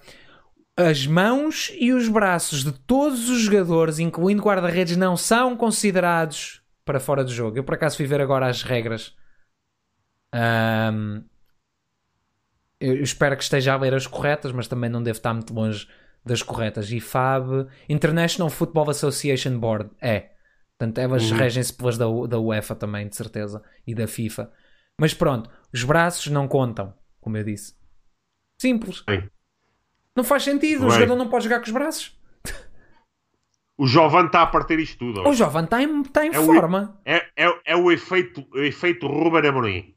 [0.77, 6.99] as mãos e os braços de todos os jogadores, incluindo guarda-redes, não são considerados para
[6.99, 7.57] fora do jogo.
[7.57, 9.15] Eu por acaso fui ver agora as regras.
[10.33, 11.23] Ahm,
[12.79, 15.87] eu espero que esteja a ler as corretas, mas também não devo estar muito longe
[16.25, 16.91] das corretas.
[16.91, 20.31] IFAB, International Football Association Board, é.
[20.77, 21.37] Portanto, elas Uhum.
[21.37, 24.51] regem-se pelas da, da UEFA também, de certeza, e da FIFA.
[24.99, 27.75] Mas pronto, os braços não contam, como eu disse.
[28.61, 29.01] Simples.
[29.01, 29.27] Bem.
[30.15, 30.91] Não faz sentido, o Bem.
[30.95, 32.15] jogador não pode jogar com os braços.
[33.79, 35.21] O Jovan está a partir isto tudo.
[35.27, 36.99] O jovem está em, está em É o- forma.
[37.05, 39.95] É, é, é o efeito, o efeito Ruben Amorim.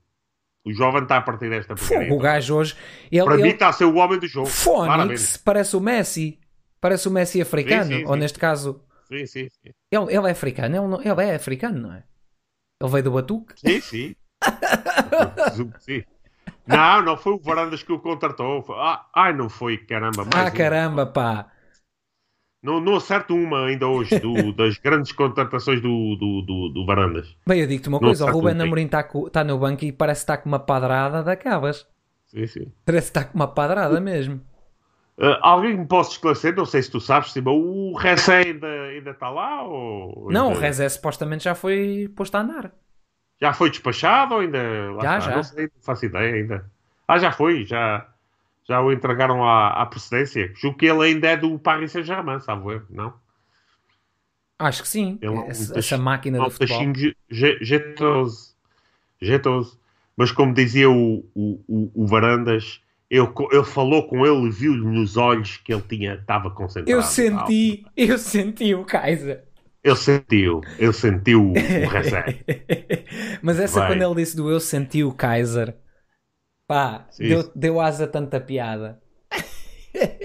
[0.65, 2.13] O Jovan está a partir desta porcaria.
[2.13, 2.77] O gajo hoje.
[3.11, 4.47] Ele, Para mim ele, está a ser o homem do jogo.
[4.47, 6.39] Fónix parece o Messi.
[6.81, 7.85] Parece o Messi africano.
[7.85, 8.21] Sim, sim, Ou sim.
[8.21, 9.49] neste caso, Sim, sim,
[9.91, 10.77] ele, ele é africano.
[10.77, 12.05] Ele, não- ele é africano, não é?
[12.81, 13.55] Ele veio do Batuque.
[13.57, 14.15] Sim, sim.
[16.67, 18.65] Não, não foi o Varandas que o contratou.
[18.75, 20.25] Ah, ai, não foi, caramba.
[20.33, 20.51] Ah, um.
[20.53, 21.51] caramba, pá.
[22.63, 27.35] Não, não acerto uma ainda hoje do- das grandes contratações do, do, do, do Varandas.
[27.47, 28.67] Bem, eu digo-te uma Não coisa: o Ruben tudo bem.
[28.67, 31.87] Amorim está tá no banco e parece que está com uma padrada da cabas.
[32.27, 32.73] Sim, sim.
[32.85, 34.41] Parece que está com uma padrada mesmo.
[35.19, 36.55] Ah, alguém me possa esclarecer?
[36.55, 37.57] Não sei se tu sabes, Simão.
[37.57, 39.63] O Ressé ainda, ainda está lá?
[39.65, 42.73] Ou Não, o Rezé supostamente já foi posto a andar.
[43.41, 44.93] Já foi despachado ou ainda.
[44.93, 45.31] lá Já, está?
[45.31, 45.37] já.
[45.37, 46.71] Não sei, não faço ideia ainda.
[47.09, 48.07] Ah, já foi, já,
[48.71, 50.53] já o entregaram à, à precedência.
[50.57, 52.85] Julgo que ele ainda é do Paris Saint-Germain, sabe ver?
[52.89, 53.13] Não?
[54.59, 55.19] Acho que sim.
[55.21, 56.79] Ele é um essa, essa máquina Não, do futebol.
[57.31, 58.55] jeitoso.
[59.21, 59.79] Jeitoso.
[60.17, 64.51] Mas como dizia o, o, o, o Varandas, ele, co- ele falou com ele e
[64.51, 66.91] viu-lhe nos olhos que ele tinha, estava concentrado.
[66.91, 69.45] Eu senti, eu senti o Kaiser.
[69.83, 71.55] Ele sentiu, ele sentiu o
[71.89, 72.45] Ressé.
[73.43, 73.89] Mas essa Vai.
[73.89, 75.75] quando ele disse do eu senti o Kaiser,
[76.71, 77.29] pá, Sim.
[77.29, 79.01] deu, deu asa a tanta piada.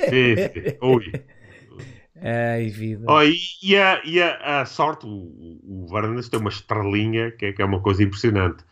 [0.09, 0.51] Sim, sim.
[0.81, 1.03] Ui.
[2.21, 3.05] Ai, vida.
[3.07, 7.47] Oh, e, e a, e a- a sorte, o, o Varandas tem uma estrelinha que
[7.47, 8.63] é, que é uma coisa impressionante.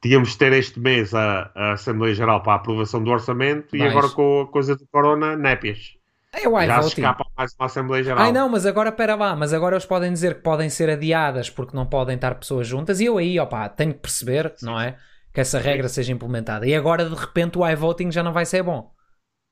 [0.00, 3.80] Tínhamos de ter este mês a, a Assembleia Geral para a aprovação do orçamento e
[3.80, 3.92] Mais.
[3.92, 5.94] agora com a coisa do Corona, népias.
[6.32, 8.24] É o Já se escapa mais uma Assembleia Geral.
[8.24, 11.48] Ai não, mas agora pera lá, mas agora eles podem dizer que podem ser adiadas
[11.50, 14.98] porque não podem estar pessoas juntas e eu aí, opá, tenho que perceber, não é?
[15.36, 16.66] Que essa regra seja implementada.
[16.66, 18.90] E agora de repente o iVoting já não vai ser bom.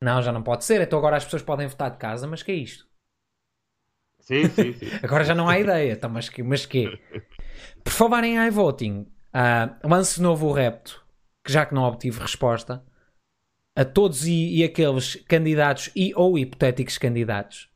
[0.00, 2.52] Não, já não pode ser, então agora as pessoas podem votar de casa, mas que
[2.52, 2.88] é isto?
[4.18, 4.86] Sim, sim, sim.
[5.04, 6.88] Agora já não há ideia, então, mas que, mas que
[7.84, 11.04] Por falar em iVoting, ah, lance novo o repto,
[11.44, 12.82] que já que não obtive resposta,
[13.76, 17.68] a todos e, e aqueles candidatos e ou hipotéticos candidatos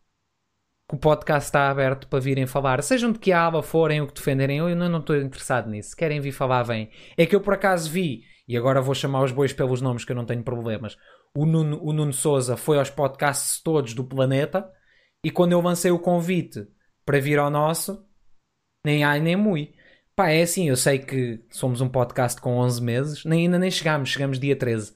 [0.89, 4.15] que o podcast está aberto para virem falar, sejam de que aba forem o que
[4.15, 5.95] defenderem, eu não estou interessado nisso.
[5.95, 6.91] Querem vir falar, vêm.
[7.17, 10.13] É que eu por acaso vi, e agora vou chamar os bois pelos nomes que
[10.13, 10.97] eu não tenho problemas.
[11.37, 14.67] O Nuno, o Nuno Souza foi aos podcasts todos do planeta
[15.23, 16.67] e quando eu lancei o convite
[17.05, 18.03] para vir ao nosso,
[18.83, 19.75] nem ai nem mui.
[20.17, 23.71] Pá, é assim, eu sei que somos um podcast com 11 meses, nem, ainda nem
[23.71, 24.95] chegámos, chegamos dia 13.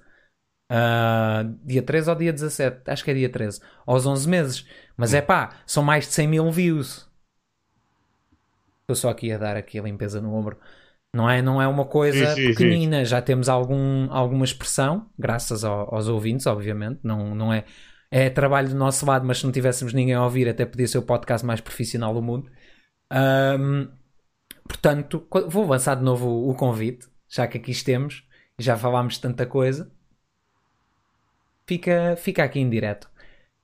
[0.74, 2.90] Ah, dia 13 ou dia 17?
[2.90, 3.60] Acho que é dia 13.
[3.86, 4.66] Aos 11 meses.
[4.96, 7.06] Mas é pá, são mais de 100 mil views.
[8.80, 10.58] Estou só aqui a dar aqui a limpeza no ombro.
[11.14, 12.48] Não é, não é uma coisa Sim, sim, sim.
[12.54, 17.00] pequenina, já temos algum, alguma expressão, graças ao- aos ouvintes, obviamente.
[17.02, 17.64] Não, não é,
[18.10, 20.96] é trabalho do nosso lado, mas se não tivéssemos ninguém a ouvir, até podia ser
[20.98, 22.50] o podcast mais profissional do mundo.
[23.10, 23.88] Ahm,
[24.66, 28.26] portanto, vou lançar de novo o, o convite, já que aqui estamos,
[28.58, 29.92] já falámos de tanta coisa.
[31.72, 33.08] Fica, fica aqui em direto.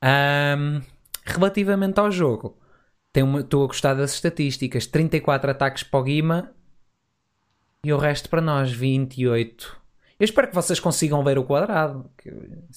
[0.01, 0.81] Ahm,
[1.27, 2.57] relativamente ao jogo,
[3.15, 6.55] estou a gostar das estatísticas: 34 ataques para o Guima
[7.85, 9.79] e o resto para nós, 28.
[10.19, 12.11] Eu espero que vocês consigam ver o quadrado.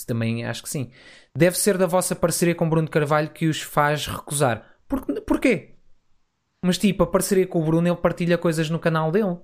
[0.05, 0.91] também acho que sim.
[1.33, 4.75] Deve ser da vossa parceria com Bruno Carvalho que os faz recusar.
[4.85, 5.75] Por, porquê?
[6.61, 9.37] Mas tipo, a parceria com o Bruno, ele partilha coisas no canal dele.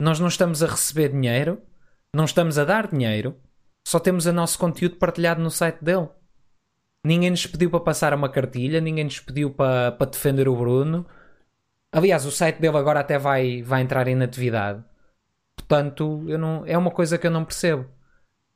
[0.00, 1.60] Nós não estamos a receber dinheiro,
[2.14, 3.36] não estamos a dar dinheiro,
[3.88, 6.10] só temos o nosso conteúdo partilhado no site dele.
[7.02, 11.06] Ninguém nos pediu para passar uma cartilha, ninguém nos pediu para, para defender o Bruno.
[11.90, 14.84] Aliás, o site dele agora até vai, vai entrar em atividade.
[15.56, 17.86] Portanto, eu não, é uma coisa que eu não percebo.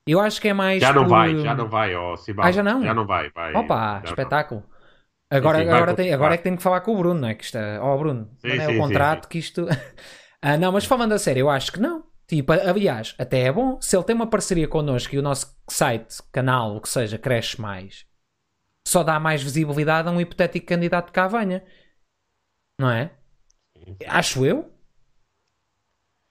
[0.06, 0.82] Eu acho que é mais.
[0.82, 2.44] Já não por- vai, já não vai, ó Simão.
[2.44, 2.82] Ah, já não?
[2.82, 3.54] Já não vai, vai.
[3.54, 4.04] Opa, Já não.
[4.10, 4.64] espetáculo.
[5.30, 7.34] Agora, Sim, agora, tem, agora é que tenho que falar com o Bruno, não é?
[7.34, 7.80] Que é...
[7.80, 9.66] Oh, Bruno, Sim, não é sim, o contrato que isto.
[10.42, 12.11] ah, não, mas falando a sério, eu acho que não.
[12.32, 16.16] Tipo, aliás, até é bom se ele tem uma parceria connosco e o nosso site,
[16.32, 18.06] canal, o que seja, cresce mais.
[18.88, 21.62] Só dá mais visibilidade a um hipotético candidato que cá venha.
[22.80, 23.10] Não é?
[24.08, 24.72] Acho eu.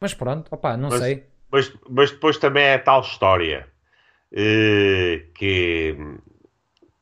[0.02, 1.30] Mas pronto, opá, não Mas- sei.
[1.52, 3.72] Mas, mas depois também é a tal história
[4.32, 5.96] eh, que,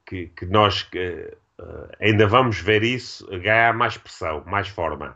[0.05, 5.15] que, que nós eh, eh, ainda vamos ver isso ganhar mais pressão, mais forma.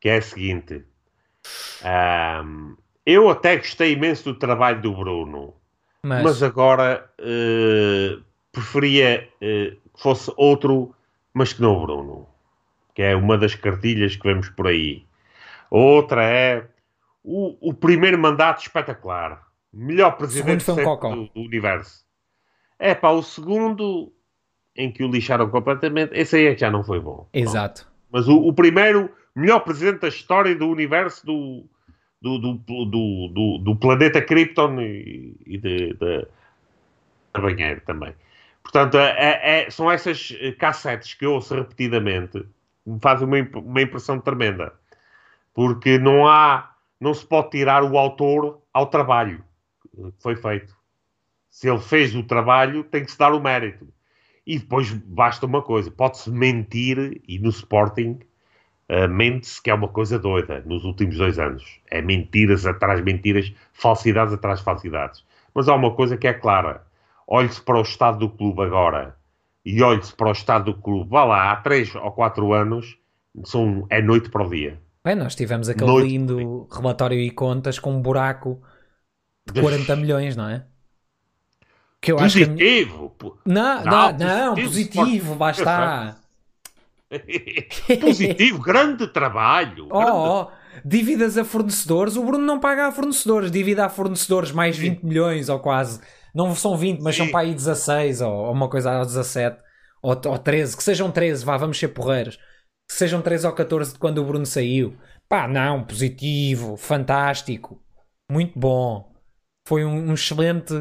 [0.00, 0.84] Que é a seguinte:
[1.82, 5.54] ahm, eu até gostei imenso do trabalho do Bruno,
[6.02, 8.18] Mas, mas agora eh,
[8.52, 10.94] preferia eh, que fosse outro,
[11.32, 12.28] mas que não o Bruno,
[12.94, 15.04] que é uma das cartilhas que vemos por aí.
[15.70, 16.66] Outra é
[17.22, 22.04] o, o primeiro mandato espetacular, melhor presidente do, do universo.
[22.78, 24.12] É pá, o segundo
[24.74, 27.28] em que o lixaram completamente, esse aí é que já não foi bom.
[27.32, 27.88] exato.
[28.12, 31.64] Mas o, o primeiro, melhor presidente da história do universo do,
[32.20, 36.26] do, do, do, do, do planeta Krypton e, e de, de,
[37.86, 38.14] também.
[38.62, 42.44] Portanto, é- é- é- são essas eh, cassetes que eu ouço repetidamente
[42.86, 44.72] me fazem uma, uma impressão tremenda.
[45.54, 49.42] Porque não há, não se pode tirar o autor ao trabalho
[49.96, 50.76] que foi feito.
[51.48, 53.88] Se ele fez o trabalho, tem que se dar o mérito.
[54.46, 58.20] E depois basta uma coisa: pode-se mentir, e no Sporting
[58.90, 61.80] uh, mente-se que é uma coisa doida nos últimos dois anos.
[61.90, 65.24] É mentiras atrás mentiras, falsidades atrás de falsidades.
[65.54, 66.82] Mas há uma coisa que é clara:
[67.26, 69.16] olhe-se para o estado do clube agora
[69.64, 72.96] e olhe-se para o estado do clube, vá lá, há três ou quatro anos,
[73.44, 74.80] são, é noite para o dia.
[75.04, 76.08] Bem, nós tivemos aquele Noite.
[76.08, 78.60] lindo relatório e contas com um buraco
[79.50, 80.64] de 40 milhões, não é?
[82.00, 82.46] Que eu acho que.
[82.46, 83.14] Positivo!
[83.46, 86.19] Não, Não, não, não, positivo, positivo, lá está.
[88.00, 89.88] Positivo, grande trabalho.
[89.90, 90.50] Oh, grande- oh,
[90.84, 95.48] dívidas a fornecedores, o Bruno não paga a fornecedores, dívida a fornecedores mais 20 milhões
[95.48, 96.00] ou quase.
[96.34, 97.24] Não são 20, mas Sim.
[97.24, 99.60] são para aí 16 ou, ou uma coisa aos 17
[100.02, 102.36] ou, ou 13, que sejam 13, vá, vamos ser porreiros.
[102.36, 104.96] Que sejam 13 ou 14 de quando o Bruno saiu.
[105.28, 107.82] Pá, não, positivo, fantástico,
[108.30, 109.12] muito bom.
[109.66, 110.74] Foi um, um excelente,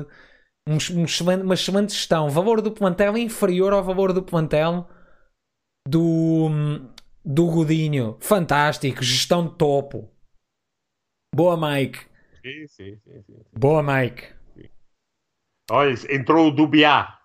[0.67, 2.29] um, um excelente, uma excelente gestão.
[2.29, 4.87] Valor do plantel inferior ao valor do plantel
[5.87, 6.49] do,
[7.23, 8.17] do Godinho.
[8.19, 10.09] Fantástico, gestão de topo.
[11.33, 11.99] Boa, Mike.
[12.41, 13.35] Sim, sim, sim, sim.
[13.57, 14.33] Boa, Mike.
[15.71, 17.19] Olha, entrou o Dubiá.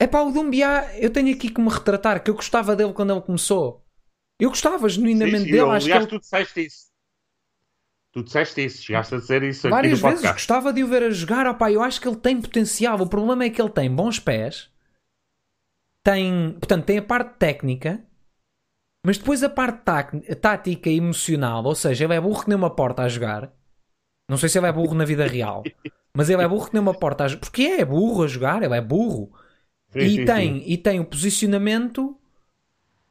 [0.00, 3.12] É pá, o Dumbiá, eu tenho aqui que me retratar, que eu gostava dele quando
[3.12, 3.84] ele começou.
[4.40, 5.58] Eu gostava genuinamente Sim, sim, dele.
[5.60, 6.92] eu- Acho que aliás, ele, tu disseste isso.
[8.12, 10.32] Tu disseste isso, chegaste a dizer isso várias vezes podcast.
[10.34, 11.46] gostava de o ver a jogar.
[11.46, 13.00] Opá, eu acho que ele tem potencial.
[13.00, 14.70] O problema é que ele tem bons pés,
[16.04, 18.02] tem, portanto, tem a parte técnica,
[19.04, 19.82] mas depois a parte
[20.40, 21.64] tática e emocional.
[21.64, 23.52] Ou seja, ele é burro que nem uma porta a jogar.
[24.28, 25.62] Não sei se ele é burro na vida real,
[26.16, 27.40] mas ele é burro que nem uma porta a jogar.
[27.40, 29.32] Porque é burro a jogar, ele é burro.
[29.90, 30.64] Sim, e, sim, tem, sim.
[30.66, 32.16] e tem o posicionamento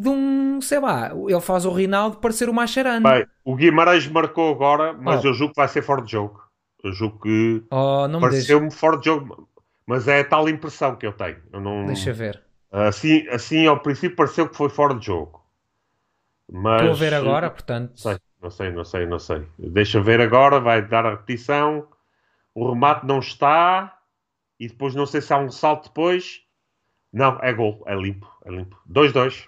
[0.01, 3.07] de um, sei lá, ele faz o Rinaldo parecer o Mascherano.
[3.07, 5.27] Bem, o Guimarães marcou agora, mas Oh.
[5.27, 6.41] eu julgo que vai ser fora de jogo.
[6.83, 9.47] Eu julgo que Oh, pareceu-me fora de jogo.
[9.85, 11.37] Mas é a tal impressão que eu tenho.
[11.53, 11.85] Eu não...
[11.85, 12.41] deixa ver.
[12.71, 15.43] Assim, assim, ao princípio, pareceu que foi fora de jogo.
[16.49, 16.81] Mas...
[16.81, 17.99] Estou a ver agora, portanto.
[17.99, 19.47] Sei, não sei, não sei, não sei.
[19.57, 21.87] Deixa ver agora, vai dar a repetição.
[22.53, 23.97] O remate não está.
[24.59, 26.41] E depois não sei se há um salto depois.
[27.11, 28.79] Não, é gol, é limpo, é limpo.
[28.89, 29.47] 2-2.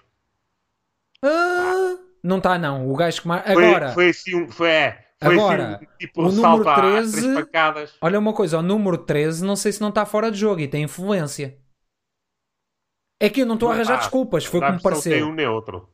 [1.22, 2.90] Ah, não está, não.
[2.90, 3.28] O gajo que.
[3.28, 4.50] Foi, Agora, foi assim um.
[4.50, 7.94] Foi, é, foi Agora, assim tipo o um número salto a 13 três pancadas.
[8.00, 10.68] olha uma coisa: o número 13, não sei se não está fora de jogo e
[10.68, 11.56] tem influência.
[13.24, 15.08] É que eu não estou a arranjar Ah, desculpas, foi como pareceu.
[15.08, 15.88] Tem um neutro.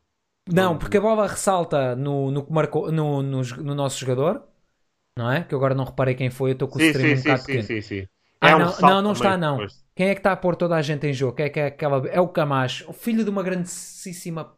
[0.53, 4.49] Não, porque a bola ressalta no, no, que marcou, no, no, no nosso jogador,
[5.17, 5.45] não é?
[5.45, 7.17] Que eu agora não reparei quem foi, eu estou com o Sim, stream sim, um
[7.17, 7.71] sim, bocado sim, pequeno.
[7.71, 8.09] sim, sim.
[8.41, 9.67] Ah, É um não, salto não, não está, não.
[9.67, 9.85] depois.
[9.97, 11.37] Quem é que está a pôr toda a gente em jogo?
[11.37, 12.07] Quem é que é aquela.
[12.09, 14.57] É o Camacho, o filho de uma grandíssima.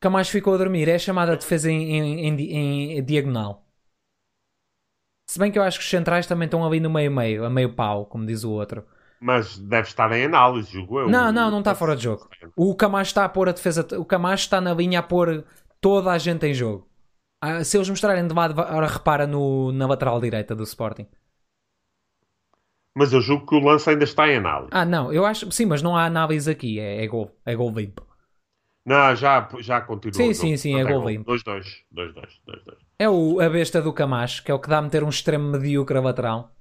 [0.00, 0.88] Camacho ficou a dormir.
[0.88, 3.66] É a chamada defesa em, em- em em diagonal.
[5.26, 7.74] Se bem que eu acho que os centrais também estão ali no meio-meio, a meio
[7.74, 8.86] pau, como diz o outro.
[9.24, 11.08] Mas deve estar em análise, julgo eu.
[11.08, 12.28] Não, não, não está fora de jogo.
[12.54, 13.86] O Camacho está a pôr a defesa.
[13.98, 15.46] O Camacho está na linha a pôr
[15.80, 16.86] toda a gente em jogo.
[17.40, 21.06] Ah, se eles mostrarem de lado, ora repara no, na lateral direita do Sporting.
[22.94, 24.68] Mas eu julgo que o lance ainda está em análise.
[24.72, 25.50] Ah, não, eu acho.
[25.50, 26.78] Sim, mas não há análise aqui.
[26.78, 27.34] É, é gol.
[27.46, 28.06] É gol limpo.
[28.84, 30.14] Não, já, já continuou.
[30.14, 31.64] Sim, sim, sim, é gol 2-2.
[31.94, 32.28] 2-2.
[32.98, 35.50] É o, a besta do Camacho, que é o que dá a meter um extremo
[35.50, 36.53] medíocre a lateral.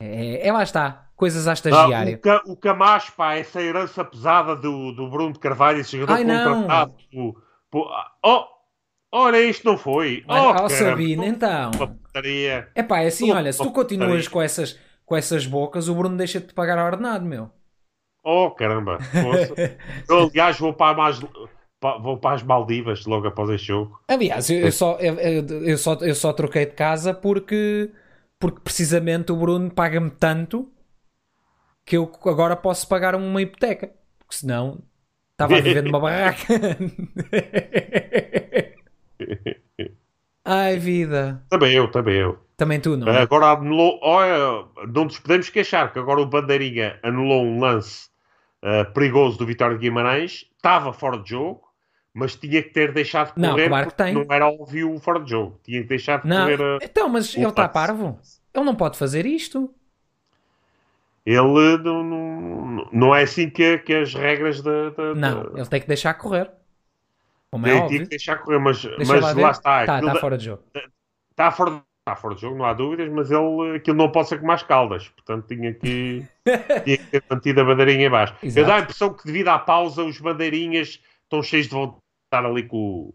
[0.00, 1.08] É, é lá está.
[1.16, 2.20] Coisas à estagiária.
[2.26, 6.14] Ah, o, o Camacho, pá, essa herança pesada do, do Bruno de Carvalho, esse jogador
[6.14, 6.94] Ai, contratado.
[7.12, 7.90] Por, por,
[8.24, 8.44] oh,
[9.12, 10.24] olha, isto não foi.
[10.26, 11.70] Olha, oh, caramba, Sabino, então.
[12.74, 16.16] É pá, é assim, olha, se tu continuas com essas, com essas bocas, o Bruno
[16.16, 17.50] deixa-te de pagar a ordenado, meu.
[18.24, 18.98] Oh, caramba.
[20.08, 21.20] Eu, aliás, vou para, mais,
[22.00, 24.00] vou para as Maldivas logo após este jogo.
[24.08, 27.90] Aliás, eu, eu só, eu- eu só, eu só troquei de casa porque,
[28.44, 30.70] porque precisamente o Bruno paga-me tanto
[31.82, 33.90] que eu agora posso pagar uma hipoteca.
[34.18, 34.82] Porque senão
[35.32, 36.44] estava a viver numa barraca.
[40.44, 41.42] Ai, vida.
[41.48, 42.38] Também eu, também eu.
[42.54, 43.22] Também tu, não é?
[43.22, 43.98] Agora anulou.
[44.02, 48.10] Olha, não nos podemos queixar que agora o Bandeirinha anulou um lance
[48.62, 50.44] ah, perigoso do Vitória de Guimarães.
[50.54, 51.63] Estava fora de jogo,
[52.14, 53.68] mas tinha que ter deixado de Não, correr.
[53.68, 54.14] claro que tem.
[54.14, 55.58] Não era óbvio o fora de jogo.
[55.64, 56.62] Tinha que deixar de Não, correr.
[56.62, 58.18] ah, então, mas o ele está parvo.
[58.54, 59.68] Ele não pode fazer isto.
[61.26, 64.90] Ele não, não, não é assim que, que as regras da.
[64.90, 66.50] da- Não, da- ele tem que deixar correr.
[67.50, 68.02] Como é Tem- tinha óbvio.
[68.02, 69.86] que deixar correr, mas, Deixa mas lá lá, está.
[69.86, 70.62] Tá, aquilo tá da- fora de jogo.
[71.30, 74.38] Está fora, está fora de jogo, não há dúvidas, mas ele, aquilo não pode ser
[74.38, 76.24] como as caldas, portanto tinha que,
[76.84, 78.34] tinha que ter mantido a bandeirinha em baixo.
[78.42, 78.66] Eu Exato.
[78.66, 82.03] dá a impressão que devido à pausa os bandeirinhas estão cheios de vontade de
[82.36, 83.14] estar ali com, o-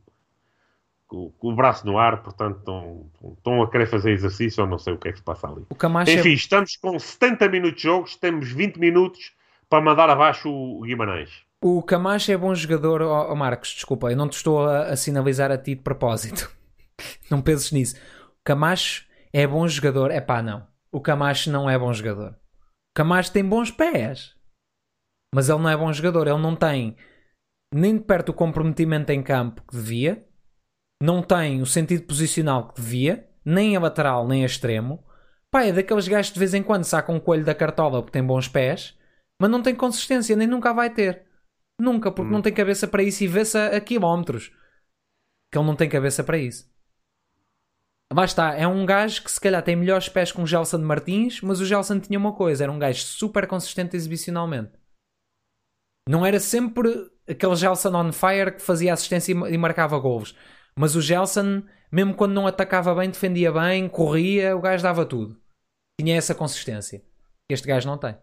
[1.07, 3.05] com, com o braço no ar, portanto estão,
[3.37, 5.65] estão a querer fazer exercício ou não sei o que é que se passa ali.
[5.69, 9.33] É Enfim, estamos com 70 minutos de jogos, temos 20 minutos
[9.69, 11.29] para mandar abaixo o Guimarães.
[11.61, 14.95] O Camacho é bom jogador, ó ó Marcos, desculpa, eu não te estou a, a
[14.95, 16.49] sinalizar a ti de propósito.
[17.29, 17.95] não penses nisso.
[18.39, 20.09] O Camacho é bom jogador.
[20.09, 20.65] É pá, não.
[20.91, 22.31] O Camacho não é bom jogador.
[22.31, 24.33] O Camacho tem bons pés.
[25.35, 26.27] Mas ele não é bom jogador.
[26.27, 26.95] Ele não tem
[27.73, 30.25] nem de perto o comprometimento em campo que devia,
[31.01, 35.03] não tem o sentido posicional que devia, nem a lateral, nem a extremo.
[35.51, 38.13] Pá, é daqueles gajos que de vez em quando sacam um coelho da cartola porque
[38.13, 38.97] tem bons pés,
[39.41, 41.25] mas não tem consistência, nem nunca vai ter.
[41.79, 42.33] Nunca, porque Hum.
[42.33, 44.51] não tem cabeça para isso e vê-se a, a quilómetros.
[45.51, 46.69] Que ele não tem cabeça para isso.
[48.11, 51.41] Lá está, é um gajo que se calhar tem melhores pés que um Gelson Martins,
[51.41, 54.71] mas o Gelson tinha uma coisa, era um gajo super consistente exibicionalmente.
[56.07, 56.89] Não era sempre
[57.29, 60.35] aquele Gelson on fire que fazia assistência e e marcava golos.
[60.75, 65.37] Mas o Gelson, mesmo quando não atacava bem, defendia bem, corria, o gajo dava tudo.
[65.99, 67.03] Tinha essa consistência.
[67.49, 68.15] Este gajo não tem.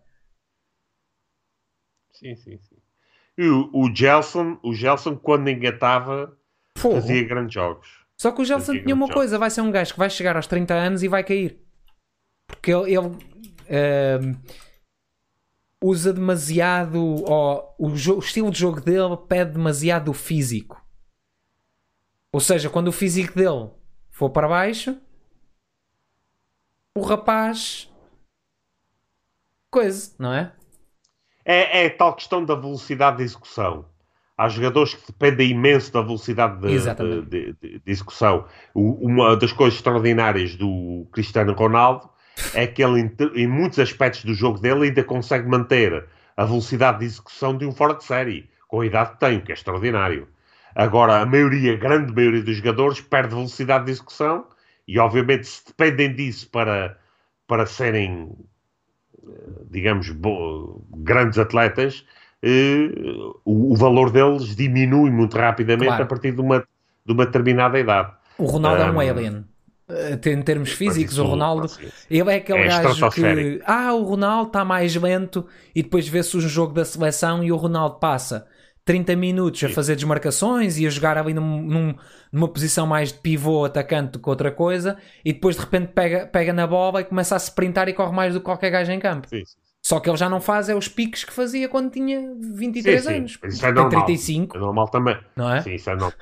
[2.13, 2.77] Sim, sim, sim.
[3.37, 6.35] E o, o Gelson, o Gelson, quando engatava,
[6.77, 8.07] fazia grandes jogos.
[8.19, 10.37] Só que o Gelson Fazia tinha uma coisa: vai ser um gajo que vai chegar
[10.37, 11.61] aos 30 anos e vai cair.
[12.47, 13.19] Porque ele, ele,
[13.69, 14.33] ehm,
[15.83, 16.99] usa demasiado.
[16.99, 20.85] o, o estilo de jogo dele pede demasiado o físico.
[22.33, 23.71] Ou seja, quando o físico dele
[24.11, 24.99] for para baixo,
[26.97, 27.91] o rapaz.
[29.71, 30.53] Coisa, não é?
[31.45, 33.85] É, é tal questão da velocidade de execução.
[34.37, 38.47] Há jogadores que dependem imenso da velocidade de, de- de- de execução.
[38.75, 42.11] O- uma das coisas extraordinárias do Cristiano Ronaldo
[42.55, 46.05] é que ele, em, muitos aspectos do jogo dele, ainda consegue manter
[46.37, 49.43] a velocidade de execução de um fora de série, com a idade que tem, o
[49.43, 50.29] que é extraordinário.
[50.75, 54.45] Agora, a maioria, a grande maioria dos jogadores perde velocidade de execução
[54.87, 56.99] e, obviamente, se dependem disso para,
[57.47, 58.31] para serem
[59.71, 62.05] digamos, bo- grandes atletas,
[62.43, 62.91] eh,
[63.45, 66.05] o, o valor deles diminui muito rapidamente Claro.
[66.05, 66.61] a partir de uma,
[67.05, 68.13] de uma determinada idade.
[68.39, 69.45] O Ronaldo é um Um, alien.
[69.89, 71.69] Em termos físicos, o Ronaldo
[72.11, 73.61] Ele é aquele É gajo que.
[73.65, 77.57] Ah, o Ronaldo está mais lento e depois vê-se um jogo da seleção e o
[77.57, 78.47] Ronaldo passa
[78.85, 81.95] 30 minutos a fazer desmarcações e a jogar ali num- num-
[82.33, 86.27] numa posição mais de pivô atacante do que outra coisa e depois de repente pega,
[86.27, 88.99] pega na bola e começa a sprintar e corre mais do que qualquer gajo em
[88.99, 89.29] campo.
[89.29, 89.57] Sim, sim.
[89.83, 93.09] Só que ele já não faz é os piques que fazia quando tinha 23 Sim,
[93.09, 93.17] sim.
[93.19, 93.39] anos.
[93.45, 93.91] Isso é normal.
[94.05, 95.17] 35, É normal também.
[95.37, 95.63] não é?
[95.63, 96.13] Sim, isso é normal.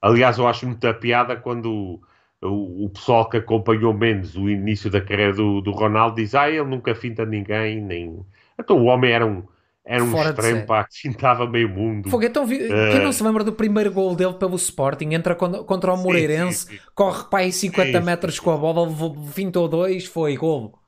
[0.00, 2.00] Aliás, eu acho muita piada quando
[2.46, 6.64] o, pessoal que acompanhou menos o início da carreira do, do Ronaldo diz: Ah, ele
[6.64, 8.24] nunca finta ninguém, nem.
[8.58, 9.46] Então o homem era um,
[9.84, 12.10] era um Fora extremo pá, que fintava meio mundo.
[12.10, 15.10] Fogo, então, vi- quem não se lembra do primeiro gol dele pelo Sporting?
[15.12, 16.80] Entra con- contra o Sim, Moreirense, sim, sim.
[16.94, 18.88] corre para aí 50 Sim, metros sim, com a bola,
[19.32, 20.78] fintou dois, foi gol.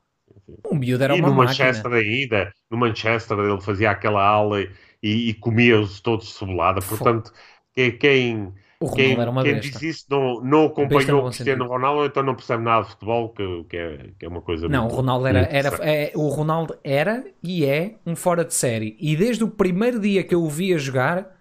[0.63, 1.89] O miúdo era E uma no máquina.
[1.89, 4.61] Manchester ainda, no Manchester ele fazia aquela ala
[5.01, 6.81] e, e comia-os todos de cebolada.
[6.83, 7.33] Portanto,
[7.73, 9.79] quem, O Ronaldo quem, era uma quem besta.
[9.79, 11.65] diz isso não, não acompanhou o Cristiano.
[11.67, 14.79] Ronaldo, então não percebe nada de futebol, que, que, é, que é uma coisa Não,
[14.79, 18.95] o muito- Ronaldo era, era, é, o Ronaldo era e é um fora de série.
[18.99, 21.37] E desde o primeiro dia que eu o vi a jogar,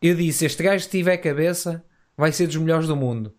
[0.00, 1.84] eu disse: Este gajo, se tiver cabeça,
[2.16, 3.34] vai ser dos melhores do mundo.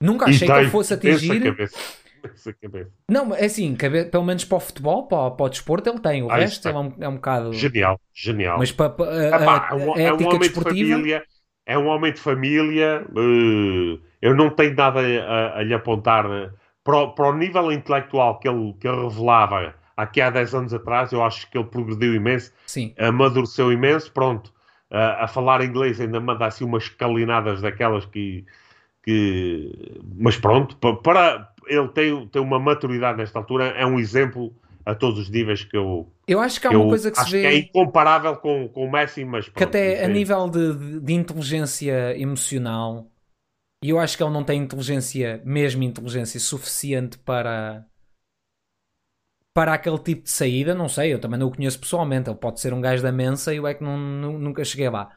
[0.00, 1.40] Nunca achei que ele tem fosse atingir.
[1.42, 1.76] cabeça.
[3.10, 6.22] Não, é assim, cabe- pelo menos para o futebol, para, para o desporto, ele tem.
[6.22, 7.52] O Ah, resto ele é um, é um bocado.
[7.52, 8.58] Genial, genial.
[8.58, 10.90] Mas para, para a, Epá, a- é um, a é um ética de desportiva.
[10.92, 11.24] família,
[11.68, 13.06] é um homem de família.
[13.16, 16.50] eh, eu não tenho nada a, a lhe apontar eh,
[16.82, 20.74] para, o- para o nível intelectual que ele, que ele revelava aqui há 10 anos
[20.74, 21.12] atrás.
[21.12, 22.94] Eu acho que ele progrediu imenso, Sim.
[22.98, 24.10] amadureceu imenso.
[24.12, 24.52] Pronto,
[24.90, 28.44] a, a falar inglês ainda manda assim umas escalinadas daquelas que.
[29.02, 34.52] que mas pronto, pa- para ele tem, tem uma maturidade nesta altura, é um exemplo
[34.86, 37.28] a todos os níveis que eu, Eu acho que há eu uma coisa que se
[37.30, 37.38] vê.
[37.40, 40.74] que é incomparável com, com o Messi, mas que pronto, até isso a nível de,
[40.76, 43.10] de- de inteligência emocional,
[43.84, 47.86] e eu acho que ele não tem inteligência, mesmo inteligência suficiente para
[49.54, 52.60] para aquele tipo de saída, não sei, eu também não o conheço pessoalmente, ele pode
[52.60, 55.10] ser um gajo da mensa e eu é que não, nu- nunca cheguei lá.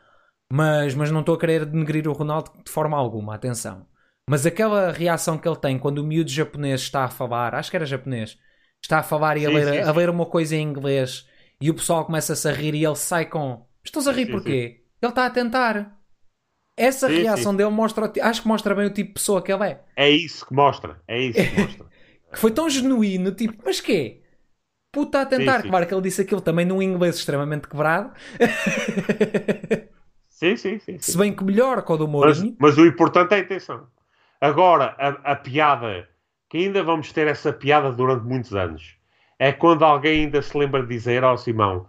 [0.51, 3.87] Mas, mas não estou a querer denegrir o Ronaldo de forma alguma, atenção.
[4.29, 7.77] Mas aquela reação que ele tem quando o miúdo japonês está a falar, acho que
[7.77, 8.37] era japonês,
[8.81, 11.27] está a falar e a Sim, ler, sim, a ler uma coisa em inglês
[11.59, 13.65] e o pessoal começa-se a rir e ele sai com.
[13.83, 14.83] Estás a rir Sim, porquê?
[15.01, 15.99] Ele está a tentar.
[16.77, 19.83] Essa reação dele mostra, acho que mostra bem o tipo de pessoa que ele é.
[19.95, 21.01] É isso que mostra.
[21.07, 21.85] É isso que mostra.
[22.31, 24.23] Que foi tão genuíno, tipo, mas quê?
[24.91, 28.13] Puta a tentar, claro que ele disse aquilo também num inglês extremamente quebrado,
[30.29, 30.99] sim, sim, sim.
[30.99, 32.55] se bem que melhor que o do Mas, Mourinho.
[32.59, 33.87] mas o importante é a intenção.
[34.39, 36.09] Agora, a, a piada,
[36.51, 38.95] que ainda vamos ter essa piada durante muitos anos,
[39.39, 41.87] é quando alguém ainda se lembra de dizer, ó Simão,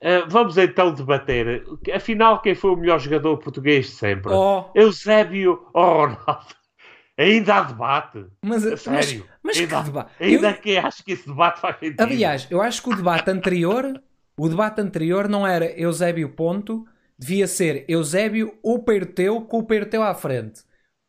[0.00, 1.64] eh, vamos então debater,
[1.94, 4.32] afinal, quem foi o melhor jogador português de sempre?
[4.32, 6.54] Oh, Eusébio ou Ronaldo?
[7.18, 8.24] Ainda há debate.
[8.44, 9.26] mas, A mas, sério.
[9.42, 10.10] mas que ainda, debate?
[10.20, 12.00] ainda Eu- que acho que esse debate faz sentido.
[12.00, 14.02] Aliás, eu acho que o debate anterior,
[14.36, 16.84] o debate anterior não era Eusébio ponto,
[17.16, 20.62] devia ser Eusébio ou Perteu com o Perteu à frente.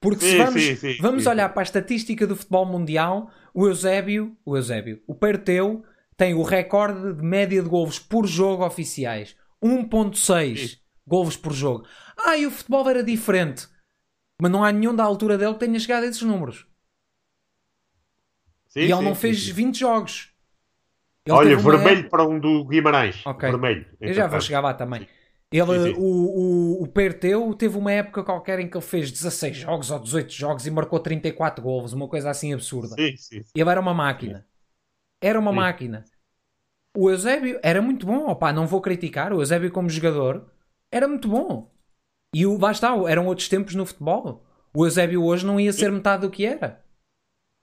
[0.05, 3.65] Porque se Sim, vamos, sim, sim, vamos olhar para a estatística do futebol mundial, o
[3.65, 5.83] Eusébio, o Eusébio, o Perteu
[6.15, 9.35] tem o recorde de média de golos por jogo oficiais.
[9.63, 10.77] 1.6 Sim.
[11.07, 11.87] golos por jogo.
[12.15, 13.67] Ah, e o futebol era diferente.
[14.39, 16.67] Mas não há nenhum da altura dele que tenha chegado a esses números.
[18.75, 19.53] E ele não fez sim.
[19.53, 20.31] 20 jogos.
[21.25, 23.25] Ele Olha, uma vermelho para um do Guimarães.
[23.25, 23.49] Ok.
[23.49, 23.85] Vermelho.
[23.99, 25.07] Eu já vou chegar lá também.
[25.57, 25.99] Ele, Sim, sim.
[25.99, 29.99] O, o, o Perteu teve uma época qualquer em que ele fez 16 jogos ou
[29.99, 32.95] 18 jogos e marcou 34 golos, uma coisa assim absurda.
[32.95, 33.41] Sim, sim.
[33.55, 34.45] Ele era uma máquina.
[35.21, 36.03] Era uma máquina.
[36.97, 39.31] O Eusébio era muito bom, opá, não vou criticar.
[39.33, 40.49] O Eusébio, como jogador,
[40.91, 41.71] era muito bom.
[42.33, 44.43] E o, lá está, eram outros tempos no futebol.
[44.73, 46.83] O Eusébio hoje não ia ser metade do que era.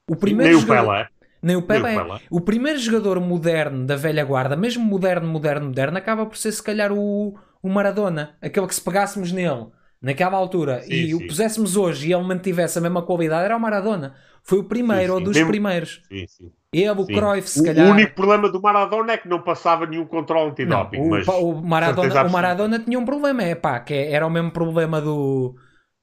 [0.09, 1.09] O primeiro Nem o jogador- Pelé.
[1.43, 1.95] nem o Pelé.
[1.95, 2.21] Nem o Pelé.
[2.31, 6.63] O primeiro jogador moderno da velha guarda, mesmo moderno, moderno, moderno, acaba por ser se
[6.63, 8.37] calhar o, o Maradona.
[8.43, 9.67] Aquele que se pegássemos nele
[10.01, 11.27] naquela altura Sim, e o sim.
[11.29, 14.15] puséssemos hoje e ele mantivesse a mesma qualidade, era o Maradona.
[14.43, 16.03] Foi o primeiro Sim, ou dos Mesmo- primeiros.
[16.09, 16.53] Sim, sim.
[16.73, 17.15] Ele, o Sim.
[17.15, 17.87] Cruyff, se O- calhar.
[17.87, 20.99] O único problema do Maradona é que não passava nenhum controle Não, antidoping.
[21.01, 22.31] o, mas o Maradona, o.
[22.31, 25.55] Maradona tinha um problema, é pá, que era o mesmo problema do,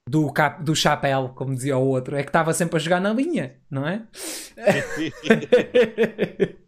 [0.08, 3.12] do, cap, do chapéu, como dizia o outro, é que estava sempre a jogar na
[3.12, 4.04] linha, não é?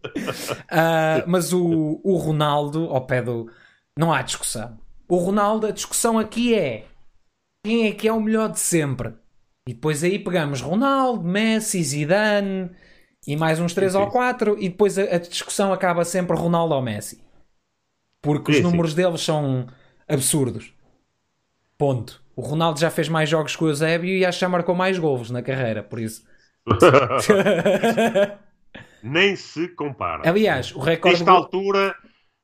[0.69, 3.49] Ah, mas o, o Ronaldo, ao pé do.
[3.97, 4.79] Não há discussão.
[5.11, 6.85] O Ronaldo, a discussão aqui é
[7.65, 9.13] quem é que é o melhor de sempre.
[9.67, 12.71] E depois aí pegamos Ronaldo, Messi, Zidane
[13.27, 14.11] e mais uns 3 Sim, ou sim.
[14.11, 17.21] 4 e depois a, a discussão acaba sempre Ronaldo ou Messi.
[18.21, 18.71] Porque os Sim, sim.
[18.71, 19.67] números deles são
[20.07, 20.73] absurdos.
[21.77, 22.21] Ponto.
[22.35, 24.97] O Ronaldo já fez mais jogos que o Eusébio e acho que já marcou mais
[24.97, 26.23] golos na carreira, por isso.
[29.03, 30.29] Nem se compara.
[30.29, 31.17] Aliás, o recorde.
[31.17, 31.95] Nesta altura,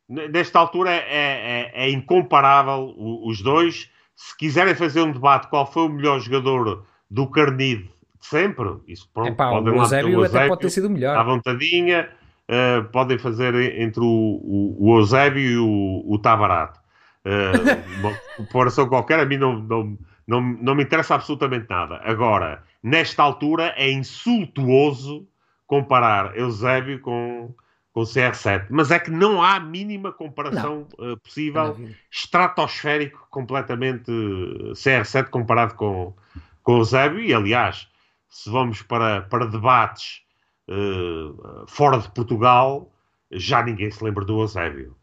[0.07, 3.89] nesta altura é, é- é incomparável o- os dois.
[4.15, 7.84] Se quiserem fazer um debate qual foi o melhor jogador do Carnide
[8.19, 11.23] de sempre, isso pronto, Epá, podem o Eusébio até pode ter sido à melhor.
[11.25, 12.09] vontadinha,
[12.47, 16.79] eh, podem fazer entre o, o, o Eusébio e o, o Tabarato.
[17.23, 17.51] Eh,
[17.99, 19.97] uma comparação qualquer, a mim não, não,
[20.27, 22.01] não, não me interessa absolutamente nada.
[22.03, 25.27] Agora, nesta altura, é insultuoso
[25.67, 27.53] comparar Eusébio com,
[27.98, 28.68] com CR7.
[28.69, 31.76] Mas é que não há mínima comparação eh, possível
[32.11, 36.14] estratosférico completamente eh, CR7 comparado com,
[36.61, 37.88] com o Eusébio e aliás
[38.30, 40.22] se vamos para, para debates
[40.68, 42.94] eh, fora de Portugal
[43.32, 44.95] já ninguém se lembra do Eusébio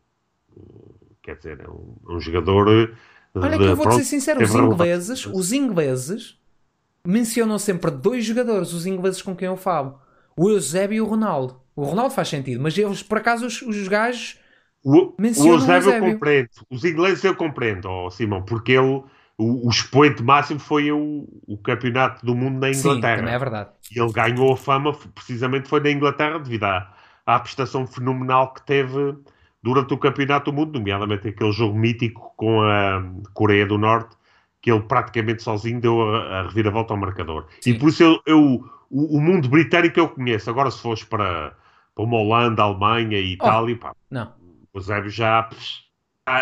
[1.20, 2.94] quer dizer, é um, um jogador
[3.34, 6.38] Olha que eu vou ser sincero, os ingleses, os ingleses
[7.04, 9.98] mencionam sempre dois jogadores, os ingleses com quem eu falo.
[10.36, 11.60] O Eusébio e o Ronaldo.
[11.76, 14.38] O Ronaldo faz sentido, mas eles, por acaso, os, os gajos
[14.84, 15.92] o, mencionam o Eusébio.
[15.92, 16.48] eu compreendo.
[16.70, 19.02] Os ingleses eu compreendo, oh, Simão, porque ele,
[19.38, 23.26] o, o expoente máximo foi o, o campeonato do mundo na Inglaterra.
[23.26, 23.70] Sim, é verdade.
[23.90, 26.94] E ele ganhou a fama, precisamente foi na Inglaterra, devido à,
[27.26, 29.16] à prestação fenomenal que teve
[29.62, 33.02] durante o campeonato do mundo, nomeadamente aquele jogo mítico com a
[33.32, 34.14] Coreia do Norte,
[34.60, 37.46] que ele praticamente sozinho deu a, a reviravolta ao marcador.
[37.62, 37.70] Sim.
[37.70, 38.64] E por isso eu, eu
[38.94, 40.48] o, o, mundo britânico eu conheço.
[40.48, 41.52] Agora, se fores para,
[41.92, 44.32] para uma Holanda, Alemanha e oh, Itália, pá, não.
[44.72, 45.50] os Eusébio já,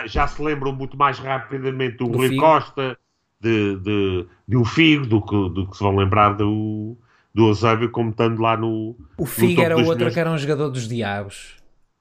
[0.05, 2.43] já se lembram muito mais rapidamente do, do Rui Figo.
[2.43, 2.99] Costa,
[3.41, 6.95] de, de, de o Figo, do que, do que se vão lembrar do,
[7.35, 8.97] do Eusébio, como estando lá no.
[9.17, 11.57] O Figo no era outro que era um jogador dos diabos,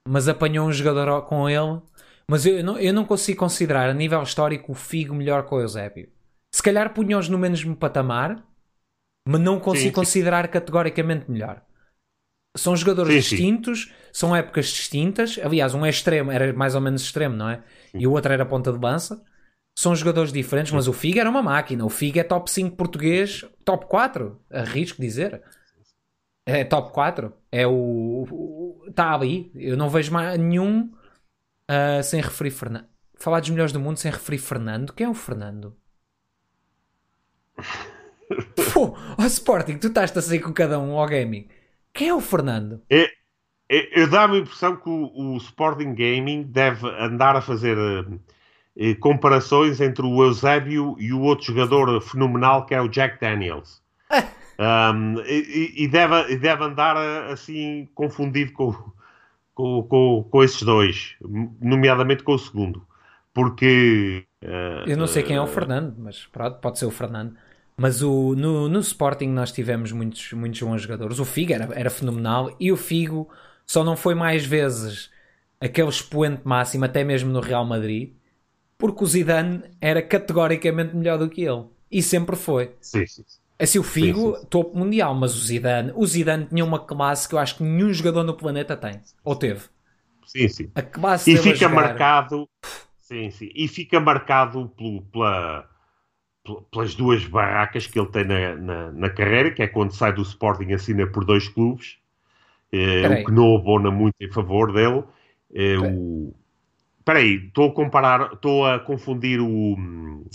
[0.06, 1.80] mas apanhou um jogador com ele.
[2.28, 5.62] Mas eu não, eu não consigo considerar a nível histórico o Figo melhor que o
[5.62, 6.10] Eusébio.
[6.54, 8.44] Se calhar punham-os no mesmo patamar,
[9.26, 10.52] mas não consigo sim, considerar sim.
[10.52, 11.62] categoricamente melhor.
[12.56, 15.40] São jogadores sim, distintos, são épocas distintas.
[15.42, 17.64] Aliás, um é extremo, era mais ou menos extremo, não é?
[17.94, 19.24] E o outro era ponta de lança.
[19.74, 21.86] São jogadores diferentes, mas o Figo era uma máquina.
[21.86, 25.42] O Figo é top 5 português, top 4, arrisco dizer.
[26.46, 27.34] É top 4.
[27.52, 28.84] É o.
[28.88, 29.52] Está ali.
[29.56, 30.92] Eu não vejo mais nenhum
[31.70, 32.86] uh, sem referir Fernando.
[33.16, 34.92] Falar dos melhores do mundo sem referir Fernando.
[34.94, 35.78] Quem é o Fernando?
[38.74, 41.48] Pô, o Sporting, tu estás a sair com cada um ao gaming.
[41.94, 42.82] Quem é o Fernando?
[42.90, 43.10] É,
[43.70, 49.00] é, eu dá-me a impressão que o, o, Sporting Gaming deve andar a fazer uh,
[49.00, 53.82] comparações entre o Eusébio e o outro jogador fenomenal que é o Jack Daniels.
[54.94, 58.74] um, e, e, deve, deve andar uh, assim confundido com,
[59.54, 61.16] com, com, com, esses dois,
[61.62, 62.86] nomeadamente com o segundo.
[63.34, 64.26] Porque.
[64.44, 67.36] Uh, eu não sei quem é o Fernando, mas pronto, pode ser o Fernando.
[67.82, 71.18] Mas o, no, no Sporting nós tivemos muitos, muitos bons jogadores.
[71.18, 73.28] O Figo era, era fenomenal e o Figo
[73.66, 75.10] só não foi mais vezes
[75.60, 78.14] aquele expoente máximo, até mesmo no Real Madrid,
[78.78, 81.64] porque o Zidane era categoricamente melhor do que ele.
[81.92, 82.76] E sempre foi.
[82.80, 83.26] Sim, sim.
[83.58, 84.46] Assim, o Figo, sim, sim.
[84.46, 87.92] topo mundial, mas o Zidane, o Zidane tinha uma classe que eu acho que nenhum
[87.92, 89.02] jogador no planeta tem.
[89.24, 89.62] Ou teve.
[90.28, 90.72] Sim, sim.
[90.76, 92.48] A classe e fica marcado.
[93.00, 93.50] Sim, sim.
[93.56, 95.68] E fica marcado pelo, pela,
[96.72, 100.22] pelas duas barracas que ele tem na, na, na, carreira, que é quando sai do
[100.22, 101.98] Sporting assina por dois clubes,
[102.72, 105.04] eh, o que não abona muito em favor dele.
[105.54, 106.34] Eh, o...
[107.06, 110.26] Peraí, estou a comparar, estou a confundir o,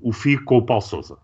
[0.00, 1.18] o Figo com o Paulo Souza.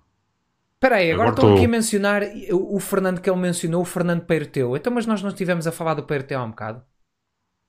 [0.75, 1.55] Espera aí, agora, estou tô...
[1.55, 4.77] aqui a mencionar o, o, Fernando que ele mencionou, o Fernando Peiroteu.
[4.77, 6.83] Então, mas nós não estivemos a falar do Peiroteu há um bocado?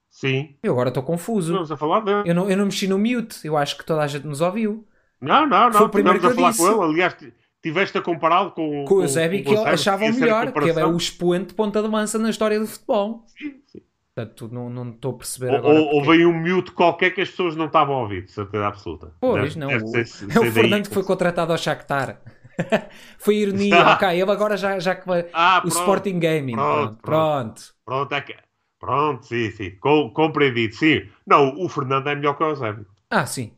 [0.10, 0.56] Sim.
[0.64, 1.52] Eu agora estou confuso.
[1.52, 2.30] Estamos a falar dele.
[2.30, 4.86] Eu não, eu não mexi no mute, eu acho que toda a gente nos ouviu.
[5.22, 5.74] Não, não, não.
[5.74, 6.62] Foi o primeiro que eu a falar disse.
[6.62, 6.92] com ele.
[6.92, 7.16] Aliás,
[7.62, 10.96] tiveste a compará-lo com, com o Eusébio, que ele achava melhor, que ele é o
[10.96, 13.24] expoente de ponta de lança na história do futebol.
[13.28, 13.82] Sim, sim.
[14.16, 15.80] Portanto, não estou a perceber ou, agora.
[15.80, 19.12] Ou, veio um mute qualquer que as pessoas não estavam a ouvir, de certeza absoluta.
[19.20, 19.68] Pois, deve, não.
[19.68, 22.22] Deve o, ser, ser é o Fernando que foi contratado ao Shakhtar.
[23.20, 23.94] foi ironia, ah.
[23.96, 24.08] ok.
[24.10, 25.10] Ele agora já, já que.
[25.34, 26.54] Ah, o pronto, Sporting Gaming.
[26.54, 27.02] Pronto.
[27.02, 27.62] Pronto.
[27.84, 28.38] Pronto, pronto, é
[28.80, 29.72] pronto sim, sim.
[29.82, 31.02] Com, compreendido, sim.
[31.28, 32.86] Não, o Fernando é melhor que o Eusébio.
[33.10, 33.52] Ah, sim.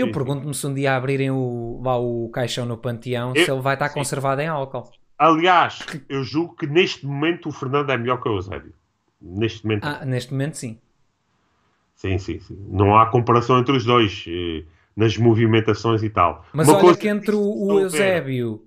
[0.00, 3.60] Eu pergunto-me se um dia abrirem o, lá o caixão no panteão eu, se ele
[3.60, 3.94] vai estar sim.
[3.94, 4.90] conservado em álcool.
[5.18, 8.72] Aliás, eu julgo que neste momento o Fernando é melhor que o Eusébio.
[9.20, 9.84] Neste momento.
[9.84, 10.78] Ah, neste momento sim.
[11.94, 12.56] Sim, sim, sim.
[12.70, 14.64] Não há comparação entre os dois eh,
[14.96, 16.46] nas movimentações e tal.
[16.52, 18.66] Mas Uma olha que entre o, o Eusébio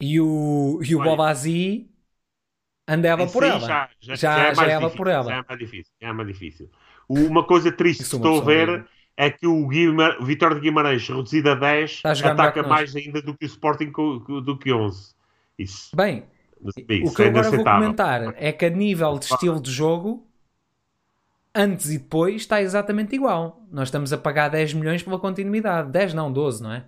[0.00, 1.90] e o, e o Bobazi
[2.88, 3.60] andava por ela.
[3.60, 5.24] Já, já, já, já, é já difícil, por ela.
[5.24, 5.92] Já é mais difícil.
[6.00, 6.70] Já é mais difícil.
[7.06, 8.86] Uma coisa triste que estou a ver
[9.16, 13.36] é que o, Guimar, o Vitória de Guimarães, reduzido a 10, ataca mais ainda do
[13.36, 15.14] que o Sporting do que 11.
[15.58, 15.94] Isso.
[15.94, 16.24] Bem,
[16.64, 20.26] isso o que eu agora vou comentar é que a nível de estilo de jogo,
[21.54, 23.64] antes e depois está exatamente igual.
[23.70, 25.90] Nós estamos a pagar 10 milhões pela continuidade.
[25.90, 26.84] 10 não, 12, não é?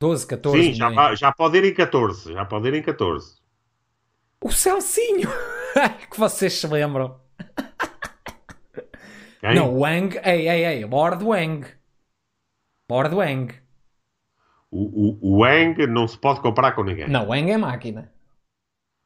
[0.00, 2.32] 12, 14 Sim, já, já pode ir em 14.
[2.32, 3.36] Já pode ir em 14.
[4.40, 5.28] O Celcinho!
[6.10, 7.20] que vocês se lembram.
[9.42, 9.56] Quem?
[9.56, 10.16] Não, Wang.
[10.24, 10.84] Ei, ei, ei.
[10.84, 11.66] Lord Wang.
[12.88, 13.54] Lord Wang.
[14.70, 17.08] O, o, o Wang não se pode comparar com ninguém.
[17.08, 18.12] Não, Wang é máquina.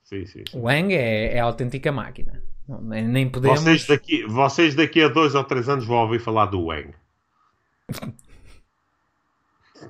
[0.04, 0.44] Sim, sim.
[0.48, 0.60] sim.
[0.60, 2.42] Wang é, é a autêntica máquina.
[2.68, 3.62] Não, nem podemos.
[3.62, 6.92] Vocês daqui, vocês daqui a dois ou três anos vão ouvir falar do Wang.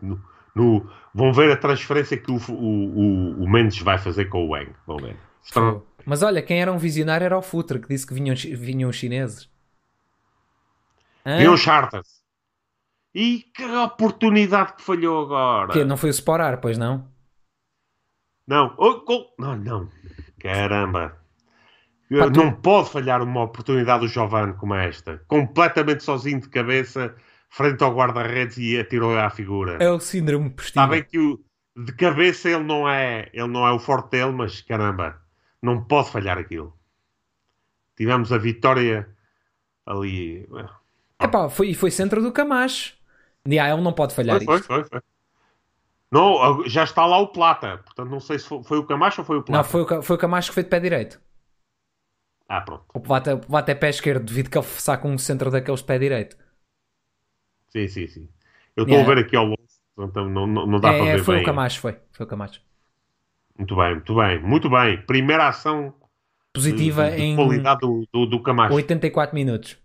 [0.01, 0.23] no,
[0.55, 4.71] no, vão ver a transferência que o, o, o, Mendes vai fazer com o Wang.
[4.87, 5.17] Vão ver.
[5.43, 5.83] Estão...
[6.05, 8.97] Mas olha, quem era um visionário era o Futre, que disse que vinham, vinham os
[8.97, 9.51] chineses.
[11.27, 11.39] Ah.
[11.39, 12.23] Vinham charters.
[13.13, 15.73] E que oportunidade que falhou agora.
[15.73, 17.11] Que não foi o Sporar, pois não?
[18.47, 19.89] Não, oh, oh, não, não.
[20.39, 21.21] Caramba.
[22.09, 22.53] Não tu...
[22.63, 25.21] pode falhar uma oportunidade do Giovanni como esta.
[25.27, 27.17] Completamente sozinho de cabeça,
[27.51, 29.83] frente ao guarda-redes e atirou à figura.
[29.83, 30.79] É o síndrome postigo.
[30.79, 31.45] Está bem que o,
[31.77, 35.21] de cabeça ele não é, ele não é o forte dele, mas caramba,
[35.61, 36.73] não pode falhar aquilo.
[37.97, 39.09] Tivemos a vitória
[39.85, 40.47] ali.
[41.21, 42.95] Epá, foi, foi centro do Camacho.
[43.47, 44.67] Yeah, ele não pode falhar foi, isto.
[44.67, 45.01] Foi, foi, foi.
[46.11, 47.79] Não, já está lá o Plata.
[47.79, 49.59] Portanto, não sei se foi, foi o Camacho ou foi o Plata.
[49.59, 51.21] Não, foi o, foi o Camacho que foi de pé direito.
[52.49, 52.85] Ah, pronto.
[52.95, 55.87] O Plata, o Plata é pé esquerdo, devido que ele saca um centro daqueles de
[55.87, 56.37] pé direito.
[57.69, 58.29] Sim, sim, sim.
[58.77, 59.13] Eu estou yeah.
[59.13, 59.57] a ver aqui ao
[59.99, 61.43] então não, não, não dá é, para ver foi bem.
[61.43, 61.97] O Camacho, foi.
[62.13, 62.61] Foi o Camacho.
[63.59, 65.03] Muito bem, muito bem, muito bem.
[65.07, 65.95] Primeira ação
[66.53, 68.75] positiva de, de, em qualidade do, do, do Camacho.
[68.75, 69.79] 84 minutos.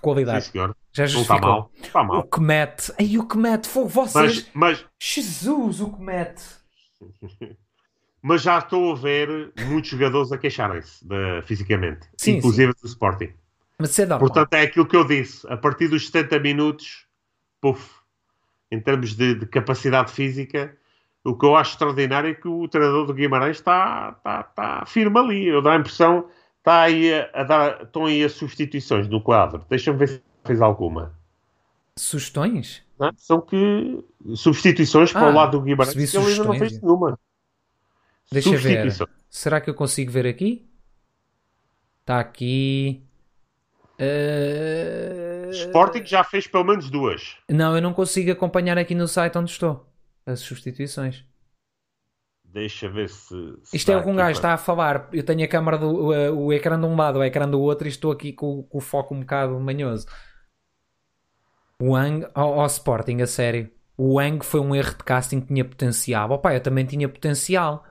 [0.00, 0.46] Qualidade.
[0.46, 0.76] Sim, senhor.
[0.92, 1.40] Já justificou.
[1.40, 1.72] Não está mal.
[1.82, 2.18] Está mal.
[2.20, 2.92] O que mete.
[2.98, 3.68] Ai, o que mete.
[3.68, 4.48] Foi vocês.
[4.54, 4.86] Mas, mas...
[5.00, 6.42] Jesus, o que mete.
[8.22, 11.04] mas já estou a ver muitos jogadores a queixarem-se
[11.44, 12.08] fisicamente.
[12.16, 12.78] Sim, inclusive sim.
[12.82, 13.32] do Sporting.
[13.78, 15.46] Mas você dá Portanto, é aquilo que eu disse.
[15.48, 17.06] A partir dos 70 minutos,
[17.60, 17.98] puf,
[18.70, 20.76] em termos de, de capacidade física,
[21.24, 25.18] o que eu acho extraordinário é que o treinador do Guimarães está, está, está firme
[25.18, 25.46] ali.
[25.46, 26.28] Eu dou a impressão
[26.58, 29.64] está aí a, a dar, estão aí as substituições no quadro.
[29.68, 31.14] Deixa-me ver se fez alguma.
[31.96, 32.82] Sugestões?
[32.98, 34.04] Não, são que
[34.34, 37.18] substituições ah, para o lado do Guimarães que ele ainda não fez nenhuma.
[38.30, 38.92] Deixa ver.
[39.30, 40.66] Será que eu consigo ver aqui?
[42.00, 43.02] Está aqui.
[44.00, 45.50] Uh...
[45.50, 47.36] Sporting já fez pelo menos duas.
[47.48, 49.86] Não, eu não consigo acompanhar aqui no site onde estou
[50.24, 51.24] as substituições.
[52.52, 53.34] Deixa ver se.
[53.62, 55.08] se Isto é o que um gajo está a falar.
[55.12, 57.86] Eu tenho a câmera do o, o ecrã de um lado, o ecrã do outro,
[57.86, 60.06] e estou aqui com, com o foco um bocado manhoso.
[61.80, 63.70] O Wang ao, ao, Sporting, a sério.
[63.96, 66.30] O Wang foi um erro de casting que tinha potencial.
[66.30, 67.84] Opa, eu também tinha potencial.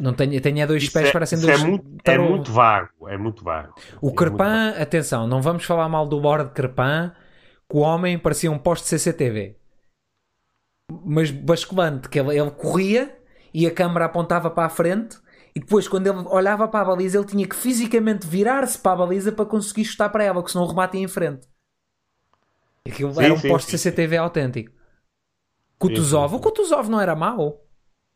[0.00, 1.44] Não tenho, tenho a dois isso pés é, para dois.
[1.44, 3.08] É muito, é muito vago.
[3.08, 3.74] É muito vago.
[4.02, 7.12] O é Crepin, atenção, não vamos falar mal do Lord Crepin,
[7.68, 9.63] que o homem parecia um poste CCTV
[10.90, 13.16] mas basculante, que ele, ele corria
[13.52, 15.18] e a câmera apontava para a frente
[15.54, 18.96] e depois quando ele olhava para a baliza ele tinha que fisicamente virar-se para a
[18.96, 21.46] baliza para conseguir chutar para ela, que senão o remate ia em frente.
[22.86, 23.78] Aquilo sim, era um sim, posto sim.
[23.78, 24.72] CCTV autêntico.
[25.78, 27.62] Kutuzov, o Kutuzov não era mau.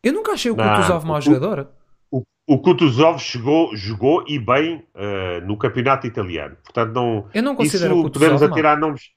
[0.03, 1.71] Eu nunca achei o não, Kutuzov mau jogador.
[2.11, 6.57] O, o Kutuzov chegou, jogou e bem uh, no campeonato italiano.
[6.63, 9.11] Portanto, não, eu não considero isso o Kutuzov podemos atirar nomes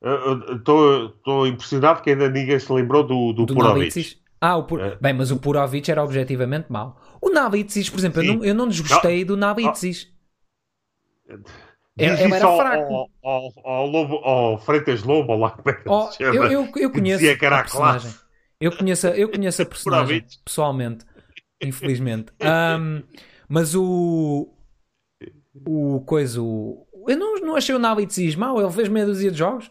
[0.00, 4.18] Estou impressionado que ainda ninguém se lembrou do, do, do Purovic.
[4.40, 4.80] Ah, o Pur...
[4.80, 4.96] É.
[4.96, 7.00] bem, mas o Purovic era objetivamente mau.
[7.20, 9.28] O Navitsis, por exemplo, eu não, eu não desgostei não.
[9.28, 10.08] do Navitsis.
[11.96, 12.94] Diz ele, era fraco.
[12.94, 17.62] Ao, ao, ao, Lobo, ao Freitas Lobo, lá oh, eu, eu, eu conheço que a
[17.62, 18.14] personagem.
[18.60, 21.04] Eu conheço, eu conheço a personagem pessoalmente,
[21.60, 22.32] infelizmente.
[22.40, 23.02] Um,
[23.48, 24.48] mas o
[25.66, 29.38] o coisa, o, eu não, não achei o Navitsis mau, ele fez meia dúzia de
[29.38, 29.68] jogos.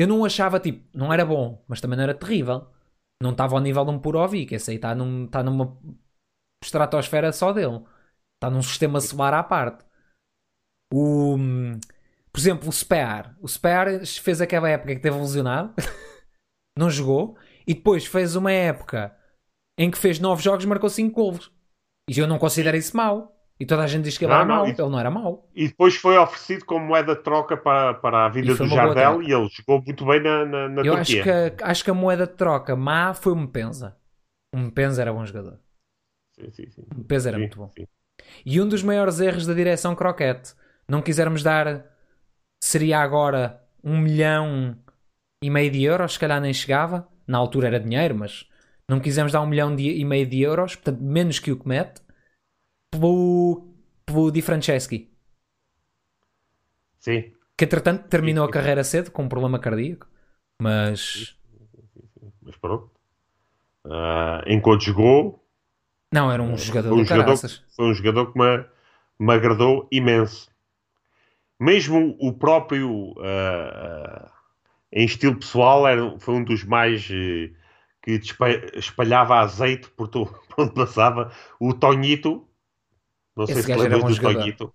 [0.00, 2.66] Eu não achava, tipo, não era bom, mas também não era terrível.
[3.22, 4.54] Não estava ao nível de um Purovic.
[4.54, 5.78] Esse aí está num, tá numa
[6.64, 7.84] estratosfera só dele.
[8.36, 9.84] Está num sistema solar à parte.
[10.90, 11.36] O,
[12.32, 13.36] por exemplo, o Spear.
[13.42, 15.74] O Spear fez aquela época que teve lesionado,
[16.78, 17.36] não jogou,
[17.66, 19.14] e depois fez uma época
[19.78, 21.52] em que fez 9 jogos e marcou 5 golos.
[22.08, 23.38] E eu não considero isso mau.
[23.60, 24.66] E toda a gente diz que ele não, era não, mau.
[24.66, 25.50] E, ele não era mau.
[25.54, 29.30] E depois foi oferecido como moeda de troca para, para a vida do Jardel e
[29.30, 31.00] ele jogou muito bem na, na, na Eu Turquia.
[31.00, 33.94] acho que, acho que a moeda de troca má foi o Mpenza.
[34.54, 35.60] O Mpenza era bom jogador.
[36.34, 36.86] Sim, sim, sim.
[36.90, 37.70] O Mpenza era sim, muito bom.
[37.76, 37.86] Sim.
[38.46, 40.54] E um dos maiores erros da direção croquete.
[40.88, 41.84] Não quisermos dar...
[42.64, 44.74] Seria agora um milhão
[45.44, 46.14] e meio de euros.
[46.14, 47.06] Se calhar nem chegava.
[47.26, 48.48] Na altura era dinheiro, mas...
[48.88, 50.76] Não quisemos dar um milhão de, e meio de euros.
[50.76, 52.00] Portanto, menos que o que mete
[52.90, 53.68] pelo,
[54.04, 55.10] pelo Di Franceschi.
[56.98, 57.32] Sim.
[57.56, 58.58] Que entretanto terminou sim, sim.
[58.58, 60.06] a carreira cedo com um problema cardíaco.
[60.60, 61.36] Mas.
[62.42, 62.90] Mas pronto.
[63.86, 65.44] Uh, enquanto jogou.
[66.12, 67.36] Não, era um jogador foi um jogador,
[67.76, 68.64] foi um jogador que me,
[69.18, 70.50] me agradou imenso.
[71.58, 73.12] Mesmo o próprio.
[73.12, 74.30] Uh,
[74.92, 77.08] em estilo pessoal, era, foi um dos mais.
[77.08, 77.54] Uh,
[78.02, 78.18] que
[78.74, 81.32] espalhava azeite por, tu, por onde passava.
[81.58, 82.48] O Tonhito
[83.40, 84.40] não Esse sei se lembras do jogador.
[84.40, 84.72] Tonhito.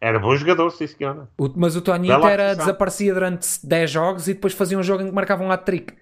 [0.00, 1.28] Era bom jogador, sim senhora.
[1.36, 5.06] O, mas o Tonhito era, desaparecia durante 10 jogos e depois fazia um jogo em
[5.06, 5.94] que marcava um hat-trick.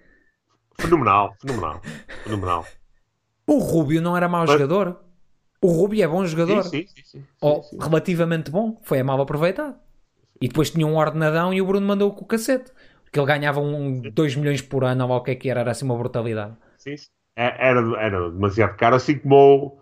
[0.79, 1.81] Fenomenal, fenomenal,
[2.23, 2.65] fenomenal.
[3.47, 4.51] O Rubio não era mau mas...
[4.51, 4.99] jogador.
[5.59, 6.63] O Rubio é bom jogador.
[6.63, 7.03] Sim, sim, sim.
[7.03, 8.79] sim, Ou relativamente bom.
[8.83, 9.75] Foi mal aproveitado.
[10.39, 12.71] E depois tinha um ordenadão e o Bruno mandou com o cacete.
[13.03, 15.71] Porque ele ganhava um 2 milhões por ano ou o que é que era, era
[15.71, 16.55] assim uma brutalidade.
[16.77, 17.07] Sim, sim.
[17.35, 19.79] É, era, era demasiado caro, assim como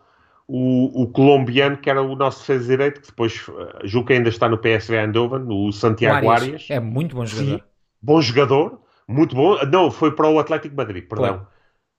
[0.47, 4.29] o, o, colombiano, que era o nosso defesa direito, que depois uh, julgo que ainda
[4.29, 6.41] está no PSV Eindhoven, o Santiago Arias.
[6.41, 6.67] Arias.
[6.69, 7.57] É muito bom jogador.
[7.57, 7.63] Sim,
[8.01, 9.57] bom jogador, muito bom.
[9.65, 11.47] Não, foi para o Atlético Madrid, perdão.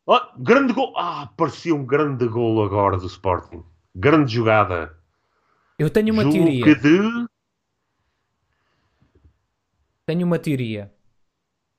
[0.07, 0.93] Oh, grande gol.
[0.97, 3.65] Ah, parecia um grande gol agora do Sporting.
[3.95, 4.97] Grande jogada.
[5.79, 6.75] Eu tenho uma julgo teoria.
[6.77, 7.27] De...
[10.07, 10.93] Tenho uma teoria.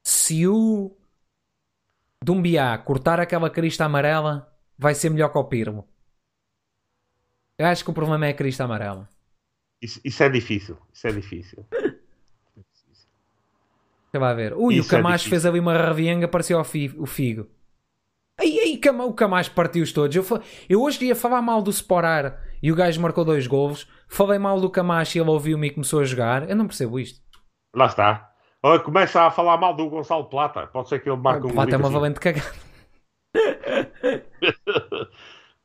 [0.06, 0.98] Se o
[2.22, 5.88] Dumbiá cortar aquela crista amarela, vai ser melhor que o Pirmo.
[7.57, 9.09] Eu acho que o problema é a crista amarela.
[9.81, 10.77] Isso, isso é difícil.
[10.93, 11.65] Isso é difícil.
[14.09, 14.53] Você vai ver.
[14.53, 17.47] Ui, isso o é Camacho é fez ali uma ravienga, parecia o Figo.
[18.39, 20.15] Aí, aí o Camacho partiu-os todos.
[20.15, 20.23] Eu,
[20.69, 23.88] eu hoje ia falar mal do Sporar e o gajo marcou dois golos.
[24.07, 26.49] Falei mal do Camacho e ele ouviu-me e começou a jogar.
[26.49, 27.19] Eu não percebo isto.
[27.75, 28.31] Lá está.
[28.63, 30.67] Olha, começa a falar mal do Gonçalo Plata.
[30.67, 32.53] Pode ser que ele marque um Plata é uma valente cagada.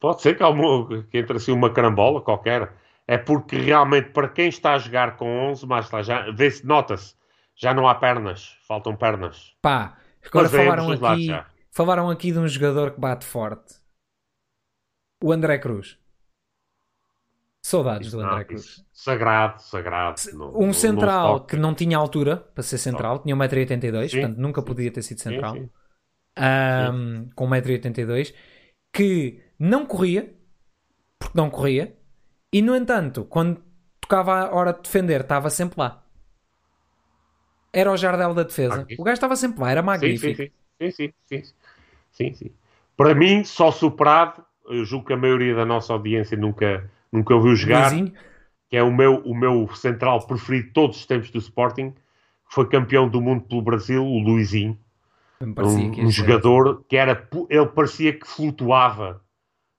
[0.02, 2.72] Pode ser que, uma, que entre assim uma carambola qualquer.
[3.06, 7.14] É porque realmente para quem está a jogar com 11, mais está, já vê-se, nota-se,
[7.54, 9.54] já não há pernas, faltam pernas.
[9.62, 9.96] Pá,
[10.26, 11.28] agora falaram aqui,
[11.70, 13.76] falaram aqui de um jogador que bate forte.
[15.22, 15.96] O André Cruz.
[17.64, 18.84] Saudades do André não, Cruz.
[18.92, 20.20] Sagrado, sagrado.
[20.56, 24.62] um no, central no que não tinha altura para ser central, tinha 1,82m, portanto nunca
[24.62, 25.54] podia ter sido central.
[25.54, 25.70] Sim, sim.
[26.92, 28.34] Um, com 1,82m,
[28.92, 30.32] que não corria,
[31.18, 31.96] porque não corria,
[32.52, 33.62] e no entanto, quando
[34.00, 36.02] tocava a hora de defender, estava sempre lá.
[37.72, 38.86] Era o Jardel da defesa.
[38.98, 40.42] O gajo estava sempre lá, era magnífico.
[40.42, 41.12] Sim, sim, sim.
[41.42, 41.52] sim,
[42.12, 42.52] sim, sim.
[42.96, 47.56] Para mim, só superado, eu julgo que a maioria da nossa audiência nunca, nunca ouviu
[47.56, 48.12] jogar, Luizinho.
[48.68, 51.94] que é o meu, o meu central preferido de todos os tempos do Sporting,
[52.50, 54.78] foi campeão do mundo pelo Brasil, o Luizinho.
[55.40, 59.21] Um, um jogador que era, ele parecia que flutuava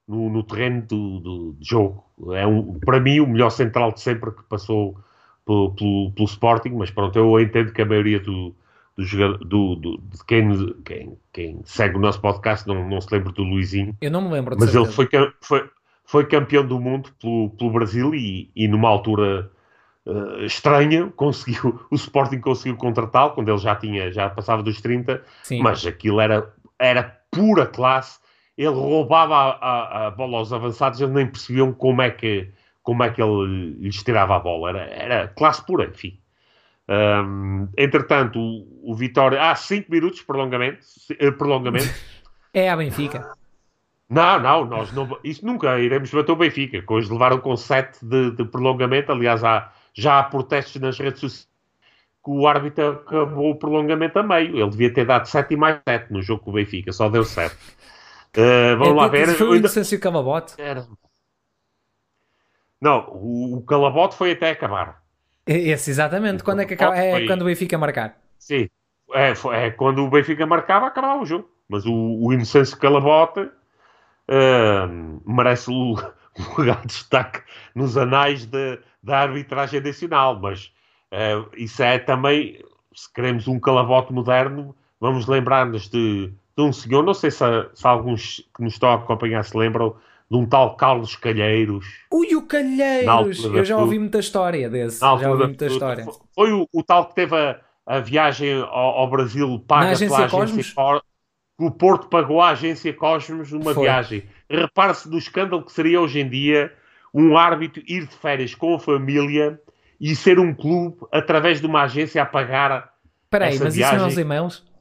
[0.07, 2.03] no, no terreno do, do, de jogo.
[2.33, 4.97] É um, para mim o melhor central de sempre que passou
[5.45, 8.55] pelo, pelo, pelo Sporting, mas pronto, eu entendo que a maioria do,
[8.97, 13.31] do, do, do de quem, quem, quem, segue o nosso podcast não, não se lembra
[13.31, 13.95] do Luizinho.
[14.01, 15.09] Eu não me lembro Mas ele foi,
[15.41, 15.69] foi,
[16.05, 19.51] foi campeão do mundo pelo, pelo Brasil e, e numa altura
[20.05, 25.23] uh, estranha conseguiu, o Sporting conseguiu contratá-lo quando ele já tinha, já passava dos 30,
[25.43, 25.61] Sim.
[25.61, 28.22] mas aquilo era, era pura classe
[28.57, 32.49] ele roubava a, a, a, bola aos avançados, eles nem percebiam como é que,
[32.81, 34.69] como é que ele lhes tirava a bola.
[34.69, 36.19] Era, era classe pura, enfim.
[36.87, 39.41] Um, entretanto, o, o Vitória.
[39.41, 40.79] Há 5 minutos de prolongamento.
[41.17, 41.93] Eh, prolongamento.
[42.53, 43.31] é a Benfica.
[44.09, 48.05] Não, não, nós não, isso nunca iremos bater o Benfica, que hoje levaram com 7
[48.05, 49.11] de, de, prolongamento.
[49.11, 51.53] Aliás, há, já há protestos nas redes sociais
[52.23, 54.57] que o árbitro acabou o prolongamento a meio.
[54.57, 57.25] Ele devia ter dado 7 e mais 7 no jogo com o Benfica, só deu
[57.25, 57.55] 7.
[58.35, 59.27] Uh, vamos é, lá ver.
[59.35, 59.67] Foi o ainda...
[59.67, 60.55] Inocêncio Calabote?
[60.57, 60.87] Era...
[62.81, 65.01] Não, o, o Calabote foi até acabar.
[65.45, 66.43] Esse, exatamente.
[66.43, 66.97] quando é que acaba?
[66.97, 67.27] É foi...
[67.27, 68.17] quando o Benfica marcar.
[68.37, 68.69] Sim.
[69.13, 71.49] É, foi, é, quando o Benfica marcava, acabava o jogo.
[71.69, 77.41] Mas o, o Inocêncio Calabote uh, merece o, o lugar de destaque
[77.75, 80.39] nos anais de, da arbitragem nacional.
[80.39, 80.73] Mas
[81.11, 82.59] uh, isso é também,
[82.95, 87.43] se queremos um calabote moderno, vamos lembrar-nos de de um senhor, não sei se,
[87.73, 89.95] se alguns que nos estão a acompanhar se lembram,
[90.29, 91.85] de um tal Carlos Calheiros.
[92.11, 93.43] Ui, o Calheiros!
[93.43, 94.99] Eu já ouvi muita história desse.
[94.99, 96.05] Já ouvi muita história.
[96.33, 100.43] Foi o, o, tal que teve a, a viagem ao, ao, Brasil paga agência pela
[100.43, 101.03] agência Cosmos?
[101.59, 103.83] O Porto pagou à agência Cosmos uma Foi.
[103.83, 104.23] viagem.
[104.49, 106.73] Repare-se do escândalo que seria hoje em dia
[107.13, 109.59] um árbitro ir de férias com a família
[110.01, 112.91] e ser um clube através de uma agência a pagar.
[113.25, 113.95] Espera aí, mas viagem.
[113.95, 114.72] isso não é os e-mails?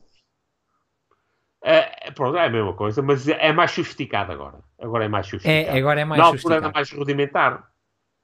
[1.63, 4.59] É, pronto, é a mesma coisa, mas é mais sofisticado agora.
[4.81, 5.77] Agora é mais sofisticado.
[5.77, 7.69] É, agora é mais Na altura era mais rudimentar.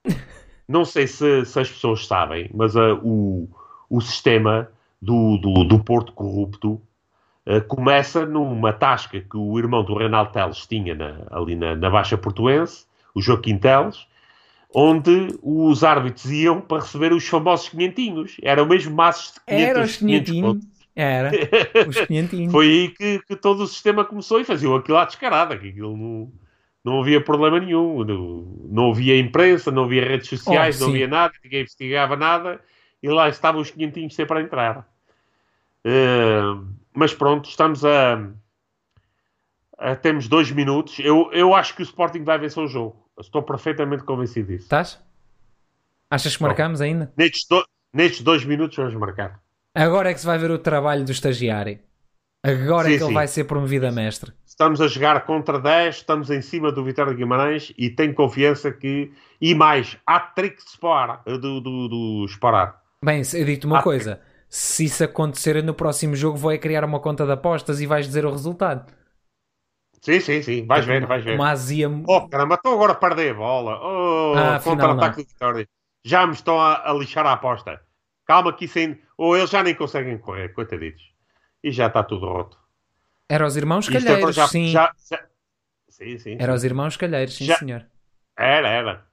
[0.69, 3.49] Não sei se, se, as pessoas sabem, mas uh, o,
[3.89, 4.69] o sistema
[5.01, 6.83] do, do, do Porto Corrupto
[7.47, 11.89] uh, começa numa tasca que o irmão do Reinaldo Teles tinha na, ali na, na
[11.89, 12.85] Baixa Portuense,
[13.15, 14.07] o Joaquim Teles,
[14.75, 18.37] onde os árbitros iam para receber os famosos quinhentinhos.
[18.43, 20.78] Era o mesmo maço de 500, Era os quinhentinhos.
[21.01, 21.31] Era,
[21.89, 22.51] os 500.
[22.51, 25.97] Foi aí que, que, todo o sistema começou e faziam aquilo à descarada, que aquilo
[25.97, 26.33] não,
[26.85, 31.07] não havia problema nenhum, não, não havia imprensa, não havia redes sociais, oh, não havia
[31.07, 32.61] nada, ninguém investigava nada,
[33.01, 34.89] e lá estavam os 500 sempre a entrar.
[35.87, 38.29] Uh, mas pronto, estamos a,
[39.79, 40.99] a, Temos dois minutos.
[40.99, 43.09] Eu, eu acho que o Sporting vai vencer o jogo.
[43.21, 44.65] Estou perfeitamente convencido disso.
[44.65, 45.01] Estás?
[46.11, 47.13] Achas que marcamos ainda?
[47.17, 49.41] Nestes, do, nestes dois minutos vamos marcar.
[49.79, 51.79] Agora é que se vai ver o trabalho do estagiário.
[52.45, 53.15] Agora Sim, é que ele sim.
[53.15, 54.33] vai ser promovido a mestre.
[54.47, 58.73] Estamos a jogar contra 10, estamos em cima do Vitória de Guimarães e tenho confiança
[58.73, 59.13] que.
[59.41, 62.81] E mais, há trick de Spar, do, do, do Sparar.
[63.05, 63.83] Bem, eu digo-te uma Ah.
[63.83, 64.21] coisa.
[64.49, 68.07] Se isso acontecer no próximo jogo, vou é criar uma conta de apostas e vais
[68.07, 68.91] dizer o resultado.
[70.01, 70.67] Sim, sim, sim.
[70.67, 71.35] Vais ver, vais ver.
[71.35, 71.89] Uma azia.
[72.07, 73.79] Oh, caramba, estou agora a perder a bola.
[73.83, 75.69] Oh, Ah, contra-ataque do Vitória.
[76.05, 77.81] Já me estão a, a lixar a aposta.
[78.27, 78.99] Calma que isso ainda...
[79.19, 81.03] Ou eles já nem conseguem correr, coitaditos.
[81.63, 82.57] E já está tudo roto.
[83.29, 84.69] Era os irmãos Isto Calheiros, então já, sim.
[84.69, 85.27] já- já-
[85.91, 86.37] Sim, sim.
[86.39, 87.85] Era os irmãos Calheiros, sim, senhor.
[88.39, 89.07] Era, era.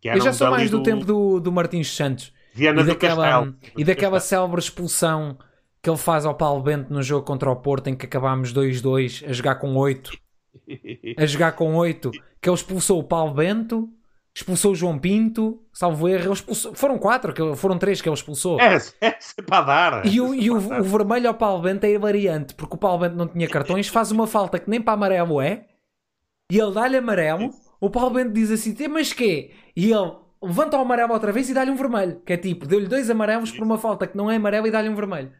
[0.00, 2.34] Que Eu já sou mais do, tempo do, do Martins Santos.
[2.52, 3.56] Viana E do daquela, Castelo.
[3.76, 5.38] e daquela célebre expulsão
[5.80, 9.22] que ele faz ao Paulo Bento no jogo contra o Porto, em que acabámos 2-2
[9.28, 10.10] a jogar com 8.
[11.16, 12.10] A jogar com 8.
[12.42, 13.88] Que ele expulsou o Paulo Bento,
[14.38, 16.32] expulsou o João Pinto, salvo erro.
[16.32, 18.60] Expulsou, foram 4, que foram 3 que ele expulsou.
[18.60, 20.06] É, é sempre para dar.
[20.06, 23.16] E, o, e o, o vermelho ao Paulo Bento é variante, porque o Paulo Bento
[23.16, 25.66] não tinha cartões, faz uma falta que nem para amarelo é,
[26.50, 27.50] e ele dá-lhe amarelo,
[27.80, 29.52] o Paulo Bento diz assim, "Tem, mas quê?
[29.76, 30.12] E ele
[30.42, 33.50] levanta o amarelo outra vez e dá-lhe um vermelho, que é tipo, deu-lhe dois amarelos
[33.50, 35.32] por uma falta que não é amarelo e dá-lhe um vermelho.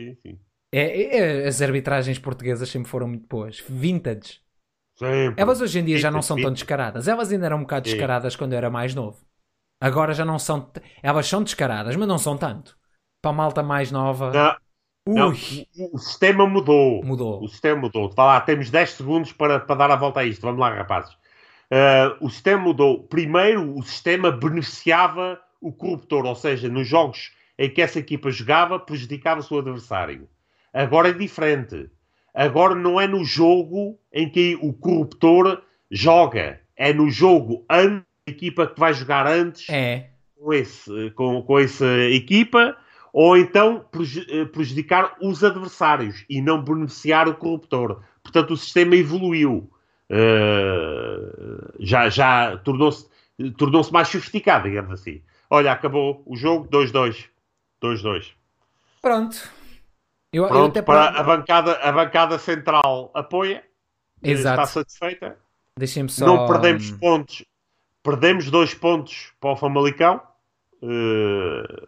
[0.00, 0.38] Sim, sim.
[0.74, 4.40] É, é- as arbitragens portuguesas sempre foram muito boas, vintage.
[5.02, 5.42] Sempre.
[5.42, 8.36] Elas hoje em dia já não são tão descaradas, elas ainda eram um bocado descaradas
[8.36, 9.18] quando eu era mais novo.
[9.80, 10.70] Agora já não são,
[11.02, 12.76] elas são descaradas, mas não são tanto.
[13.20, 14.56] Para a malta mais nova, Não,
[15.06, 15.30] não,
[15.92, 17.04] o, sistema mudou.
[17.04, 17.42] mudou.
[17.42, 18.08] O sistema mudou.
[18.10, 20.42] Vá lá, temos 10 segundos para, para dar a volta a isto.
[20.42, 21.16] Vamos lá, rapazes.
[21.70, 23.02] Ah, o sistema mudou.
[23.04, 28.78] Primeiro, o sistema beneficiava o corruptor, ou seja, nos jogos em que essa equipa jogava,
[28.78, 30.28] prejudicava o seu adversário.
[30.72, 31.90] Agora é diferente.
[32.34, 36.60] Agora não é no jogo em que o corruptor joga.
[36.76, 41.58] É no jogo antes da equipa que vai jogar antes É, com, esse, com, com
[41.58, 42.76] essa equipa,
[43.12, 43.84] ou então
[44.30, 48.02] eh, prejudicar os adversários e não beneficiar o corruptor.
[48.22, 49.70] Portanto, o sistema evoluiu.
[50.08, 53.06] Eh, já já tornou-se
[53.56, 55.22] tornou mais sofisticado, digamos assim.
[55.50, 57.26] Olha, acabou o jogo 2-2.
[57.82, 58.32] 2-2.
[59.00, 59.50] Pronto.
[60.32, 63.62] Eu, eu Pronto, até para a bancada, a bancada central apoia.
[64.22, 64.62] Exato.
[64.62, 65.36] Está satisfeita.
[65.78, 66.26] Deixem-me só.
[66.26, 67.44] Não perdemos pontos.
[68.02, 70.20] Perdemos dois pontos para o Famalicão.
[70.82, 71.86] Eh,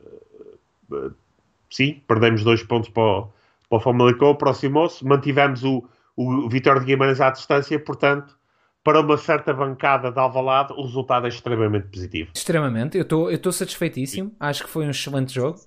[1.70, 3.22] sim, perdemos dois pontos para o,
[3.68, 4.30] para o Famalicão.
[4.30, 5.04] Aproximou-se.
[5.04, 5.82] Mantivemos o,
[6.14, 7.78] o Vitória de Guimarães à distância.
[7.78, 8.36] Portanto,
[8.82, 12.30] para uma certa bancada de Alvalade, o resultado é extremamente positivo.
[12.34, 12.98] Extremamente.
[12.98, 14.34] Eu eu estou satisfeitíssimo.
[14.38, 15.58] Acho que foi um excelente jogo.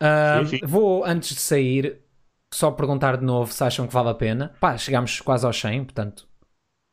[0.00, 0.60] Sim, sim.
[0.62, 2.02] Vou, antes de sair,
[2.52, 4.56] só perguntar de novo se acham que vale a pena.
[4.60, 6.28] Pá, chegámos quase aos 100, portanto.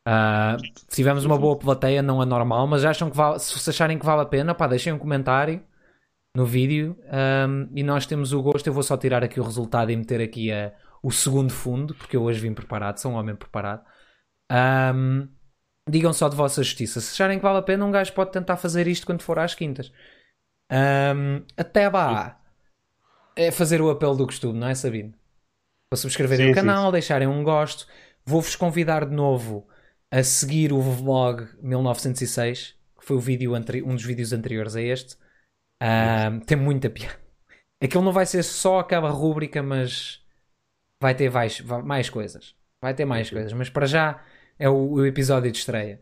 [0.07, 0.57] ah,
[0.89, 4.21] tivemos uma boa plateia, não é normal, mas acham que vale, se acharem que vale
[4.21, 5.63] a pena, pá, deixem um comentário
[6.35, 8.67] no vídeo ahm, e nós temos o gosto.
[8.67, 10.73] Eu vou só tirar aqui o resultado e meter aqui a,
[11.03, 13.83] o segundo fundo, porque eu hoje vim preparado, sou um homem preparado.
[14.51, 15.27] Ahm,
[15.89, 17.01] digam só de vossa justiça.
[17.01, 19.55] Se acharem que vale a pena, um gajo pode tentar fazer isto quando for às
[19.55, 19.91] quintas.
[20.71, 22.40] Ahm, até lá
[23.41, 25.13] é fazer o apelo do costume, não é, Sabino?
[25.89, 27.87] Para subscreverem Sim, o sim, canal, deixarem um gosto.
[28.25, 29.67] Vou-vos convidar de novo
[30.11, 35.17] a seguir o vlog 1906, que foi o vídeo um dos vídeos anteriores a este.
[35.81, 37.19] Ahm, tem muita piada.
[37.83, 40.23] Aquilo não vai ser só aquela rúbrica, mas
[41.01, 42.55] vai ter mais, mais coisas.
[42.79, 44.23] Vai ter mais coisas, mas para já
[44.59, 45.99] é o, o episódio de estreia.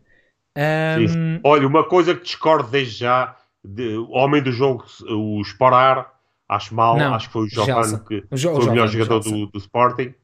[1.08, 1.40] Sim.
[1.42, 6.19] Olha, uma coisa que discordo desde já, de, homem do jogo, o Sporar,
[6.56, 7.48] acho mal, Não, acho que foi o.
[7.48, 10.14] Giovanni que O Jo- foi o melhor jogador do, do Sporting,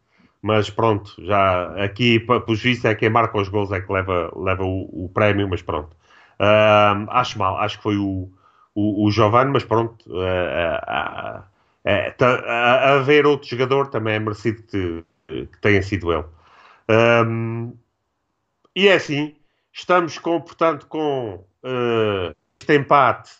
[0.43, 4.65] mas pronto, já aqui, pelos vistos, é quem marca os gols é que leva, leva
[4.65, 5.97] o, o prémio, mas pronto.
[6.39, 8.29] Ahm, acho mal, acho que foi o,
[8.75, 10.05] o, o Giovanni, mas pronto,
[11.85, 16.25] é, tá- a, haver outro jogador também é merecido que, que tenha sido ele.
[16.89, 17.73] Ahm,
[18.75, 19.37] e é assim,
[19.73, 23.31] estamos com, portanto, com eh, este empate.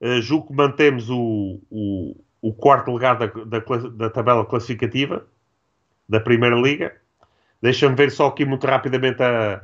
[0.00, 3.58] Eh, julgo que mantemos o, o, o quarto lugar da, da,
[3.94, 5.26] da tabela classificativa
[6.08, 6.94] da Primeira Liga.
[7.62, 9.62] Deixa-me ver só aqui muito rapidamente a,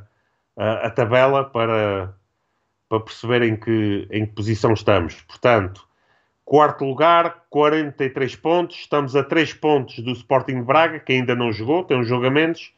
[0.57, 2.13] a, a tabela para,
[2.89, 5.21] para perceber em que, em que posição estamos.
[5.21, 5.87] Portanto,
[6.43, 8.77] quarto lugar, 43 pontos.
[8.77, 12.31] Estamos a 3 pontos do Sporting de Braga, que ainda não jogou, tem jogo a
[12.31, 12.73] menos.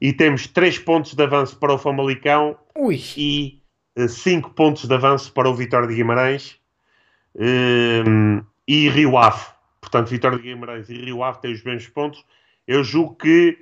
[0.00, 3.60] E temos 3 pontos de avanço para o Famalicão Ui, e
[4.08, 6.59] 5 pontos de avanço para o Vitória de Guimarães
[7.36, 9.44] hum, e Rio Ave.
[9.80, 12.24] Portanto, Vitória de Guimarães e Rio Ave têm os mesmos pontos.
[12.66, 13.58] Eu julgo que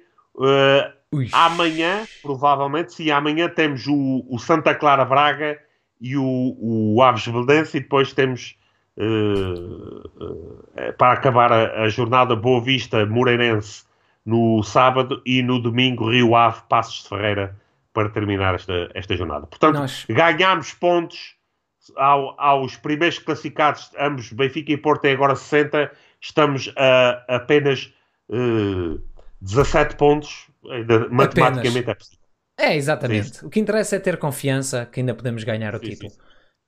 [1.12, 1.28] ui.
[1.32, 5.58] amanhã, provavelmente, sim, amanhã temos o, o Santa Clara Braga
[6.00, 8.56] e o, o Aves Belenense e depois temos
[8.96, 13.84] uh, para acabar a, a, jornada Boa Vista Moreirense
[14.24, 17.56] no sábado e no domingo Rio Ave Passos de Ferreira
[17.92, 19.46] para terminar esta, esta jornada.
[19.46, 20.04] Portanto, Nós...
[20.08, 21.37] ganhámos pontos
[21.96, 25.90] ao, aos primeiros classificados, ambos Benfica e Porto têm agora 60,
[26.20, 27.92] estamos a apenas
[28.28, 29.00] uh,
[29.40, 32.18] 17 pontos, ainda, matematicamente é possível.
[32.58, 33.36] É, exatamente.
[33.36, 33.46] Sim.
[33.46, 36.10] O que interessa é ter confiança que ainda podemos ganhar o sim, título.
[36.10, 36.18] Sim.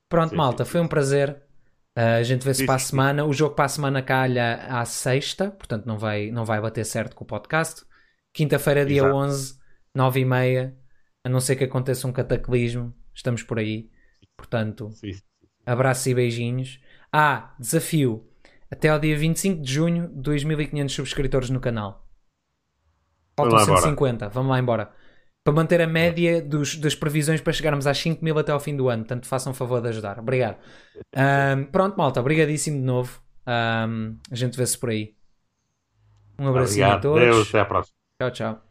[0.09, 1.31] Pronto, malta, foi um prazer.
[1.97, 3.25] Uh, a gente vê-se para a semana.
[3.25, 7.15] O jogo para a semana calha à sexta, portanto não vai, não vai bater certo
[7.15, 7.83] com o podcast.
[8.33, 9.15] Quinta-feira, dia Exato.
[9.15, 9.59] 11,
[9.93, 10.77] 9 e meia.
[11.25, 13.89] A não ser que aconteça um cataclismo, estamos por aí.
[14.41, 14.89] Portanto,
[15.65, 16.79] abraços e beijinhos.
[17.13, 18.27] Ah, desafio.
[18.71, 22.07] Até ao dia 25 de junho, 2.500 subscritores no canal.
[23.37, 24.29] Faltam 150.
[24.29, 24.91] Vamos lá embora
[25.43, 28.75] para manter a média dos, das previsões para chegarmos às 5 mil até ao fim
[28.75, 29.03] do ano.
[29.03, 30.19] Portanto, façam favor de ajudar.
[30.19, 30.57] Obrigado.
[31.15, 32.19] Um, pronto, malta.
[32.19, 33.21] Obrigadíssimo de novo.
[33.47, 35.15] Um, a gente vê-se por aí.
[36.39, 36.97] Um Obrigado.
[36.97, 37.21] a todos.
[37.21, 37.95] Deus, até à próxima.
[38.19, 38.70] Tchau, tchau.